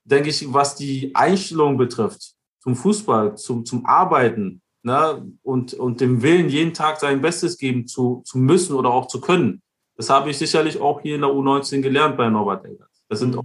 denke 0.05 0.29
ich, 0.29 0.53
was 0.53 0.77
die 0.77 1.15
Einstellung 1.15 1.79
betrifft, 1.79 2.35
zum 2.61 2.77
Fußball, 2.77 3.39
zum, 3.39 3.65
zum 3.65 3.87
Arbeiten 3.87 4.61
ne? 4.87 5.31
und, 5.43 5.75
und 5.75 6.01
dem 6.01 6.23
Willen, 6.23 6.49
jeden 6.49 6.73
Tag 6.73 6.99
sein 6.99 7.21
Bestes 7.21 7.59
geben 7.59 7.87
zu, 7.87 8.23
zu 8.25 8.39
müssen 8.39 8.75
oder 8.75 8.91
auch 8.91 9.07
zu 9.07 9.21
können. 9.21 9.63
Das 9.97 10.09
habe 10.09 10.31
ich 10.31 10.39
sicherlich 10.39 10.81
auch 10.81 11.01
hier 11.01 11.17
in 11.17 11.23
der 11.23 11.31
U19 11.31 11.81
gelernt 11.81 12.17
bei 12.17 12.29
Norbert 12.29 12.65
Eggers. 12.65 13.05
Das 13.09 13.19
sind 13.19 13.37
auch 13.37 13.45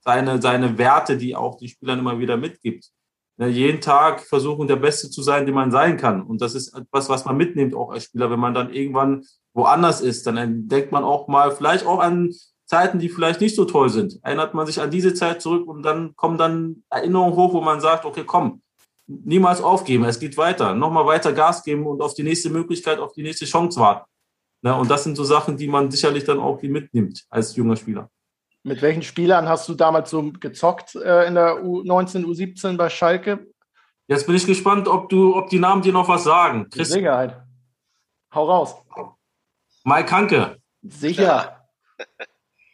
seine, 0.00 0.40
seine 0.42 0.78
Werte, 0.78 1.16
die 1.16 1.34
auch 1.34 1.56
die 1.56 1.68
Spielern 1.68 2.00
immer 2.00 2.18
wieder 2.18 2.36
mitgibt. 2.36 2.90
Ne, 3.38 3.48
jeden 3.48 3.80
Tag 3.80 4.20
versuchen, 4.20 4.68
der 4.68 4.76
Beste 4.76 5.08
zu 5.08 5.22
sein, 5.22 5.46
den 5.46 5.54
man 5.54 5.70
sein 5.70 5.96
kann. 5.96 6.22
Und 6.22 6.42
das 6.42 6.54
ist 6.54 6.76
etwas, 6.76 7.08
was 7.08 7.24
man 7.24 7.36
mitnimmt 7.36 7.74
auch 7.74 7.90
als 7.90 8.04
Spieler. 8.04 8.30
Wenn 8.30 8.40
man 8.40 8.54
dann 8.54 8.72
irgendwann 8.72 9.24
woanders 9.54 10.00
ist, 10.00 10.26
dann 10.26 10.68
denkt 10.68 10.92
man 10.92 11.04
auch 11.04 11.28
mal 11.28 11.50
vielleicht 11.50 11.86
auch 11.86 12.00
an 12.00 12.34
Zeiten, 12.66 12.98
die 12.98 13.08
vielleicht 13.08 13.40
nicht 13.40 13.56
so 13.56 13.64
toll 13.64 13.88
sind. 13.88 14.18
Erinnert 14.22 14.54
man 14.54 14.66
sich 14.66 14.80
an 14.80 14.90
diese 14.90 15.14
Zeit 15.14 15.40
zurück 15.40 15.66
und 15.66 15.82
dann 15.82 16.14
kommen 16.16 16.36
dann 16.36 16.82
Erinnerungen 16.90 17.36
hoch, 17.36 17.52
wo 17.54 17.60
man 17.60 17.80
sagt, 17.80 18.04
okay, 18.04 18.24
komm, 18.26 18.62
niemals 19.06 19.60
aufgeben, 19.60 20.04
es 20.04 20.18
geht 20.18 20.36
weiter. 20.36 20.74
Nochmal 20.74 21.06
weiter 21.06 21.32
Gas 21.32 21.62
geben 21.62 21.86
und 21.86 22.00
auf 22.00 22.14
die 22.14 22.22
nächste 22.22 22.50
Möglichkeit, 22.50 22.98
auf 22.98 23.12
die 23.12 23.22
nächste 23.22 23.44
Chance 23.44 23.80
warten. 23.80 24.08
Ne, 24.62 24.74
und 24.76 24.88
das 24.90 25.04
sind 25.04 25.16
so 25.16 25.24
Sachen, 25.24 25.56
die 25.56 25.66
man 25.66 25.90
sicherlich 25.90 26.24
dann 26.24 26.38
auch 26.38 26.62
mitnimmt 26.62 27.24
als 27.30 27.56
junger 27.56 27.76
Spieler. 27.76 28.08
Mit 28.62 28.80
welchen 28.80 29.02
Spielern 29.02 29.48
hast 29.48 29.68
du 29.68 29.74
damals 29.74 30.10
so 30.10 30.30
gezockt 30.38 30.94
äh, 30.94 31.26
in 31.26 31.34
der 31.34 31.64
U19, 31.64 32.24
U17 32.24 32.76
bei 32.76 32.88
Schalke? 32.88 33.48
Jetzt 34.06 34.26
bin 34.26 34.36
ich 34.36 34.46
gespannt, 34.46 34.86
ob 34.86 35.08
du, 35.08 35.34
ob 35.34 35.50
die 35.50 35.58
Namen 35.58 35.82
dir 35.82 35.92
noch 35.92 36.08
was 36.08 36.22
sagen. 36.22 36.60
Mit 36.60 36.72
Chris, 36.72 36.90
Sicherheit. 36.90 37.42
Hau 38.32 38.44
raus. 38.44 38.76
Mike 39.84 40.10
Hanke. 40.12 40.58
Sicher. 40.82 41.66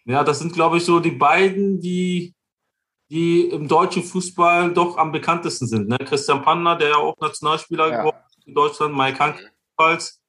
Ja, 0.04 0.24
das 0.24 0.38
sind, 0.40 0.52
glaube 0.52 0.78
ich, 0.78 0.84
so 0.84 1.00
die 1.00 1.10
beiden, 1.10 1.80
die, 1.80 2.34
die 3.10 3.48
im 3.48 3.68
deutschen 3.68 4.02
Fußball 4.02 4.72
doch 4.74 4.96
am 4.98 5.12
bekanntesten 5.12 5.66
sind. 5.66 5.88
Ne? 5.88 5.98
Christian 5.98 6.42
Panner, 6.42 6.76
der 6.76 6.90
ja 6.90 6.96
auch 6.96 7.16
Nationalspieler 7.20 7.90
Ja. 7.90 7.98
geworden 7.98 8.18
ist 8.28 8.46
in 8.46 8.54
Deutschland, 8.54 8.96
Mike 8.96 9.18
Hanke 9.18 9.50
ebenfalls. 9.76 10.22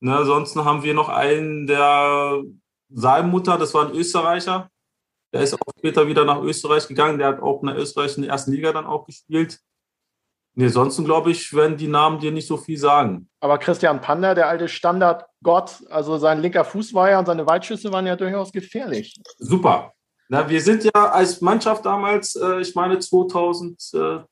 Ne, 0.00 0.14
ansonsten 0.16 0.64
haben 0.64 0.82
wir 0.82 0.92
noch 0.92 1.08
einen, 1.08 1.66
der 1.66 2.42
Salmutter, 2.90 3.56
das 3.58 3.72
war 3.74 3.86
ein 3.88 3.94
Österreicher. 3.94 4.70
Der 5.32 5.40
ist 5.42 5.54
auch 5.54 5.72
später 5.78 6.06
wieder 6.06 6.24
nach 6.24 6.40
Österreich 6.42 6.86
gegangen. 6.86 7.18
Der 7.18 7.28
hat 7.28 7.40
auch 7.40 7.62
in 7.62 7.68
der 7.68 7.78
österreichischen 7.78 8.24
ersten 8.24 8.52
Liga 8.52 8.72
dann 8.72 8.86
auch 8.86 9.06
gespielt. 9.06 9.58
Nee, 10.54 10.66
ansonsten 10.66 11.04
glaube 11.04 11.30
ich, 11.30 11.52
werden 11.52 11.76
die 11.76 11.88
Namen 11.88 12.18
dir 12.18 12.32
nicht 12.32 12.46
so 12.46 12.56
viel 12.56 12.78
sagen. 12.78 13.28
Aber 13.40 13.58
Christian 13.58 14.00
Pander, 14.00 14.34
der 14.34 14.48
alte 14.48 14.68
Standardgott, 14.68 15.82
also 15.90 16.16
sein 16.18 16.40
linker 16.40 16.64
Fuß 16.64 16.94
war 16.94 17.10
ja 17.10 17.18
und 17.18 17.26
seine 17.26 17.46
Weitschüsse 17.46 17.92
waren 17.92 18.06
ja 18.06 18.16
durchaus 18.16 18.52
gefährlich. 18.52 19.20
Super. 19.38 19.92
Na, 20.28 20.48
wir 20.48 20.60
sind 20.60 20.84
ja 20.84 20.90
als 21.10 21.40
Mannschaft 21.40 21.86
damals, 21.86 22.34
äh, 22.34 22.60
ich 22.60 22.74
meine 22.74 22.98
2002, 22.98 24.24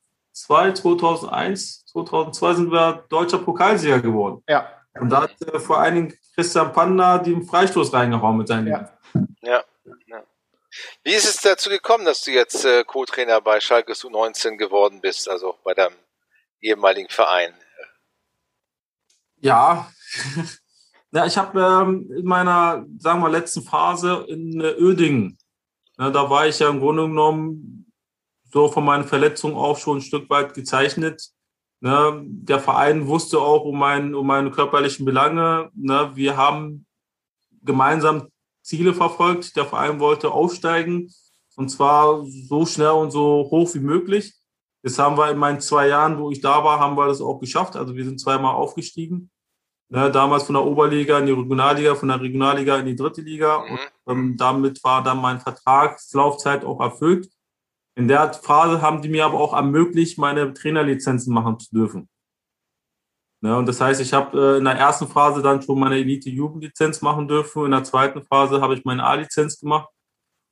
2001, 0.73 1.85
2002 1.85 2.53
sind 2.53 2.71
wir 2.71 3.05
deutscher 3.09 3.39
Pokalsieger 3.39 4.01
geworden. 4.01 4.43
Ja, 4.47 4.69
Und 4.99 5.09
da 5.09 5.23
hat 5.23 5.41
äh, 5.41 5.59
vor 5.59 5.79
allen 5.79 5.95
Dingen 5.95 6.13
Christian 6.33 6.73
Panda 6.73 7.17
den 7.17 7.45
Freistoß 7.45 7.93
reingehauen 7.93 8.37
mit 8.37 8.47
seinen 8.47 8.67
Ja. 8.67 8.89
Ja. 9.41 9.63
ja. 10.07 10.23
Wie 11.03 11.13
ist 11.13 11.25
es 11.25 11.37
dazu 11.37 11.69
gekommen, 11.69 12.03
dass 12.03 12.21
du 12.21 12.31
jetzt 12.31 12.65
äh, 12.65 12.83
Co-Trainer 12.83 13.39
bei 13.39 13.61
Schalke 13.61 13.93
U19 13.93 14.57
geworden 14.57 14.99
bist, 14.99 15.29
also 15.29 15.55
bei 15.63 15.73
deinem 15.73 15.95
ehemaligen 16.59 17.09
Verein? 17.09 17.53
Ja, 19.37 19.89
ja 21.11 21.25
ich 21.25 21.37
habe 21.37 21.61
ähm, 21.61 22.11
in 22.11 22.25
meiner, 22.25 22.85
sagen 22.99 23.21
wir, 23.21 23.29
letzten 23.29 23.63
Phase 23.63 24.25
in 24.27 24.59
äh, 24.59 24.71
Ödingen, 24.71 25.37
ne, 25.97 26.11
da 26.11 26.29
war 26.29 26.47
ich 26.47 26.59
ja 26.59 26.69
im 26.69 26.79
Grunde 26.79 27.03
genommen 27.03 27.91
so 28.51 28.69
von 28.69 28.85
meinen 28.85 29.03
Verletzungen 29.03 29.55
auch 29.55 29.77
schon 29.77 29.97
ein 29.97 30.01
Stück 30.01 30.29
weit 30.29 30.53
gezeichnet. 30.53 31.29
Ne? 31.81 32.21
Der 32.25 32.59
Verein 32.59 33.07
wusste 33.07 33.39
auch 33.39 33.65
um, 33.65 33.77
mein, 33.77 34.15
um 34.15 34.25
meine 34.25 34.51
körperlichen 34.51 35.05
Belange. 35.05 35.69
Ne? 35.75 36.11
Wir 36.13 36.37
haben 36.37 36.85
gemeinsam 37.63 38.29
Ziele 38.61 38.93
verfolgt. 38.93 39.55
Der 39.55 39.65
Verein 39.65 39.99
wollte 39.99 40.31
aufsteigen 40.31 41.11
und 41.55 41.69
zwar 41.69 42.25
so 42.25 42.65
schnell 42.65 42.91
und 42.91 43.11
so 43.11 43.47
hoch 43.51 43.73
wie 43.73 43.79
möglich. 43.79 44.33
Das 44.83 44.99
haben 44.99 45.17
wir 45.17 45.31
in 45.31 45.37
meinen 45.37 45.61
zwei 45.61 45.87
Jahren, 45.87 46.19
wo 46.19 46.29
ich 46.31 46.41
da 46.41 46.63
war, 46.63 46.79
haben 46.79 46.95
wir 46.95 47.07
das 47.07 47.21
auch 47.21 47.39
geschafft. 47.39 47.75
Also 47.75 47.95
wir 47.95 48.05
sind 48.05 48.19
zweimal 48.19 48.55
aufgestiegen. 48.55 49.31
Ne, 49.89 50.09
damals 50.09 50.43
von 50.43 50.55
der 50.55 50.65
Oberliga 50.65 51.19
in 51.19 51.27
die 51.27 51.31
Regionalliga, 51.31 51.93
von 51.93 52.07
der 52.07 52.19
Regionalliga 52.19 52.77
in 52.77 52.87
die 52.87 52.95
dritte 52.95 53.21
Liga. 53.21 53.59
Mhm. 53.59 53.79
Und 54.05 54.17
ähm, 54.17 54.37
damit 54.37 54.83
war 54.83 55.03
dann 55.03 55.21
mein 55.21 55.39
Vertragslaufzeit 55.39 56.65
auch 56.65 56.79
erfüllt. 56.81 57.29
In 57.95 58.07
der 58.07 58.33
Phase 58.33 58.81
haben 58.81 59.01
die 59.01 59.09
mir 59.09 59.25
aber 59.25 59.39
auch 59.39 59.53
ermöglicht, 59.53 60.17
meine 60.17 60.53
Trainerlizenzen 60.53 61.33
machen 61.33 61.59
zu 61.59 61.69
dürfen. 61.73 62.09
Ne, 63.41 63.55
und 63.55 63.67
das 63.67 63.79
heißt, 63.79 64.01
ich 64.01 64.11
habe 64.11 64.55
äh, 64.55 64.57
in 64.57 64.63
der 64.65 64.73
ersten 64.73 65.07
Phase 65.07 65.43
dann 65.43 65.61
schon 65.61 65.79
meine 65.79 65.97
Elite-Jugendlizenz 65.97 67.01
machen 67.01 67.27
dürfen. 67.27 67.65
In 67.65 67.71
der 67.71 67.83
zweiten 67.83 68.23
Phase 68.23 68.61
habe 68.61 68.73
ich 68.73 68.85
meine 68.85 69.05
A-Lizenz 69.05 69.59
gemacht. 69.59 69.89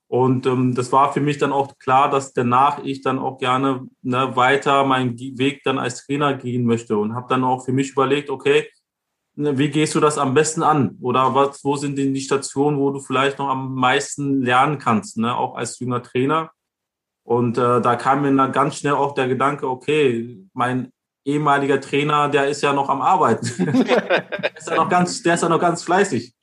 Und 0.08 0.46
ähm, 0.46 0.76
das 0.76 0.92
war 0.92 1.12
für 1.12 1.22
mich 1.22 1.40
dann 1.40 1.52
auch 1.52 1.80
klar, 1.80 2.12
dass 2.12 2.34
danach 2.34 2.84
ich 2.84 3.02
dann 3.02 3.18
auch 3.18 3.40
gerne 3.40 3.88
ne, 4.04 4.36
weiter 4.36 4.86
meinen 4.86 5.18
Weg 5.18 5.64
dann 5.64 5.80
als 5.80 6.06
Trainer 6.06 6.36
gehen 6.36 6.66
möchte. 6.66 6.98
Und 6.98 7.16
habe 7.16 7.26
dann 7.30 7.44
auch 7.44 7.66
für 7.66 7.74
mich 7.74 7.94
überlegt, 7.94 8.30
okay, 8.30 8.70
wie 9.36 9.70
gehst 9.70 9.96
du 9.96 10.00
das 10.00 10.18
am 10.18 10.34
besten 10.34 10.62
an? 10.62 10.98
Oder 11.02 11.34
was, 11.34 11.64
wo 11.64 11.76
sind 11.76 11.98
denn 11.98 12.14
die 12.14 12.22
Stationen, 12.22 12.78
wo 12.78 12.92
du 12.92 13.00
vielleicht 13.00 13.40
noch 13.40 13.50
am 13.50 13.74
meisten 13.74 14.42
lernen 14.42 14.78
kannst, 14.78 15.18
ne, 15.18 15.36
auch 15.36 15.56
als 15.56 15.80
junger 15.80 16.04
Trainer? 16.04 16.52
Und 17.24 17.58
äh, 17.58 17.82
da 17.82 17.96
kam 17.96 18.22
mir 18.22 18.36
dann 18.36 18.52
ganz 18.52 18.78
schnell 18.78 18.94
auch 18.94 19.14
der 19.14 19.28
Gedanke, 19.28 19.68
okay, 19.68 20.46
mein 20.54 20.92
ehemaliger 21.26 21.80
Trainer, 21.80 22.28
der 22.30 22.48
ist 22.48 22.62
ja 22.62 22.74
noch 22.74 22.90
am 22.90 23.02
Arbeiten. 23.02 23.48
der, 23.88 24.58
ist 24.58 24.70
ja 24.70 24.76
noch 24.76 24.90
ganz, 24.90 25.24
der 25.24 25.36
ist 25.36 25.44
ja 25.44 25.50
noch 25.50 25.60
ganz 25.60 25.84
fleißig. 25.84 26.34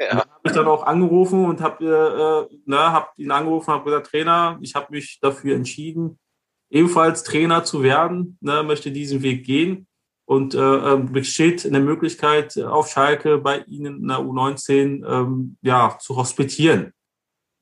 Ja. 0.00 0.18
habe 0.18 0.28
ich 0.44 0.52
dann 0.52 0.68
auch 0.68 0.86
angerufen 0.86 1.44
und 1.44 1.60
habe 1.60 2.48
äh, 2.48 2.56
ne, 2.66 2.78
hab 2.78 3.18
ihn 3.18 3.32
angerufen 3.32 3.70
und 3.70 3.76
habe 3.78 3.84
gesagt, 3.90 4.06
Trainer, 4.06 4.56
ich 4.60 4.76
habe 4.76 4.86
mich 4.90 5.18
dafür 5.20 5.56
entschieden, 5.56 6.20
ebenfalls 6.70 7.24
Trainer 7.24 7.64
zu 7.64 7.82
werden, 7.82 8.38
ne, 8.40 8.62
möchte 8.62 8.92
diesen 8.92 9.22
Weg 9.22 9.44
gehen 9.44 9.87
und 10.28 10.54
äh, 10.54 10.58
ähm, 10.58 11.10
besteht 11.10 11.64
eine 11.64 11.80
Möglichkeit 11.80 12.58
auf 12.58 12.90
Schalke 12.90 13.38
bei 13.38 13.60
Ihnen 13.60 14.02
in 14.02 14.08
der 14.08 14.18
U19 14.18 15.02
ähm, 15.08 15.56
ja, 15.62 15.96
zu 15.98 16.16
hospitieren. 16.16 16.92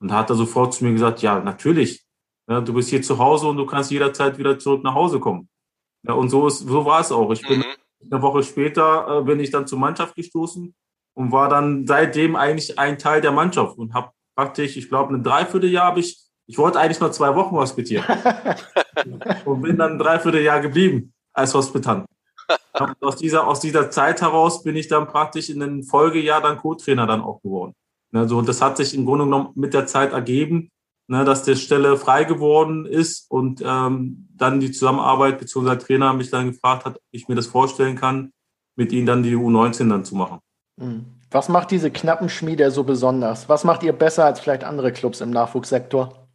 Und 0.01 0.11
hat 0.11 0.31
er 0.31 0.37
sofort 0.37 0.75
zu 0.75 0.85
mir 0.85 0.93
gesagt, 0.93 1.23
ja, 1.23 1.39
natürlich, 1.39 2.05
ja, 2.51 2.61
du 2.61 2.75
bist 2.75 2.91
hier 2.91 3.03
zu 3.03 3.19
Hause 3.19 3.47
und 3.47 3.57
du 3.57 3.67
kannst 3.67 3.93
jederzeit 3.93 4.37
wieder 4.39 4.59
zurück 4.59 4.83
nach 4.83 4.95
Hause 4.95 5.21
kommen. 5.21 5.49
Ja, 6.03 6.15
und 6.15 6.29
so, 6.29 6.49
ist, 6.49 6.59
so 6.59 6.85
war 6.85 7.01
es 7.01 7.13
auch. 7.13 7.31
Ich 7.31 7.47
bin 7.47 7.61
mhm. 7.61 8.11
eine 8.11 8.23
Woche 8.23 8.43
später 8.43 9.21
äh, 9.21 9.23
bin 9.23 9.39
ich 9.39 9.53
dann 9.53 9.69
zur 9.69 9.79
Mannschaft 9.79 10.17
gestoßen 10.17 10.75
und 11.15 11.33
war 11.33 11.49
dann 11.49 11.87
seitdem 11.87 12.35
eigentlich 12.35 12.81
ein 12.81 12.99
Teil 12.99 13.21
der 13.21 13.31
Mannschaft 13.31 13.79
und 13.79 13.95
habe 13.95 14.11
praktisch, 14.35 14.77
ich 14.77 14.89
glaube, 14.89 15.15
ein 15.15 15.23
Dreivierteljahr 15.23 15.87
habe 15.87 16.01
ich, 16.01 16.19
ich 16.49 16.59
wollte 16.59 16.81
eigentlich 16.81 16.99
nur 16.99 17.13
zwei 17.13 17.33
Wochen 17.37 17.55
hospitieren 17.55 18.05
und 19.45 19.63
bin 19.63 19.77
dann 19.77 19.93
ein 19.93 19.99
Dreivierteljahr 20.01 20.59
geblieben 20.59 21.15
als 21.33 21.55
Hospitant. 21.55 22.07
Und 22.79 23.03
aus 23.03 23.17
dieser, 23.17 23.47
aus 23.47 23.61
dieser 23.61 23.91
Zeit 23.91 24.21
heraus 24.21 24.63
bin 24.63 24.77
ich 24.77 24.89
dann 24.89 25.09
praktisch 25.09 25.49
in 25.49 25.61
den 25.61 25.83
Folgejahr 25.83 26.41
dann 26.41 26.59
Co-Trainer 26.59 27.07
dann 27.07 27.23
auch 27.23 27.41
geworden. 27.43 27.75
Also 28.13 28.41
das 28.43 28.63
hat 28.63 28.77
sich 28.77 28.95
im 28.95 29.07
Grunde 29.07 29.25
genommen 29.25 29.51
mit 29.55 29.75
der 29.75 29.87
Zeit 29.87 30.13
ergeben, 30.13 30.71
ne, 31.09 31.25
dass 31.25 31.43
die 31.43 31.57
Stelle 31.57 31.97
frei 31.97 32.25
geworden 32.25 32.87
ist 32.87 33.31
und 33.31 33.63
ähm, 33.65 34.29
dann 34.37 34.61
die 34.61 34.73
Zusammenarbeit 34.73 35.39
bzw. 35.39 35.77
Trainer 35.77 36.13
mich 36.13 36.31
dann 36.31 36.53
gefragt 36.53 36.85
hat, 36.85 36.97
ob 36.97 37.03
ich 37.11 37.29
mir 37.29 37.35
das 37.35 37.47
vorstellen 37.47 37.97
kann, 37.97 38.33
mit 38.77 38.93
ihnen 38.93 39.07
dann 39.07 39.23
die 39.23 39.35
U19 39.35 39.89
dann 39.89 40.05
zu 40.05 40.15
machen. 40.15 40.39
Mhm. 40.77 41.07
Was 41.31 41.49
macht 41.49 41.71
diese 41.73 41.91
knappen 41.91 42.29
Schmiede 42.29 42.71
so 42.71 42.85
besonders? 42.85 43.49
Was 43.49 43.65
macht 43.65 43.83
ihr 43.83 43.93
besser 43.93 44.25
als 44.25 44.39
vielleicht 44.41 44.63
andere 44.63 44.93
Clubs 44.93 45.21
im 45.21 45.31
Nachwuchssektor? 45.31 46.26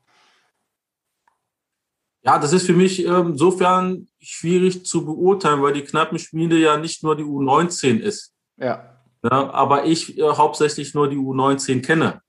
Ja, 2.24 2.38
das 2.38 2.53
ist 2.53 2.67
für 2.67 2.74
mich 2.74 3.03
ähm, 3.05 3.32
insofern 3.32 4.07
schwierig 4.19 4.86
zu 4.86 5.05
beurteilen, 5.05 5.61
weil 5.63 5.74
die 5.74 5.84
Knappenschmiede 5.84 6.57
ja 6.57 6.78
nicht 6.78 7.03
nur 7.03 7.15
die 7.15 7.24
U19 7.24 7.99
ist. 7.99 8.34
Ja. 8.57 8.99
ja 9.24 9.49
aber 9.51 9.86
ich 9.86 10.17
äh, 10.17 10.22
hauptsächlich 10.22 10.93
nur 10.93 11.09
die 11.09 11.17
U19 11.17 11.82
kenne. 11.82 12.22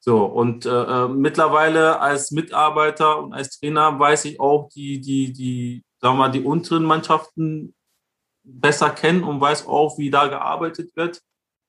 So, 0.00 0.24
und 0.24 0.64
äh, 0.64 0.70
äh, 0.70 1.08
mittlerweile 1.08 2.00
als 2.00 2.30
Mitarbeiter 2.30 3.18
und 3.18 3.34
als 3.34 3.58
Trainer 3.58 3.98
weiß 3.98 4.26
ich 4.26 4.40
auch 4.40 4.68
die, 4.68 5.00
die, 5.00 5.32
die, 5.32 5.84
sagen 6.00 6.14
wir 6.14 6.28
mal, 6.28 6.30
die 6.30 6.42
unteren 6.42 6.84
Mannschaften 6.84 7.74
besser 8.44 8.90
kennen 8.90 9.24
und 9.24 9.40
weiß 9.40 9.66
auch, 9.66 9.98
wie 9.98 10.10
da 10.10 10.28
gearbeitet 10.28 10.94
wird. 10.96 11.20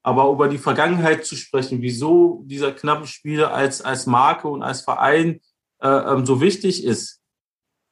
Aber 0.03 0.32
über 0.32 0.47
die 0.47 0.59
Vergangenheit 0.59 1.25
zu 1.25 1.36
sprechen, 1.36 1.82
wieso 1.82 2.43
dieser 2.45 2.71
knappe 2.71 3.07
Spieler 3.07 3.53
als, 3.53 3.82
als 3.82 4.05
Marke 4.05 4.47
und 4.47 4.61
als 4.61 4.82
Verein 4.82 5.41
äh, 5.82 5.88
ähm, 5.88 6.25
so 6.25 6.41
wichtig 6.41 6.84
ist, 6.84 7.21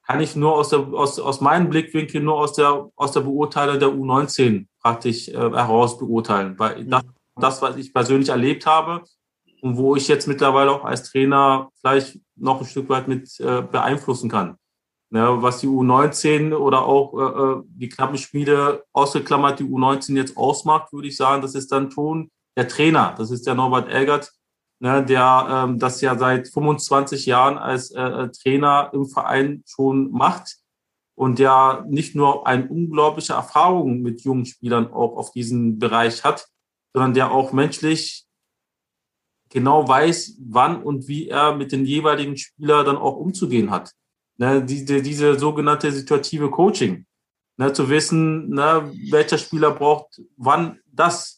kann 0.06 0.20
ich 0.20 0.36
nur 0.36 0.54
aus, 0.54 0.68
der, 0.68 0.80
aus, 0.80 1.18
aus 1.18 1.40
meinem 1.40 1.68
Blickwinkel, 1.68 2.20
nur 2.20 2.36
aus 2.36 2.52
der, 2.52 2.88
aus 2.94 3.12
der 3.12 3.20
Beurteilung 3.20 3.78
der 3.78 3.88
U19 3.88 4.66
praktisch 4.80 5.28
äh, 5.28 5.32
heraus 5.32 5.98
beurteilen. 5.98 6.56
Weil 6.58 6.84
das, 6.84 7.02
das, 7.34 7.62
was 7.62 7.76
ich 7.76 7.92
persönlich 7.92 8.28
erlebt 8.28 8.66
habe, 8.66 9.02
und 9.62 9.76
wo 9.76 9.96
ich 9.96 10.08
jetzt 10.08 10.28
mittlerweile 10.28 10.70
auch 10.70 10.84
als 10.84 11.10
Trainer 11.10 11.70
vielleicht 11.80 12.20
noch 12.36 12.60
ein 12.60 12.66
Stück 12.66 12.88
weit 12.88 13.08
mit 13.08 13.38
äh, 13.40 13.62
beeinflussen 13.62 14.30
kann. 14.30 14.56
Ja, 15.10 15.40
was 15.40 15.58
die 15.58 15.68
U19 15.68 16.54
oder 16.54 16.84
auch 16.84 17.14
äh, 17.14 17.60
äh 17.60 17.62
die 17.68 17.88
Knappenschmiede 17.88 18.84
ausgeklammert 18.92 19.60
die 19.60 19.64
U19 19.64 20.16
jetzt 20.16 20.36
ausmacht, 20.36 20.92
würde 20.92 21.08
ich 21.08 21.16
sagen, 21.16 21.42
das 21.42 21.54
ist 21.54 21.70
dann 21.70 21.90
schon 21.90 22.30
der 22.56 22.68
Trainer. 22.68 23.14
Das 23.16 23.30
ist 23.30 23.46
der 23.46 23.54
Norbert 23.54 23.88
Elgert, 23.88 24.32
ne, 24.78 25.04
der 25.04 25.46
ähm, 25.50 25.78
das 25.78 26.00
ja 26.00 26.16
seit 26.18 26.48
25 26.48 27.26
Jahren 27.26 27.58
als 27.58 27.90
äh, 27.90 28.02
äh, 28.02 28.28
Trainer 28.30 28.90
im 28.92 29.06
Verein 29.06 29.62
schon 29.66 30.10
macht 30.10 30.56
und 31.14 31.38
der 31.38 31.84
nicht 31.88 32.14
nur 32.14 32.46
eine 32.46 32.68
unglaubliche 32.68 33.32
Erfahrung 33.32 34.02
mit 34.02 34.22
jungen 34.22 34.46
Spielern 34.46 34.92
auch 34.92 35.16
auf 35.16 35.32
diesem 35.32 35.78
Bereich 35.78 36.24
hat, 36.24 36.46
sondern 36.92 37.14
der 37.14 37.30
auch 37.30 37.52
menschlich 37.52 38.26
genau 39.50 39.88
weiß, 39.88 40.38
wann 40.48 40.82
und 40.82 41.08
wie 41.08 41.28
er 41.28 41.54
mit 41.54 41.72
den 41.72 41.84
jeweiligen 41.86 42.36
Spieler 42.36 42.84
dann 42.84 42.96
auch 42.96 43.16
umzugehen 43.16 43.70
hat. 43.70 43.92
Ne, 44.38 44.62
diese, 44.62 45.00
diese 45.00 45.38
sogenannte 45.38 45.90
situative 45.90 46.50
Coaching. 46.50 47.06
Ne, 47.56 47.72
zu 47.72 47.88
wissen, 47.88 48.50
ne, 48.50 48.92
welcher 49.10 49.38
Spieler 49.38 49.70
braucht 49.70 50.20
wann 50.36 50.78
das. 50.92 51.35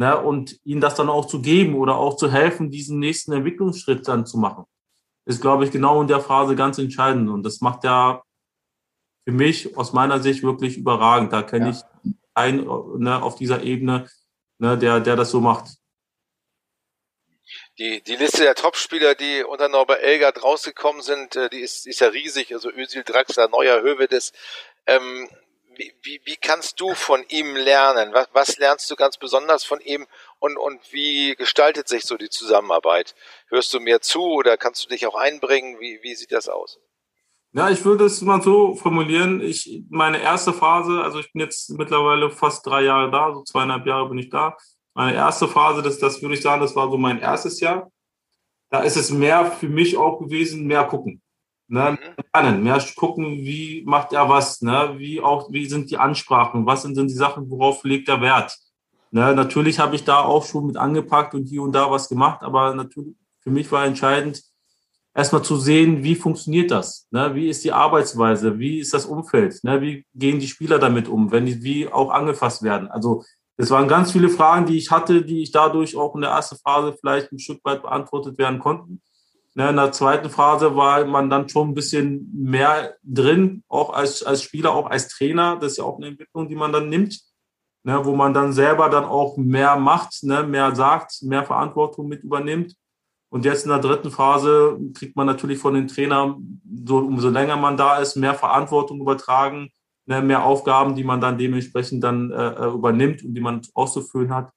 Ne, 0.00 0.16
und 0.16 0.60
ihnen 0.64 0.80
das 0.80 0.94
dann 0.94 1.08
auch 1.08 1.26
zu 1.26 1.42
geben 1.42 1.74
oder 1.74 1.96
auch 1.96 2.16
zu 2.16 2.30
helfen, 2.30 2.70
diesen 2.70 3.00
nächsten 3.00 3.32
Entwicklungsschritt 3.32 4.06
dann 4.06 4.26
zu 4.26 4.38
machen. 4.38 4.64
Ist, 5.24 5.40
glaube 5.40 5.64
ich, 5.64 5.72
genau 5.72 6.00
in 6.00 6.06
der 6.06 6.20
Phase 6.20 6.54
ganz 6.54 6.78
entscheidend. 6.78 7.28
Und 7.28 7.42
das 7.42 7.60
macht 7.60 7.82
ja 7.82 8.22
für 9.26 9.32
mich 9.32 9.76
aus 9.76 9.92
meiner 9.92 10.20
Sicht 10.20 10.44
wirklich 10.44 10.78
überragend. 10.78 11.32
Da 11.32 11.42
kenne 11.42 11.70
ja. 11.70 11.70
ich 11.72 12.12
einen 12.32 12.64
ne, 13.00 13.20
auf 13.20 13.34
dieser 13.34 13.64
Ebene, 13.64 14.06
ne, 14.58 14.78
der, 14.78 15.00
der 15.00 15.16
das 15.16 15.30
so 15.30 15.40
macht 15.40 15.68
die, 17.78 18.02
die 18.02 18.16
Liste 18.16 18.42
der 18.42 18.54
Topspieler, 18.54 19.14
die 19.14 19.44
unter 19.44 19.68
Norbert 19.68 20.02
Elgert 20.02 20.42
rausgekommen 20.42 21.02
sind, 21.02 21.36
äh, 21.36 21.48
die 21.48 21.60
ist, 21.60 21.86
ist 21.86 22.00
ja 22.00 22.08
riesig. 22.08 22.52
Also 22.52 22.70
Özil, 22.70 23.04
Draxler, 23.04 23.48
Neuer, 23.48 23.82
Hövedes. 23.82 24.32
Ähm, 24.86 25.28
wie, 25.78 25.94
wie, 26.02 26.20
wie 26.24 26.36
kannst 26.36 26.80
du 26.80 26.94
von 26.94 27.24
ihm 27.28 27.56
lernen? 27.56 28.12
Was, 28.12 28.28
was 28.32 28.58
lernst 28.58 28.90
du 28.90 28.96
ganz 28.96 29.16
besonders 29.16 29.64
von 29.64 29.80
ihm 29.80 30.06
und, 30.38 30.58
und 30.58 30.80
wie 30.92 31.34
gestaltet 31.36 31.88
sich 31.88 32.04
so 32.04 32.16
die 32.16 32.28
Zusammenarbeit? 32.28 33.14
Hörst 33.48 33.72
du 33.72 33.80
mir 33.80 34.00
zu 34.00 34.22
oder 34.22 34.56
kannst 34.56 34.84
du 34.84 34.88
dich 34.88 35.06
auch 35.06 35.14
einbringen? 35.14 35.80
Wie, 35.80 36.00
wie 36.02 36.14
sieht 36.14 36.32
das 36.32 36.48
aus? 36.48 36.78
Ja, 37.52 37.70
ich 37.70 37.82
würde 37.84 38.04
es 38.04 38.20
mal 38.20 38.42
so 38.42 38.74
formulieren. 38.74 39.40
Ich, 39.40 39.84
meine 39.88 40.20
erste 40.20 40.52
Phase, 40.52 41.02
also 41.02 41.18
ich 41.18 41.32
bin 41.32 41.40
jetzt 41.40 41.70
mittlerweile 41.70 42.30
fast 42.30 42.66
drei 42.66 42.82
Jahre 42.82 43.10
da, 43.10 43.32
so 43.32 43.42
zweieinhalb 43.42 43.86
Jahre 43.86 44.10
bin 44.10 44.18
ich 44.18 44.28
da 44.28 44.56
meine 44.98 45.14
erste 45.14 45.46
Phase, 45.46 45.80
das, 45.80 46.00
das 46.00 46.20
würde 46.22 46.34
ich 46.34 46.42
sagen, 46.42 46.60
das 46.60 46.74
war 46.74 46.90
so 46.90 46.98
mein 46.98 47.20
erstes 47.20 47.60
Jahr. 47.60 47.88
Da 48.68 48.80
ist 48.80 48.96
es 48.96 49.12
mehr 49.12 49.46
für 49.46 49.68
mich 49.68 49.96
auch 49.96 50.18
gewesen, 50.18 50.66
mehr 50.66 50.82
gucken. 50.86 51.22
Ne? 51.68 51.92
Mhm. 51.92 52.24
Lernen, 52.34 52.62
mehr 52.62 52.82
gucken, 52.96 53.26
wie 53.44 53.82
macht 53.86 54.12
er 54.12 54.28
was, 54.28 54.62
ne? 54.62 54.94
wie 54.96 55.20
auch, 55.20 55.52
wie 55.52 55.66
sind 55.66 55.90
die 55.90 55.98
Ansprachen, 55.98 56.66
was 56.66 56.82
sind 56.82 56.96
denn 56.96 57.08
die 57.08 57.14
Sachen, 57.14 57.50
worauf 57.50 57.84
legt 57.84 58.08
er 58.08 58.20
Wert. 58.20 58.56
Ne? 59.10 59.34
Natürlich 59.34 59.78
habe 59.78 59.94
ich 59.94 60.04
da 60.04 60.20
auch 60.20 60.44
schon 60.44 60.66
mit 60.66 60.76
angepackt 60.76 61.34
und 61.34 61.44
hier 61.44 61.62
und 61.62 61.72
da 61.72 61.90
was 61.90 62.08
gemacht, 62.08 62.42
aber 62.42 62.74
natürlich 62.74 63.14
für 63.40 63.50
mich 63.50 63.70
war 63.70 63.84
entscheidend, 63.84 64.42
erstmal 65.14 65.42
zu 65.42 65.56
sehen, 65.56 66.02
wie 66.02 66.14
funktioniert 66.14 66.70
das? 66.70 67.06
Ne? 67.10 67.34
Wie 67.34 67.48
ist 67.48 67.64
die 67.64 67.72
Arbeitsweise? 67.72 68.58
Wie 68.58 68.78
ist 68.78 68.94
das 68.94 69.04
Umfeld? 69.04 69.62
Ne? 69.62 69.80
Wie 69.80 70.06
gehen 70.14 70.38
die 70.38 70.48
Spieler 70.48 70.78
damit 70.78 71.08
um, 71.08 71.30
wenn 71.32 71.46
die 71.46 71.62
wie 71.62 71.88
auch 71.88 72.10
angefasst 72.10 72.62
werden? 72.62 72.88
Also 72.88 73.24
es 73.56 73.70
waren 73.70 73.88
ganz 73.88 74.12
viele 74.12 74.28
Fragen, 74.28 74.66
die 74.66 74.78
ich 74.78 74.90
hatte, 74.90 75.22
die 75.22 75.42
ich 75.42 75.50
dadurch 75.50 75.96
auch 75.96 76.14
in 76.14 76.20
der 76.20 76.30
ersten 76.30 76.56
Phase 76.56 76.96
vielleicht 76.98 77.32
ein 77.32 77.40
Stück 77.40 77.64
weit 77.64 77.82
beantwortet 77.82 78.38
werden 78.38 78.60
konnten. 78.60 79.02
Ne, 79.58 79.70
in 79.70 79.76
der 79.76 79.90
zweiten 79.90 80.30
Phase 80.30 80.76
war 80.76 81.04
man 81.04 81.28
dann 81.30 81.48
schon 81.48 81.70
ein 81.70 81.74
bisschen 81.74 82.30
mehr 82.32 82.94
drin, 83.02 83.64
auch 83.66 83.90
als, 83.90 84.22
als 84.22 84.44
Spieler, 84.44 84.72
auch 84.72 84.88
als 84.88 85.08
Trainer. 85.08 85.56
Das 85.56 85.72
ist 85.72 85.78
ja 85.78 85.84
auch 85.84 85.96
eine 85.96 86.06
Entwicklung, 86.06 86.48
die 86.48 86.54
man 86.54 86.72
dann 86.72 86.88
nimmt, 86.88 87.20
ne, 87.82 88.04
wo 88.04 88.14
man 88.14 88.32
dann 88.32 88.52
selber 88.52 88.88
dann 88.88 89.04
auch 89.04 89.36
mehr 89.36 89.74
macht, 89.74 90.22
ne, 90.22 90.44
mehr 90.44 90.76
sagt, 90.76 91.24
mehr 91.24 91.42
Verantwortung 91.44 92.06
mit 92.06 92.22
übernimmt. 92.22 92.76
Und 93.30 93.44
jetzt 93.44 93.64
in 93.64 93.70
der 93.70 93.80
dritten 93.80 94.12
Phase 94.12 94.78
kriegt 94.94 95.16
man 95.16 95.26
natürlich 95.26 95.58
von 95.58 95.74
den 95.74 95.88
Trainern, 95.88 96.60
so, 96.86 96.98
umso 96.98 97.28
länger 97.28 97.56
man 97.56 97.76
da 97.76 97.96
ist, 97.98 98.14
mehr 98.14 98.34
Verantwortung 98.34 99.00
übertragen, 99.00 99.70
ne, 100.06 100.22
mehr 100.22 100.44
Aufgaben, 100.44 100.94
die 100.94 101.02
man 101.02 101.20
dann 101.20 101.36
dementsprechend 101.36 102.04
dann 102.04 102.30
äh, 102.30 102.50
äh 102.50 102.72
übernimmt 102.72 103.24
und 103.24 103.34
die 103.34 103.40
man 103.40 103.62
auszufüllen 103.74 104.32
hat. 104.32 104.52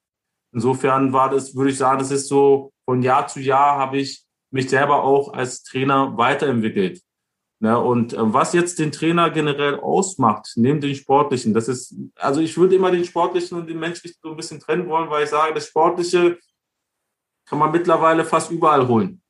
Insofern 0.54 1.12
war 1.12 1.32
das, 1.32 1.56
würde 1.56 1.72
ich 1.72 1.78
sagen, 1.80 1.97
das 1.97 2.12
ist 2.12 2.28
so, 2.28 2.72
von 2.86 3.02
Jahr 3.02 3.26
zu 3.26 3.39
Jahr 3.39 3.80
habe 3.80 3.97
ich 3.97 4.28
mich 4.52 4.70
selber 4.70 5.04
auch 5.04 5.34
als 5.34 5.64
Trainer 5.64 6.18
weiterentwickelt. 6.18 7.02
Ne, 7.60 7.80
und 7.80 8.14
äh, 8.14 8.18
was 8.20 8.54
jetzt 8.54 8.80
den 8.80 8.91
Trainer 8.91 9.30
generell 9.30 9.80
ausmacht, 9.80 10.54
neben 10.56 10.82
den 10.82 10.95
Sportlichen, 10.95 11.54
das 11.54 11.68
ist, 11.68 11.95
also 12.16 12.41
ich 12.41 12.58
würde 12.58 12.76
immer 12.76 12.89
den 12.89 13.06
Sportlichen 13.06 13.56
und 13.56 13.70
den 13.70 13.80
Menschlichen 13.80 14.18
so 14.24 14.32
ein 14.32 14.36
bisschen 14.36 14.60
trennen 14.60 14.89
wollen, 14.89 15.12
weil 15.12 15.26
ich 15.26 15.30
sage, 15.30 15.54
das 15.54 15.68
Sportliche 15.68 16.39
kann 17.45 17.60
man 17.60 17.72
mittlerweile 17.72 18.26
fast 18.26 18.49
überall 18.49 18.88
holen. 18.88 19.22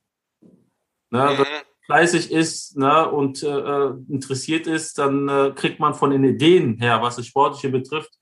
Ne, 1.09 1.25
mhm. 1.25 1.29
Wenn 1.29 1.37
man 1.39 1.61
fleißig 1.85 2.31
ist 2.31 2.77
ne, 2.77 3.09
und 3.11 3.43
äh, 3.43 3.87
interessiert 4.07 4.65
ist, 4.65 4.97
dann 4.97 5.27
äh, 5.27 5.51
kriegt 5.53 5.81
man 5.81 5.93
von 5.93 6.11
den 6.11 6.23
Ideen 6.23 6.77
her, 6.77 7.01
was 7.01 7.17
das 7.17 7.27
Sportliche 7.27 7.67
betrifft, 7.67 8.17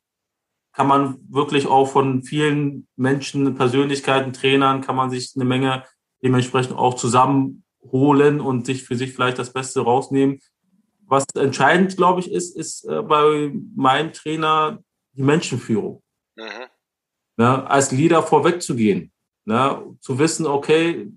kann 0.74 0.88
man 0.88 1.20
wirklich 1.30 1.68
auch 1.68 1.86
von 1.86 2.24
vielen 2.24 2.88
Menschen, 2.95 3.54
Persönlichkeiten, 3.54 4.34
Trainern, 4.34 4.82
kann 4.82 4.95
man 4.95 5.12
sich 5.12 5.34
eine 5.36 5.45
Menge 5.45 5.84
dementsprechend 6.24 6.78
auch 6.78 6.95
zusammenholen 6.95 8.41
und 8.41 8.65
sich 8.65 8.84
für 8.84 8.95
sich 8.95 9.13
vielleicht 9.13 9.39
das 9.39 9.53
Beste 9.53 9.82
rausnehmen. 9.82 10.39
Was 11.05 11.26
entscheidend, 11.36 11.97
glaube 11.97 12.20
ich, 12.20 12.32
ist, 12.32 12.55
ist 12.55 12.86
äh, 12.86 13.01
bei 13.01 13.51
meinem 13.76 14.13
Trainer 14.13 14.80
die 15.13 15.24
Menschenführung. 15.24 16.03
Mhm. 16.36 16.67
Ne, 17.38 17.70
als 17.70 17.91
Leader 17.91 18.22
vorwegzugehen. 18.22 19.11
Ne, 19.45 19.82
zu 20.01 20.20
wissen, 20.20 20.45
okay, 20.45 21.11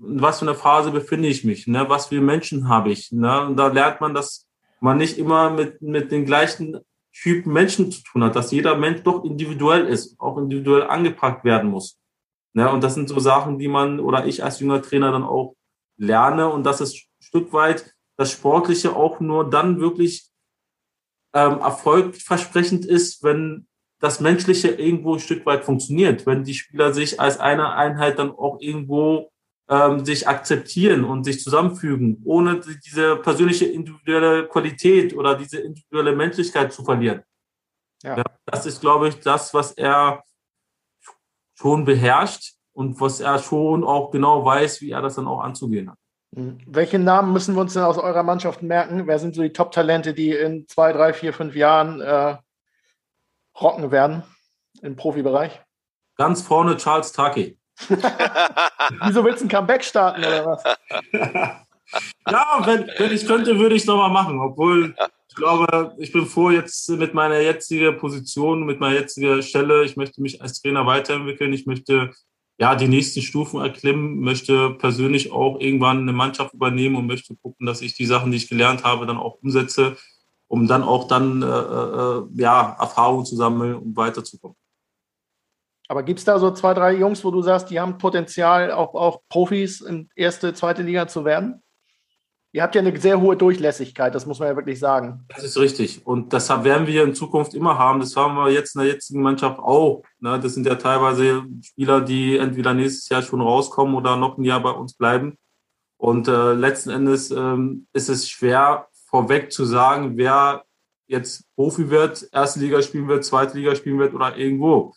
in 0.00 0.20
was 0.20 0.38
für 0.38 0.44
einer 0.44 0.54
Phase 0.54 0.90
befinde 0.90 1.28
ich 1.28 1.44
mich, 1.44 1.66
ne, 1.66 1.88
was 1.88 2.06
für 2.06 2.20
Menschen 2.20 2.68
habe 2.68 2.90
ich. 2.90 3.10
Ne, 3.10 3.46
und 3.46 3.56
da 3.56 3.68
lernt 3.68 4.00
man, 4.00 4.14
dass 4.14 4.46
man 4.80 4.98
nicht 4.98 5.18
immer 5.18 5.50
mit, 5.50 5.82
mit 5.82 6.12
den 6.12 6.24
gleichen 6.24 6.78
Typen 7.12 7.52
Menschen 7.52 7.90
zu 7.90 8.02
tun 8.02 8.22
hat, 8.22 8.36
dass 8.36 8.52
jeder 8.52 8.76
Mensch 8.76 9.02
doch 9.02 9.24
individuell 9.24 9.86
ist, 9.86 10.18
auch 10.20 10.38
individuell 10.38 10.84
angepackt 10.84 11.44
werden 11.44 11.70
muss. 11.70 11.98
Ne? 12.54 12.70
Und 12.70 12.82
das 12.82 12.94
sind 12.94 13.08
so 13.08 13.20
Sachen, 13.20 13.58
die 13.58 13.68
man 13.68 14.00
oder 14.00 14.26
ich 14.26 14.42
als 14.44 14.60
junger 14.60 14.82
Trainer 14.82 15.12
dann 15.12 15.24
auch 15.24 15.54
lerne 15.96 16.48
und 16.48 16.64
das 16.64 16.80
ist 16.80 16.94
ein 16.94 17.22
Stück 17.22 17.52
weit 17.52 17.94
das 18.16 18.32
Sportliche 18.32 18.96
auch 18.96 19.20
nur 19.20 19.48
dann 19.48 19.80
wirklich 19.80 20.28
ähm, 21.34 21.60
erfolgversprechend 21.60 22.84
ist, 22.84 23.22
wenn 23.22 23.66
das 24.00 24.20
Menschliche 24.20 24.68
irgendwo 24.68 25.14
ein 25.14 25.20
Stück 25.20 25.44
weit 25.46 25.64
funktioniert, 25.64 26.26
wenn 26.26 26.44
die 26.44 26.54
Spieler 26.54 26.92
sich 26.92 27.20
als 27.20 27.38
eine 27.38 27.74
Einheit 27.74 28.18
dann 28.18 28.30
auch 28.30 28.58
irgendwo 28.60 29.30
ähm, 29.68 30.04
sich 30.04 30.26
akzeptieren 30.26 31.04
und 31.04 31.24
sich 31.24 31.42
zusammenfügen, 31.42 32.22
ohne 32.24 32.60
diese 32.84 33.16
persönliche 33.16 33.66
individuelle 33.66 34.48
Qualität 34.48 35.14
oder 35.14 35.34
diese 35.34 35.58
individuelle 35.58 36.14
Menschlichkeit 36.16 36.72
zu 36.72 36.84
verlieren. 36.84 37.22
Ja. 38.02 38.16
ja 38.18 38.24
das 38.46 38.66
ist, 38.66 38.80
glaube 38.80 39.08
ich, 39.08 39.20
das, 39.20 39.52
was 39.52 39.72
er 39.72 40.22
schon 41.58 41.84
beherrscht 41.84 42.54
und 42.72 43.00
was 43.00 43.20
er 43.20 43.38
schon 43.38 43.84
auch 43.84 44.10
genau 44.10 44.44
weiß, 44.44 44.80
wie 44.80 44.90
er 44.90 45.02
das 45.02 45.16
dann 45.16 45.26
auch 45.26 45.40
anzugehen 45.40 45.90
hat. 45.90 45.98
Mhm. 46.30 46.58
Welche 46.66 46.98
Namen 46.98 47.32
müssen 47.32 47.54
wir 47.54 47.60
uns 47.60 47.74
denn 47.74 47.82
aus 47.82 47.98
eurer 47.98 48.22
Mannschaft 48.22 48.62
merken? 48.62 49.06
Wer 49.06 49.18
sind 49.18 49.34
so 49.34 49.42
die 49.42 49.52
Top-Talente, 49.52 50.14
die 50.14 50.32
in 50.32 50.68
zwei, 50.68 50.92
drei, 50.92 51.12
vier, 51.12 51.32
fünf 51.32 51.56
Jahren 51.56 52.00
äh, 52.00 52.36
rocken 53.60 53.90
werden 53.90 54.22
im 54.82 54.94
Profibereich? 54.94 55.60
Ganz 56.16 56.42
vorne 56.42 56.76
Charles 56.76 57.12
Taki. 57.12 57.58
Wieso 57.88 59.24
willst 59.24 59.40
du 59.40 59.46
ein 59.46 59.48
Comeback 59.48 59.84
starten 59.84 60.20
oder 60.20 60.46
was? 60.46 60.64
ja, 62.30 62.60
wenn, 62.64 62.90
wenn 62.98 63.12
ich 63.12 63.26
könnte, 63.26 63.58
würde 63.58 63.76
ich 63.76 63.82
es 63.82 63.88
nochmal 63.88 64.10
machen. 64.10 64.40
Obwohl, 64.40 64.94
glaube, 65.38 65.94
ich 65.96 66.12
bin 66.12 66.26
froh 66.26 66.50
jetzt 66.50 66.90
mit 66.90 67.14
meiner 67.14 67.40
jetzigen 67.40 67.96
Position, 67.96 68.66
mit 68.66 68.80
meiner 68.80 68.96
jetzigen 68.96 69.42
Stelle. 69.42 69.84
Ich 69.84 69.96
möchte 69.96 70.20
mich 70.20 70.42
als 70.42 70.60
Trainer 70.60 70.84
weiterentwickeln. 70.84 71.54
Ich 71.54 71.64
möchte 71.64 72.10
ja 72.58 72.74
die 72.74 72.88
nächsten 72.88 73.22
Stufen 73.22 73.60
erklimmen, 73.60 74.20
möchte 74.20 74.70
persönlich 74.72 75.32
auch 75.32 75.60
irgendwann 75.60 76.00
eine 76.00 76.12
Mannschaft 76.12 76.52
übernehmen 76.52 76.96
und 76.96 77.06
möchte 77.06 77.36
gucken, 77.36 77.66
dass 77.66 77.80
ich 77.80 77.94
die 77.94 78.04
Sachen, 78.04 78.32
die 78.32 78.36
ich 78.36 78.48
gelernt 78.48 78.84
habe, 78.84 79.06
dann 79.06 79.16
auch 79.16 79.38
umsetze, 79.42 79.96
um 80.48 80.66
dann 80.66 80.82
auch 80.82 81.08
dann 81.08 81.40
äh, 81.42 81.46
äh, 81.46 82.22
ja 82.34 82.76
Erfahrungen 82.78 83.24
zu 83.24 83.36
sammeln, 83.36 83.76
um 83.76 83.96
weiterzukommen. 83.96 84.56
Aber 85.88 86.02
gibt 86.02 86.18
es 86.18 86.26
da 86.26 86.38
so 86.38 86.50
zwei, 86.50 86.74
drei 86.74 86.94
Jungs, 86.94 87.24
wo 87.24 87.30
du 87.30 87.40
sagst, 87.40 87.70
die 87.70 87.80
haben 87.80 87.96
Potenzial, 87.96 88.72
auch, 88.72 88.94
auch 88.94 89.22
Profis 89.30 89.80
in 89.80 90.10
erste, 90.14 90.52
zweite 90.52 90.82
Liga 90.82 91.08
zu 91.08 91.24
werden? 91.24 91.62
Ihr 92.52 92.62
habt 92.62 92.74
ja 92.74 92.80
eine 92.80 92.98
sehr 92.98 93.20
hohe 93.20 93.36
Durchlässigkeit, 93.36 94.14
das 94.14 94.24
muss 94.24 94.38
man 94.38 94.48
ja 94.48 94.56
wirklich 94.56 94.78
sagen. 94.78 95.26
Das 95.28 95.44
ist 95.44 95.58
richtig. 95.58 96.06
Und 96.06 96.32
das 96.32 96.48
werden 96.48 96.86
wir 96.86 97.04
in 97.04 97.14
Zukunft 97.14 97.52
immer 97.52 97.78
haben. 97.78 98.00
Das 98.00 98.16
haben 98.16 98.36
wir 98.36 98.50
jetzt 98.50 98.74
in 98.74 98.80
der 98.80 98.88
jetzigen 98.88 99.20
Mannschaft 99.20 99.58
auch. 99.58 100.02
Ne? 100.20 100.40
Das 100.40 100.54
sind 100.54 100.66
ja 100.66 100.76
teilweise 100.76 101.44
Spieler, 101.62 102.00
die 102.00 102.38
entweder 102.38 102.72
nächstes 102.72 103.08
Jahr 103.10 103.20
schon 103.20 103.42
rauskommen 103.42 103.94
oder 103.94 104.16
noch 104.16 104.38
ein 104.38 104.44
Jahr 104.44 104.62
bei 104.62 104.70
uns 104.70 104.94
bleiben. 104.94 105.36
Und 105.98 106.28
äh, 106.28 106.52
letzten 106.54 106.90
Endes 106.90 107.30
ähm, 107.30 107.86
ist 107.92 108.08
es 108.08 108.30
schwer 108.30 108.88
vorweg 109.08 109.52
zu 109.52 109.64
sagen, 109.64 110.16
wer 110.16 110.64
jetzt 111.06 111.44
Profi 111.54 111.90
wird, 111.90 112.28
erste 112.32 112.60
Liga 112.60 112.80
spielen 112.82 113.08
wird, 113.08 113.24
zweite 113.24 113.58
Liga 113.58 113.74
spielen 113.74 113.98
wird 113.98 114.14
oder 114.14 114.36
irgendwo 114.36 114.94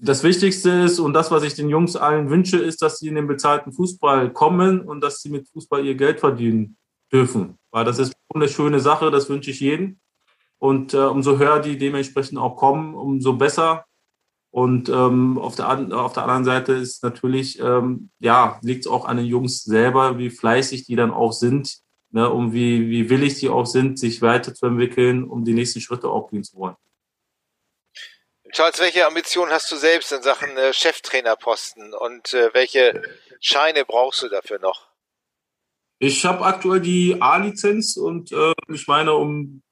das 0.00 0.22
Wichtigste 0.22 0.70
ist 0.70 1.00
und 1.00 1.12
das, 1.12 1.30
was 1.30 1.42
ich 1.42 1.54
den 1.54 1.68
Jungs 1.68 1.96
allen 1.96 2.30
wünsche, 2.30 2.58
ist, 2.58 2.82
dass 2.82 2.98
sie 2.98 3.08
in 3.08 3.16
den 3.16 3.26
bezahlten 3.26 3.72
Fußball 3.72 4.32
kommen 4.32 4.80
und 4.80 5.00
dass 5.00 5.20
sie 5.20 5.30
mit 5.30 5.48
Fußball 5.48 5.84
ihr 5.84 5.94
Geld 5.94 6.20
verdienen 6.20 6.76
dürfen. 7.12 7.58
Weil 7.70 7.84
das 7.84 7.98
ist 7.98 8.12
eine 8.34 8.48
schöne 8.48 8.80
Sache, 8.80 9.10
das 9.10 9.28
wünsche 9.28 9.50
ich 9.50 9.60
jedem. 9.60 9.98
Und 10.58 10.94
äh, 10.94 10.98
umso 10.98 11.38
höher 11.38 11.60
die 11.60 11.78
dementsprechend 11.78 12.38
auch 12.38 12.56
kommen, 12.56 12.94
umso 12.94 13.34
besser. 13.34 13.84
Und 14.50 14.88
ähm, 14.88 15.38
auf, 15.38 15.56
der, 15.56 15.68
auf 15.68 16.12
der 16.12 16.22
anderen 16.22 16.44
Seite 16.44 16.72
ist 16.72 17.02
natürlich, 17.02 17.60
ähm, 17.60 18.10
ja, 18.18 18.58
liegt 18.62 18.86
es 18.86 18.90
auch 18.90 19.04
an 19.04 19.18
den 19.18 19.26
Jungs 19.26 19.62
selber, 19.62 20.18
wie 20.18 20.30
fleißig 20.30 20.86
die 20.86 20.96
dann 20.96 21.10
auch 21.10 21.32
sind, 21.32 21.78
ne, 22.10 22.30
um 22.30 22.52
wie, 22.52 22.88
wie 22.88 23.10
willig 23.10 23.38
die 23.38 23.50
auch 23.50 23.66
sind, 23.66 23.98
sich 23.98 24.22
weiterzuentwickeln, 24.22 25.24
um 25.24 25.44
die 25.44 25.54
nächsten 25.54 25.80
Schritte 25.80 26.08
auch 26.08 26.30
gehen 26.30 26.44
zu 26.44 26.56
wollen. 26.56 26.76
Charles, 28.52 28.80
welche 28.80 29.06
Ambitionen 29.06 29.52
hast 29.52 29.70
du 29.70 29.76
selbst 29.76 30.12
in 30.12 30.22
Sachen 30.22 30.56
äh, 30.56 30.72
Cheftrainerposten 30.72 31.92
und 31.92 32.32
äh, 32.32 32.50
welche 32.54 33.02
Scheine 33.40 33.84
brauchst 33.84 34.22
du 34.22 34.28
dafür 34.28 34.58
noch? 34.58 34.88
Ich 35.98 36.24
habe 36.24 36.44
aktuell 36.44 36.80
die 36.80 37.20
A-Lizenz 37.20 37.96
und 37.96 38.32
äh, 38.32 38.52
ich 38.72 38.86
meine, 38.86 39.14
um, 39.14 39.62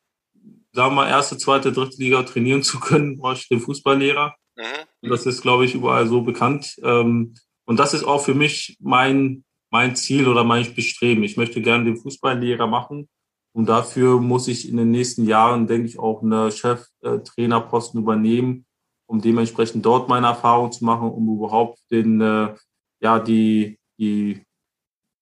sagen 0.72 0.90
wir 0.90 1.02
mal, 1.02 1.08
erste, 1.08 1.38
zweite, 1.38 1.72
dritte 1.72 1.98
Liga 1.98 2.22
trainieren 2.24 2.62
zu 2.62 2.80
können, 2.80 3.18
brauche 3.18 3.34
ich 3.34 3.48
den 3.48 3.60
Fußballlehrer. 3.60 4.34
Mhm. 4.56 5.08
Das 5.08 5.24
ist, 5.24 5.42
glaube 5.42 5.64
ich, 5.64 5.74
überall 5.74 6.06
so 6.06 6.22
bekannt. 6.22 6.76
Ähm, 6.82 7.34
und 7.64 7.78
das 7.78 7.94
ist 7.94 8.04
auch 8.04 8.24
für 8.24 8.34
mich 8.34 8.76
mein, 8.80 9.44
mein 9.70 9.96
Ziel 9.96 10.28
oder 10.28 10.44
mein 10.44 10.74
Bestreben. 10.74 11.22
Ich 11.22 11.36
möchte 11.36 11.62
gerne 11.62 11.84
den 11.84 11.96
Fußballlehrer 11.96 12.66
machen. 12.66 13.08
Und 13.52 13.70
dafür 13.70 14.20
muss 14.20 14.48
ich 14.48 14.68
in 14.68 14.76
den 14.76 14.90
nächsten 14.90 15.24
Jahren, 15.24 15.66
denke 15.66 15.88
ich, 15.88 15.98
auch 15.98 16.22
eine 16.22 16.52
Cheftrainerposten 16.52 18.00
übernehmen, 18.00 18.65
um 19.06 19.20
dementsprechend 19.20 19.84
dort 19.84 20.08
meine 20.08 20.28
Erfahrung 20.28 20.72
zu 20.72 20.84
machen, 20.84 21.10
um 21.10 21.36
überhaupt 21.36 21.78
den, 21.90 22.20
äh, 22.20 22.54
ja, 23.00 23.18
die, 23.18 23.78
die 23.98 24.42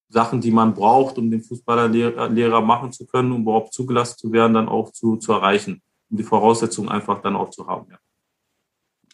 Sachen, 0.09 0.41
die 0.41 0.51
man 0.51 0.75
braucht, 0.75 1.19
um 1.19 1.31
den 1.31 1.43
Fußballerlehrer 1.43 2.61
machen 2.61 2.93
zu 2.93 3.07
können, 3.07 3.33
um 3.33 3.43
überhaupt 3.43 3.73
zugelassen 3.73 4.19
zu 4.19 4.33
werden, 4.33 4.55
dann 4.55 4.69
auch 4.69 4.93
zu, 4.93 5.17
zu 5.17 5.33
erreichen, 5.33 5.83
um 6.11 6.17
die 6.17 6.23
Voraussetzungen 6.23 6.89
einfach 6.89 7.21
dann 7.21 7.37
auch 7.37 7.51
zu 7.51 7.67
haben. 7.67 7.91
Ja. 7.91 7.99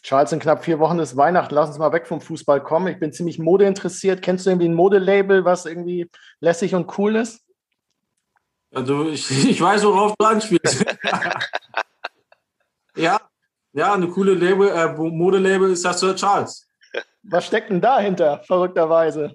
Charles, 0.03 0.33
in 0.33 0.41
knapp 0.41 0.65
vier 0.65 0.79
Wochen 0.79 0.99
ist 0.99 1.17
Weihnachten. 1.17 1.55
Lass 1.55 1.69
uns 1.69 1.79
mal 1.79 1.93
weg 1.93 2.07
vom 2.07 2.21
Fußball 2.21 2.63
kommen. 2.63 2.89
Ich 2.89 2.99
bin 2.99 3.13
ziemlich 3.13 3.39
modeinteressiert. 3.39 4.23
Kennst 4.23 4.47
du 4.47 4.51
irgendwie 4.51 4.69
ein 4.69 4.75
Modelabel, 4.75 5.45
was 5.45 5.67
irgendwie 5.67 6.11
lässig 6.41 6.75
und 6.75 6.99
cool 6.99 7.17
ist? 7.17 7.45
Also 8.73 9.09
ich, 9.09 9.31
ich 9.49 9.61
weiß, 9.61 9.85
worauf 9.85 10.15
du 10.19 10.25
anspielst. 10.25 10.85
ja, 12.97 13.21
ja, 13.73 13.95
eine 13.95 14.09
coole 14.09 14.35
Label, 14.35 14.69
äh, 14.69 14.93
Modelabel 14.97 15.71
ist 15.71 15.85
das 15.85 16.01
Sir 16.01 16.15
Charles. 16.17 16.67
Was 17.23 17.47
steckt 17.47 17.71
denn 17.71 17.81
dahinter, 17.81 18.43
verrückterweise? 18.47 19.35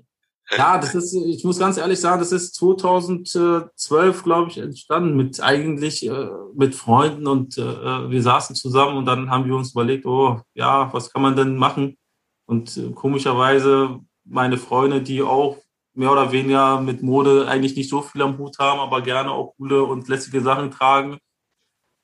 Ja, 0.52 0.78
das 0.78 0.94
ist, 0.94 1.14
ich 1.14 1.44
muss 1.44 1.58
ganz 1.58 1.78
ehrlich 1.78 2.00
sagen, 2.00 2.20
das 2.20 2.32
ist 2.32 2.54
2012, 2.56 4.24
glaube 4.24 4.52
ich, 4.52 4.60
entstanden 4.60 5.18
mit 5.18 5.42
eigentlich 5.42 6.08
äh, 6.08 6.28
mit 6.54 6.76
Freunden 6.76 7.26
und 7.26 7.58
äh, 7.58 8.10
wir 8.10 8.22
saßen 8.22 8.56
zusammen 8.56 8.98
und 8.98 9.06
dann 9.06 9.32
haben 9.32 9.46
wir 9.46 9.56
uns 9.56 9.72
überlegt, 9.72 10.06
oh 10.06 10.42
ja, 10.54 10.94
was 10.94 11.12
kann 11.12 11.24
man 11.24 11.36
denn 11.36 11.58
machen? 11.58 11.98
Und 12.46 12.78
äh, 12.78 12.92
komischerweise 12.92 14.00
meine 14.24 14.58
Freunde, 14.58 15.02
die 15.02 15.24
auch 15.24 15.58
mehr 15.96 16.12
oder 16.12 16.32
weniger 16.32 16.80
mit 16.80 17.02
Mode 17.02 17.48
eigentlich 17.48 17.76
nicht 17.76 17.90
so 17.90 18.02
viel 18.02 18.22
am 18.22 18.38
Hut 18.38 18.60
haben, 18.60 18.80
aber 18.80 19.02
gerne 19.02 19.32
auch 19.32 19.56
coole 19.58 19.84
und 19.84 20.08
lässige 20.08 20.42
Sachen 20.42 20.70
tragen, 20.70 21.18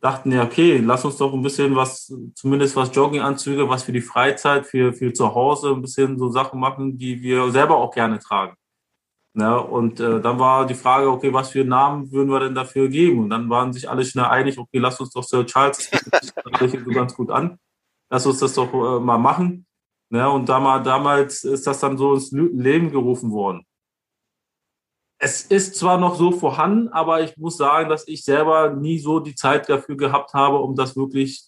dachten 0.01 0.31
ja, 0.31 0.43
okay, 0.43 0.77
lass 0.79 1.05
uns 1.05 1.17
doch 1.17 1.33
ein 1.33 1.43
bisschen 1.43 1.75
was, 1.75 2.13
zumindest 2.33 2.75
was 2.75 2.93
Jogginganzüge, 2.93 3.69
was 3.69 3.83
für 3.83 3.91
die 3.91 4.01
Freizeit, 4.01 4.65
für, 4.65 4.93
für 4.93 5.13
zu 5.13 5.33
Hause, 5.33 5.69
ein 5.69 5.81
bisschen 5.81 6.17
so 6.17 6.29
Sachen 6.29 6.59
machen, 6.59 6.97
die 6.97 7.21
wir 7.21 7.51
selber 7.51 7.77
auch 7.77 7.93
gerne 7.93 8.19
tragen. 8.19 8.55
Ja, 9.33 9.55
und 9.57 9.99
äh, 10.01 10.19
dann 10.19 10.39
war 10.39 10.65
die 10.65 10.73
Frage, 10.73 11.09
okay, 11.09 11.31
was 11.31 11.51
für 11.51 11.63
Namen 11.63 12.11
würden 12.11 12.29
wir 12.29 12.41
denn 12.41 12.55
dafür 12.55 12.89
geben? 12.89 13.19
Und 13.19 13.29
dann 13.29 13.49
waren 13.49 13.71
sich 13.71 13.89
alle 13.89 14.03
schnell 14.03 14.25
einig, 14.25 14.57
okay, 14.57 14.79
lass 14.79 14.99
uns 14.99 15.11
doch 15.11 15.23
Sir 15.23 15.45
Charles, 15.45 15.89
das 16.11 16.33
so 16.71 16.91
ganz 16.91 17.15
gut 17.15 17.31
an, 17.31 17.57
lass 18.09 18.25
uns 18.25 18.39
das 18.39 18.53
doch 18.55 18.73
äh, 18.73 18.99
mal 18.99 19.17
machen. 19.19 19.65
Ja, 20.09 20.27
und 20.27 20.49
damals 20.49 21.45
ist 21.45 21.65
das 21.67 21.79
dann 21.79 21.97
so 21.97 22.13
ins 22.15 22.31
Leben 22.33 22.91
gerufen 22.91 23.31
worden 23.31 23.65
es 25.23 25.43
ist 25.43 25.75
zwar 25.75 25.99
noch 25.99 26.15
so 26.15 26.31
vorhanden, 26.31 26.89
aber 26.89 27.21
ich 27.21 27.37
muss 27.37 27.55
sagen, 27.55 27.89
dass 27.89 28.07
ich 28.07 28.23
selber 28.23 28.71
nie 28.73 28.97
so 28.97 29.19
die 29.19 29.35
Zeit 29.35 29.69
dafür 29.69 29.95
gehabt 29.95 30.33
habe, 30.33 30.57
um 30.57 30.75
das 30.75 30.95
wirklich 30.95 31.43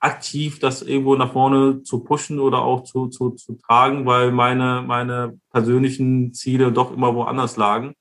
aktiv 0.00 0.58
das 0.58 0.82
irgendwo 0.82 1.14
nach 1.14 1.32
vorne 1.32 1.84
zu 1.84 2.00
pushen 2.00 2.40
oder 2.40 2.58
auch 2.58 2.82
zu, 2.82 3.06
zu, 3.06 3.30
zu 3.30 3.54
tragen, 3.54 4.04
weil 4.04 4.32
meine, 4.32 4.82
meine 4.84 5.38
persönlichen 5.52 6.34
Ziele 6.34 6.72
doch 6.72 6.92
immer 6.92 7.14
woanders 7.14 7.56
lagen. 7.56 7.94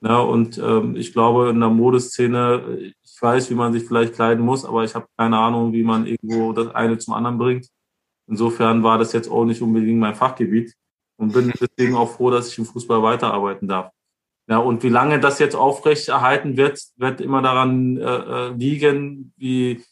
Ja, 0.00 0.18
und 0.20 0.56
ähm, 0.56 0.96
ich 0.96 1.12
glaube, 1.12 1.50
in 1.50 1.60
der 1.60 1.68
Modeszene, 1.68 2.94
ich 3.02 3.18
weiß, 3.20 3.50
wie 3.50 3.54
man 3.54 3.74
sich 3.74 3.84
vielleicht 3.84 4.14
kleiden 4.14 4.44
muss, 4.44 4.64
aber 4.64 4.82
ich 4.82 4.94
habe 4.94 5.06
keine 5.18 5.38
Ahnung, 5.38 5.74
wie 5.74 5.84
man 5.84 6.06
irgendwo 6.06 6.54
das 6.54 6.74
eine 6.74 6.96
zum 6.96 7.12
anderen 7.12 7.36
bringt. 7.36 7.68
Insofern 8.26 8.82
war 8.82 8.96
das 8.96 9.12
jetzt 9.12 9.30
auch 9.30 9.44
nicht 9.44 9.60
unbedingt 9.60 10.00
mein 10.00 10.14
Fachgebiet 10.14 10.74
und 11.18 11.34
bin 11.34 11.52
deswegen 11.60 11.96
auch 11.96 12.10
froh, 12.10 12.30
dass 12.30 12.48
ich 12.48 12.58
im 12.58 12.64
Fußball 12.64 13.02
weiterarbeiten 13.02 13.68
darf. 13.68 13.92
Ja, 14.48 14.58
und 14.58 14.82
wie 14.82 14.88
lange 14.88 15.20
das 15.20 15.38
jetzt 15.38 15.54
aufrecht 15.54 16.08
erhalten 16.08 16.56
wird, 16.56 16.80
wird 16.96 17.20
immer 17.20 17.42
daran 17.42 17.96
äh, 17.96 18.02
äh, 18.02 18.48
liegen, 18.54 19.32
wie, 19.36 19.84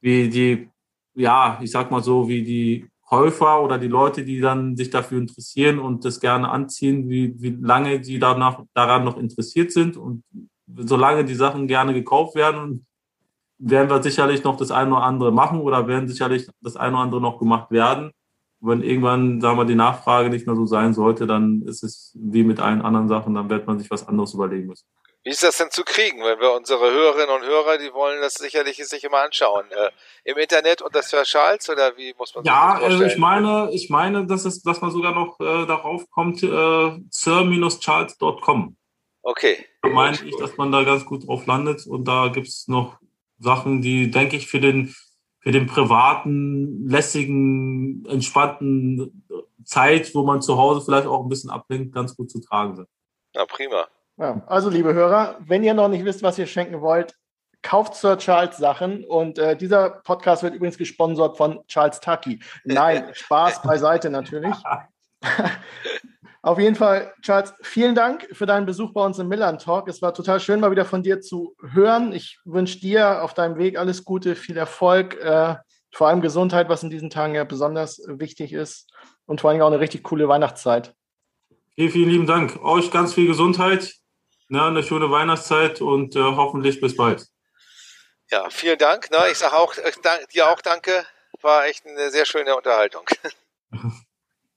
wie 0.00 0.28
die, 0.28 0.70
ja, 1.14 1.58
ich 1.60 1.72
sag 1.72 1.90
mal 1.90 2.02
so, 2.02 2.28
wie 2.28 2.44
die 2.44 2.88
Käufer 3.02 3.62
oder 3.62 3.78
die 3.78 3.88
Leute, 3.88 4.24
die 4.24 4.40
dann 4.40 4.76
sich 4.76 4.90
dafür 4.90 5.18
interessieren 5.18 5.80
und 5.80 6.04
das 6.04 6.20
gerne 6.20 6.48
anziehen, 6.48 7.08
wie, 7.08 7.34
wie 7.42 7.58
lange 7.60 8.00
die 8.00 8.20
danach, 8.20 8.62
daran 8.74 9.04
noch 9.04 9.18
interessiert 9.18 9.72
sind. 9.72 9.96
Und 9.96 10.22
solange 10.76 11.24
die 11.24 11.34
Sachen 11.34 11.66
gerne 11.66 11.92
gekauft 11.92 12.36
werden, 12.36 12.86
werden 13.58 13.90
wir 13.90 14.02
sicherlich 14.02 14.44
noch 14.44 14.56
das 14.56 14.70
eine 14.70 14.92
oder 14.92 15.02
andere 15.02 15.32
machen 15.32 15.60
oder 15.60 15.88
werden 15.88 16.08
sicherlich 16.08 16.48
das 16.60 16.76
eine 16.76 16.94
oder 16.94 17.02
andere 17.02 17.20
noch 17.20 17.38
gemacht 17.38 17.72
werden 17.72 18.12
wenn 18.60 18.82
irgendwann, 18.82 19.40
sagen 19.40 19.58
wir, 19.58 19.64
die 19.64 19.74
Nachfrage 19.74 20.28
nicht 20.28 20.46
mehr 20.46 20.56
so 20.56 20.66
sein 20.66 20.92
sollte, 20.94 21.26
dann 21.26 21.62
ist 21.62 21.82
es 21.82 22.12
wie 22.14 22.44
mit 22.44 22.60
allen 22.60 22.82
anderen 22.82 23.08
Sachen, 23.08 23.34
dann 23.34 23.48
wird 23.50 23.66
man 23.66 23.78
sich 23.78 23.90
was 23.90 24.06
anderes 24.06 24.34
überlegen 24.34 24.66
müssen. 24.66 24.86
Wie 25.22 25.30
ist 25.30 25.42
das 25.42 25.58
denn 25.58 25.70
zu 25.70 25.84
kriegen, 25.84 26.24
wenn 26.24 26.40
wir 26.40 26.52
unsere 26.52 26.90
Hörerinnen 26.90 27.28
und 27.28 27.42
Hörer, 27.42 27.76
die 27.76 27.92
wollen 27.92 28.22
das 28.22 28.34
sicherlich 28.34 28.76
sich 28.78 29.04
immer 29.04 29.18
anschauen? 29.18 29.66
Äh, 29.70 29.90
Im 30.24 30.38
Internet 30.38 30.80
unter 30.80 31.02
Sir 31.02 31.24
Charles 31.24 31.68
oder 31.68 31.94
wie 31.98 32.14
muss 32.16 32.34
man 32.34 32.42
sich 32.42 32.50
ja, 32.50 32.72
das 32.72 32.80
vorstellen? 32.80 33.00
Ja, 33.00 33.06
ich 33.06 33.18
meine, 33.18 33.70
ich 33.72 33.90
meine, 33.90 34.26
dass 34.26 34.46
es, 34.46 34.62
dass 34.62 34.80
man 34.80 34.90
sogar 34.90 35.12
noch 35.12 35.38
äh, 35.40 35.66
darauf 35.66 36.08
kommt, 36.10 36.42
äh, 36.42 36.98
sir-charles.com. 37.10 38.76
Okay. 39.22 39.66
Da 39.82 39.90
meine 39.90 40.18
ich, 40.24 40.34
dass 40.38 40.56
man 40.56 40.72
da 40.72 40.84
ganz 40.84 41.04
gut 41.04 41.28
drauf 41.28 41.44
landet 41.44 41.86
und 41.86 42.08
da 42.08 42.28
gibt 42.28 42.48
es 42.48 42.66
noch 42.66 42.98
Sachen, 43.38 43.82
die, 43.82 44.10
denke 44.10 44.36
ich, 44.36 44.46
für 44.46 44.60
den 44.60 44.94
für 45.40 45.52
den 45.52 45.66
privaten, 45.66 46.86
lässigen, 46.88 48.04
entspannten 48.06 49.24
Zeit, 49.64 50.14
wo 50.14 50.22
man 50.22 50.42
zu 50.42 50.56
Hause 50.58 50.84
vielleicht 50.84 51.06
auch 51.06 51.22
ein 51.22 51.28
bisschen 51.28 51.50
ablenkt, 51.50 51.94
ganz 51.94 52.14
gut 52.16 52.30
zu 52.30 52.40
tragen 52.40 52.76
sind. 52.76 52.88
Ja, 53.34 53.46
prima. 53.46 53.86
Ja, 54.18 54.42
also, 54.46 54.68
liebe 54.68 54.92
Hörer, 54.92 55.38
wenn 55.40 55.64
ihr 55.64 55.72
noch 55.72 55.88
nicht 55.88 56.04
wisst, 56.04 56.22
was 56.22 56.38
ihr 56.38 56.46
schenken 56.46 56.80
wollt, 56.82 57.14
kauft 57.62 57.94
Sir 57.94 58.18
Charles 58.18 58.56
Sachen. 58.58 59.04
Und 59.04 59.38
äh, 59.38 59.56
dieser 59.56 59.90
Podcast 59.90 60.42
wird 60.42 60.54
übrigens 60.54 60.76
gesponsert 60.76 61.36
von 61.36 61.60
Charles 61.68 62.00
Tucky. 62.00 62.40
Nein, 62.64 63.08
Spaß 63.12 63.62
beiseite 63.62 64.10
natürlich. 64.10 64.54
Auf 66.42 66.58
jeden 66.58 66.74
Fall, 66.74 67.12
Charles, 67.20 67.52
vielen 67.60 67.94
Dank 67.94 68.26
für 68.32 68.46
deinen 68.46 68.64
Besuch 68.64 68.94
bei 68.94 69.04
uns 69.04 69.18
im 69.18 69.28
Milan 69.28 69.58
Talk. 69.58 69.88
Es 69.88 70.00
war 70.00 70.14
total 70.14 70.40
schön, 70.40 70.60
mal 70.60 70.70
wieder 70.70 70.86
von 70.86 71.02
dir 71.02 71.20
zu 71.20 71.54
hören. 71.60 72.12
Ich 72.12 72.38
wünsche 72.44 72.80
dir 72.80 73.22
auf 73.22 73.34
deinem 73.34 73.58
Weg 73.58 73.78
alles 73.78 74.04
Gute, 74.04 74.34
viel 74.34 74.56
Erfolg, 74.56 75.20
äh, 75.20 75.56
vor 75.92 76.08
allem 76.08 76.22
Gesundheit, 76.22 76.70
was 76.70 76.82
in 76.82 76.88
diesen 76.88 77.10
Tagen 77.10 77.34
ja 77.34 77.44
besonders 77.44 78.00
wichtig 78.06 78.54
ist 78.54 78.90
und 79.26 79.42
vor 79.42 79.50
allem 79.50 79.60
auch 79.60 79.66
eine 79.66 79.80
richtig 79.80 80.02
coole 80.02 80.28
Weihnachtszeit. 80.28 80.94
Vielen, 81.74 81.90
vielen 81.90 82.10
lieben 82.10 82.26
Dank. 82.26 82.58
Euch 82.64 82.90
ganz 82.90 83.12
viel 83.12 83.26
Gesundheit, 83.26 83.94
ne, 84.48 84.62
eine 84.62 84.82
schöne 84.82 85.10
Weihnachtszeit 85.10 85.82
und 85.82 86.16
äh, 86.16 86.20
hoffentlich 86.20 86.80
bis 86.80 86.96
bald. 86.96 87.26
Ja, 88.30 88.48
vielen 88.48 88.78
Dank. 88.78 89.10
Ne, 89.10 89.18
ich 89.30 89.36
sage 89.36 89.56
auch 89.56 89.76
äh, 89.76 89.92
dir 90.32 90.50
auch 90.50 90.62
danke. 90.62 91.04
War 91.42 91.66
echt 91.66 91.86
eine 91.86 92.10
sehr 92.10 92.24
schöne 92.24 92.56
Unterhaltung. 92.56 93.04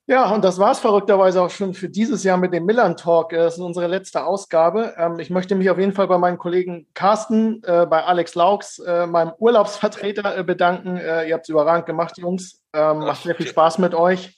Ja, 0.05 0.29
und 0.31 0.43
das 0.43 0.59
war 0.59 0.71
es 0.71 0.79
verrückterweise 0.79 1.41
auch 1.41 1.49
schon 1.49 1.73
für 1.73 1.87
dieses 1.87 2.25
Jahr 2.25 2.37
mit 2.37 2.53
dem 2.53 2.65
Millern 2.65 2.97
Talk. 2.97 3.29
Das 3.29 3.53
ist 3.53 3.61
unsere 3.61 3.87
letzte 3.87 4.25
Ausgabe. 4.25 4.93
Ähm, 4.97 5.17
ich 5.19 5.29
möchte 5.29 5.55
mich 5.55 5.69
auf 5.69 5.79
jeden 5.79 5.93
Fall 5.93 6.07
bei 6.07 6.17
meinem 6.17 6.37
Kollegen 6.37 6.87
Carsten, 6.93 7.63
äh, 7.63 7.85
bei 7.85 8.03
Alex 8.03 8.35
Laux, 8.35 8.79
äh, 8.79 9.07
meinem 9.07 9.31
Urlaubsvertreter 9.37 10.37
äh, 10.37 10.43
bedanken. 10.43 10.97
Ihr 10.97 11.33
habt 11.33 11.45
es 11.45 11.49
überragend 11.49 11.85
gemacht, 11.85 12.17
Jungs. 12.17 12.61
Ähm, 12.73 12.99
macht 12.99 13.23
sehr 13.23 13.35
viel 13.35 13.47
Spaß 13.47 13.77
mit 13.77 13.93
euch. 13.93 14.37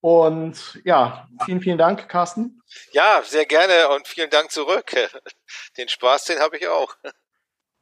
Und 0.00 0.80
ja, 0.84 1.28
vielen, 1.44 1.60
vielen 1.60 1.78
Dank, 1.78 2.08
Carsten. 2.08 2.62
Ja, 2.92 3.20
sehr 3.22 3.44
gerne 3.44 3.88
und 3.94 4.08
vielen 4.08 4.30
Dank 4.30 4.50
zurück. 4.50 4.92
Den 5.76 5.88
Spaß, 5.88 6.24
den 6.24 6.38
habe 6.38 6.56
ich 6.56 6.68
auch. 6.68 6.94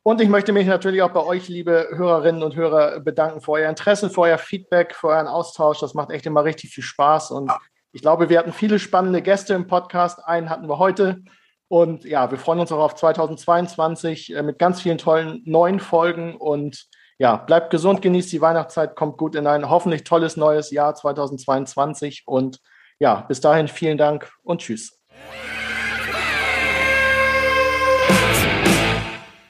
Und 0.06 0.20
ich 0.20 0.28
möchte 0.28 0.52
mich 0.52 0.66
natürlich 0.66 1.00
auch 1.00 1.12
bei 1.12 1.24
euch, 1.24 1.48
liebe 1.48 1.88
Hörerinnen 1.92 2.42
und 2.42 2.54
Hörer, 2.54 3.00
bedanken 3.00 3.40
für 3.40 3.52
euer 3.52 3.70
Interesse, 3.70 4.10
für 4.10 4.20
euer 4.20 4.36
Feedback, 4.36 4.94
für 4.94 5.08
euren 5.08 5.26
Austausch. 5.26 5.80
Das 5.80 5.94
macht 5.94 6.10
echt 6.10 6.26
immer 6.26 6.44
richtig 6.44 6.74
viel 6.74 6.84
Spaß. 6.84 7.30
Und 7.30 7.50
ich 7.90 8.02
glaube, 8.02 8.28
wir 8.28 8.38
hatten 8.38 8.52
viele 8.52 8.78
spannende 8.78 9.22
Gäste 9.22 9.54
im 9.54 9.66
Podcast. 9.66 10.22
Einen 10.22 10.50
hatten 10.50 10.68
wir 10.68 10.78
heute. 10.78 11.22
Und 11.68 12.04
ja, 12.04 12.30
wir 12.30 12.36
freuen 12.36 12.60
uns 12.60 12.70
auch 12.70 12.80
auf 12.80 12.94
2022 12.96 14.36
äh, 14.36 14.42
mit 14.42 14.58
ganz 14.58 14.82
vielen 14.82 14.98
tollen 14.98 15.40
neuen 15.46 15.80
Folgen. 15.80 16.36
Und 16.36 16.84
ja, 17.16 17.36
bleibt 17.36 17.70
gesund, 17.70 18.02
genießt 18.02 18.30
die 18.30 18.42
Weihnachtszeit, 18.42 18.96
kommt 18.96 19.16
gut 19.16 19.34
in 19.34 19.46
ein 19.46 19.70
hoffentlich 19.70 20.04
tolles 20.04 20.36
neues 20.36 20.70
Jahr 20.70 20.94
2022. 20.94 22.24
Und 22.26 22.60
ja, 22.98 23.22
bis 23.22 23.40
dahin 23.40 23.68
vielen 23.68 23.96
Dank 23.96 24.30
und 24.42 24.60
tschüss. 24.60 25.00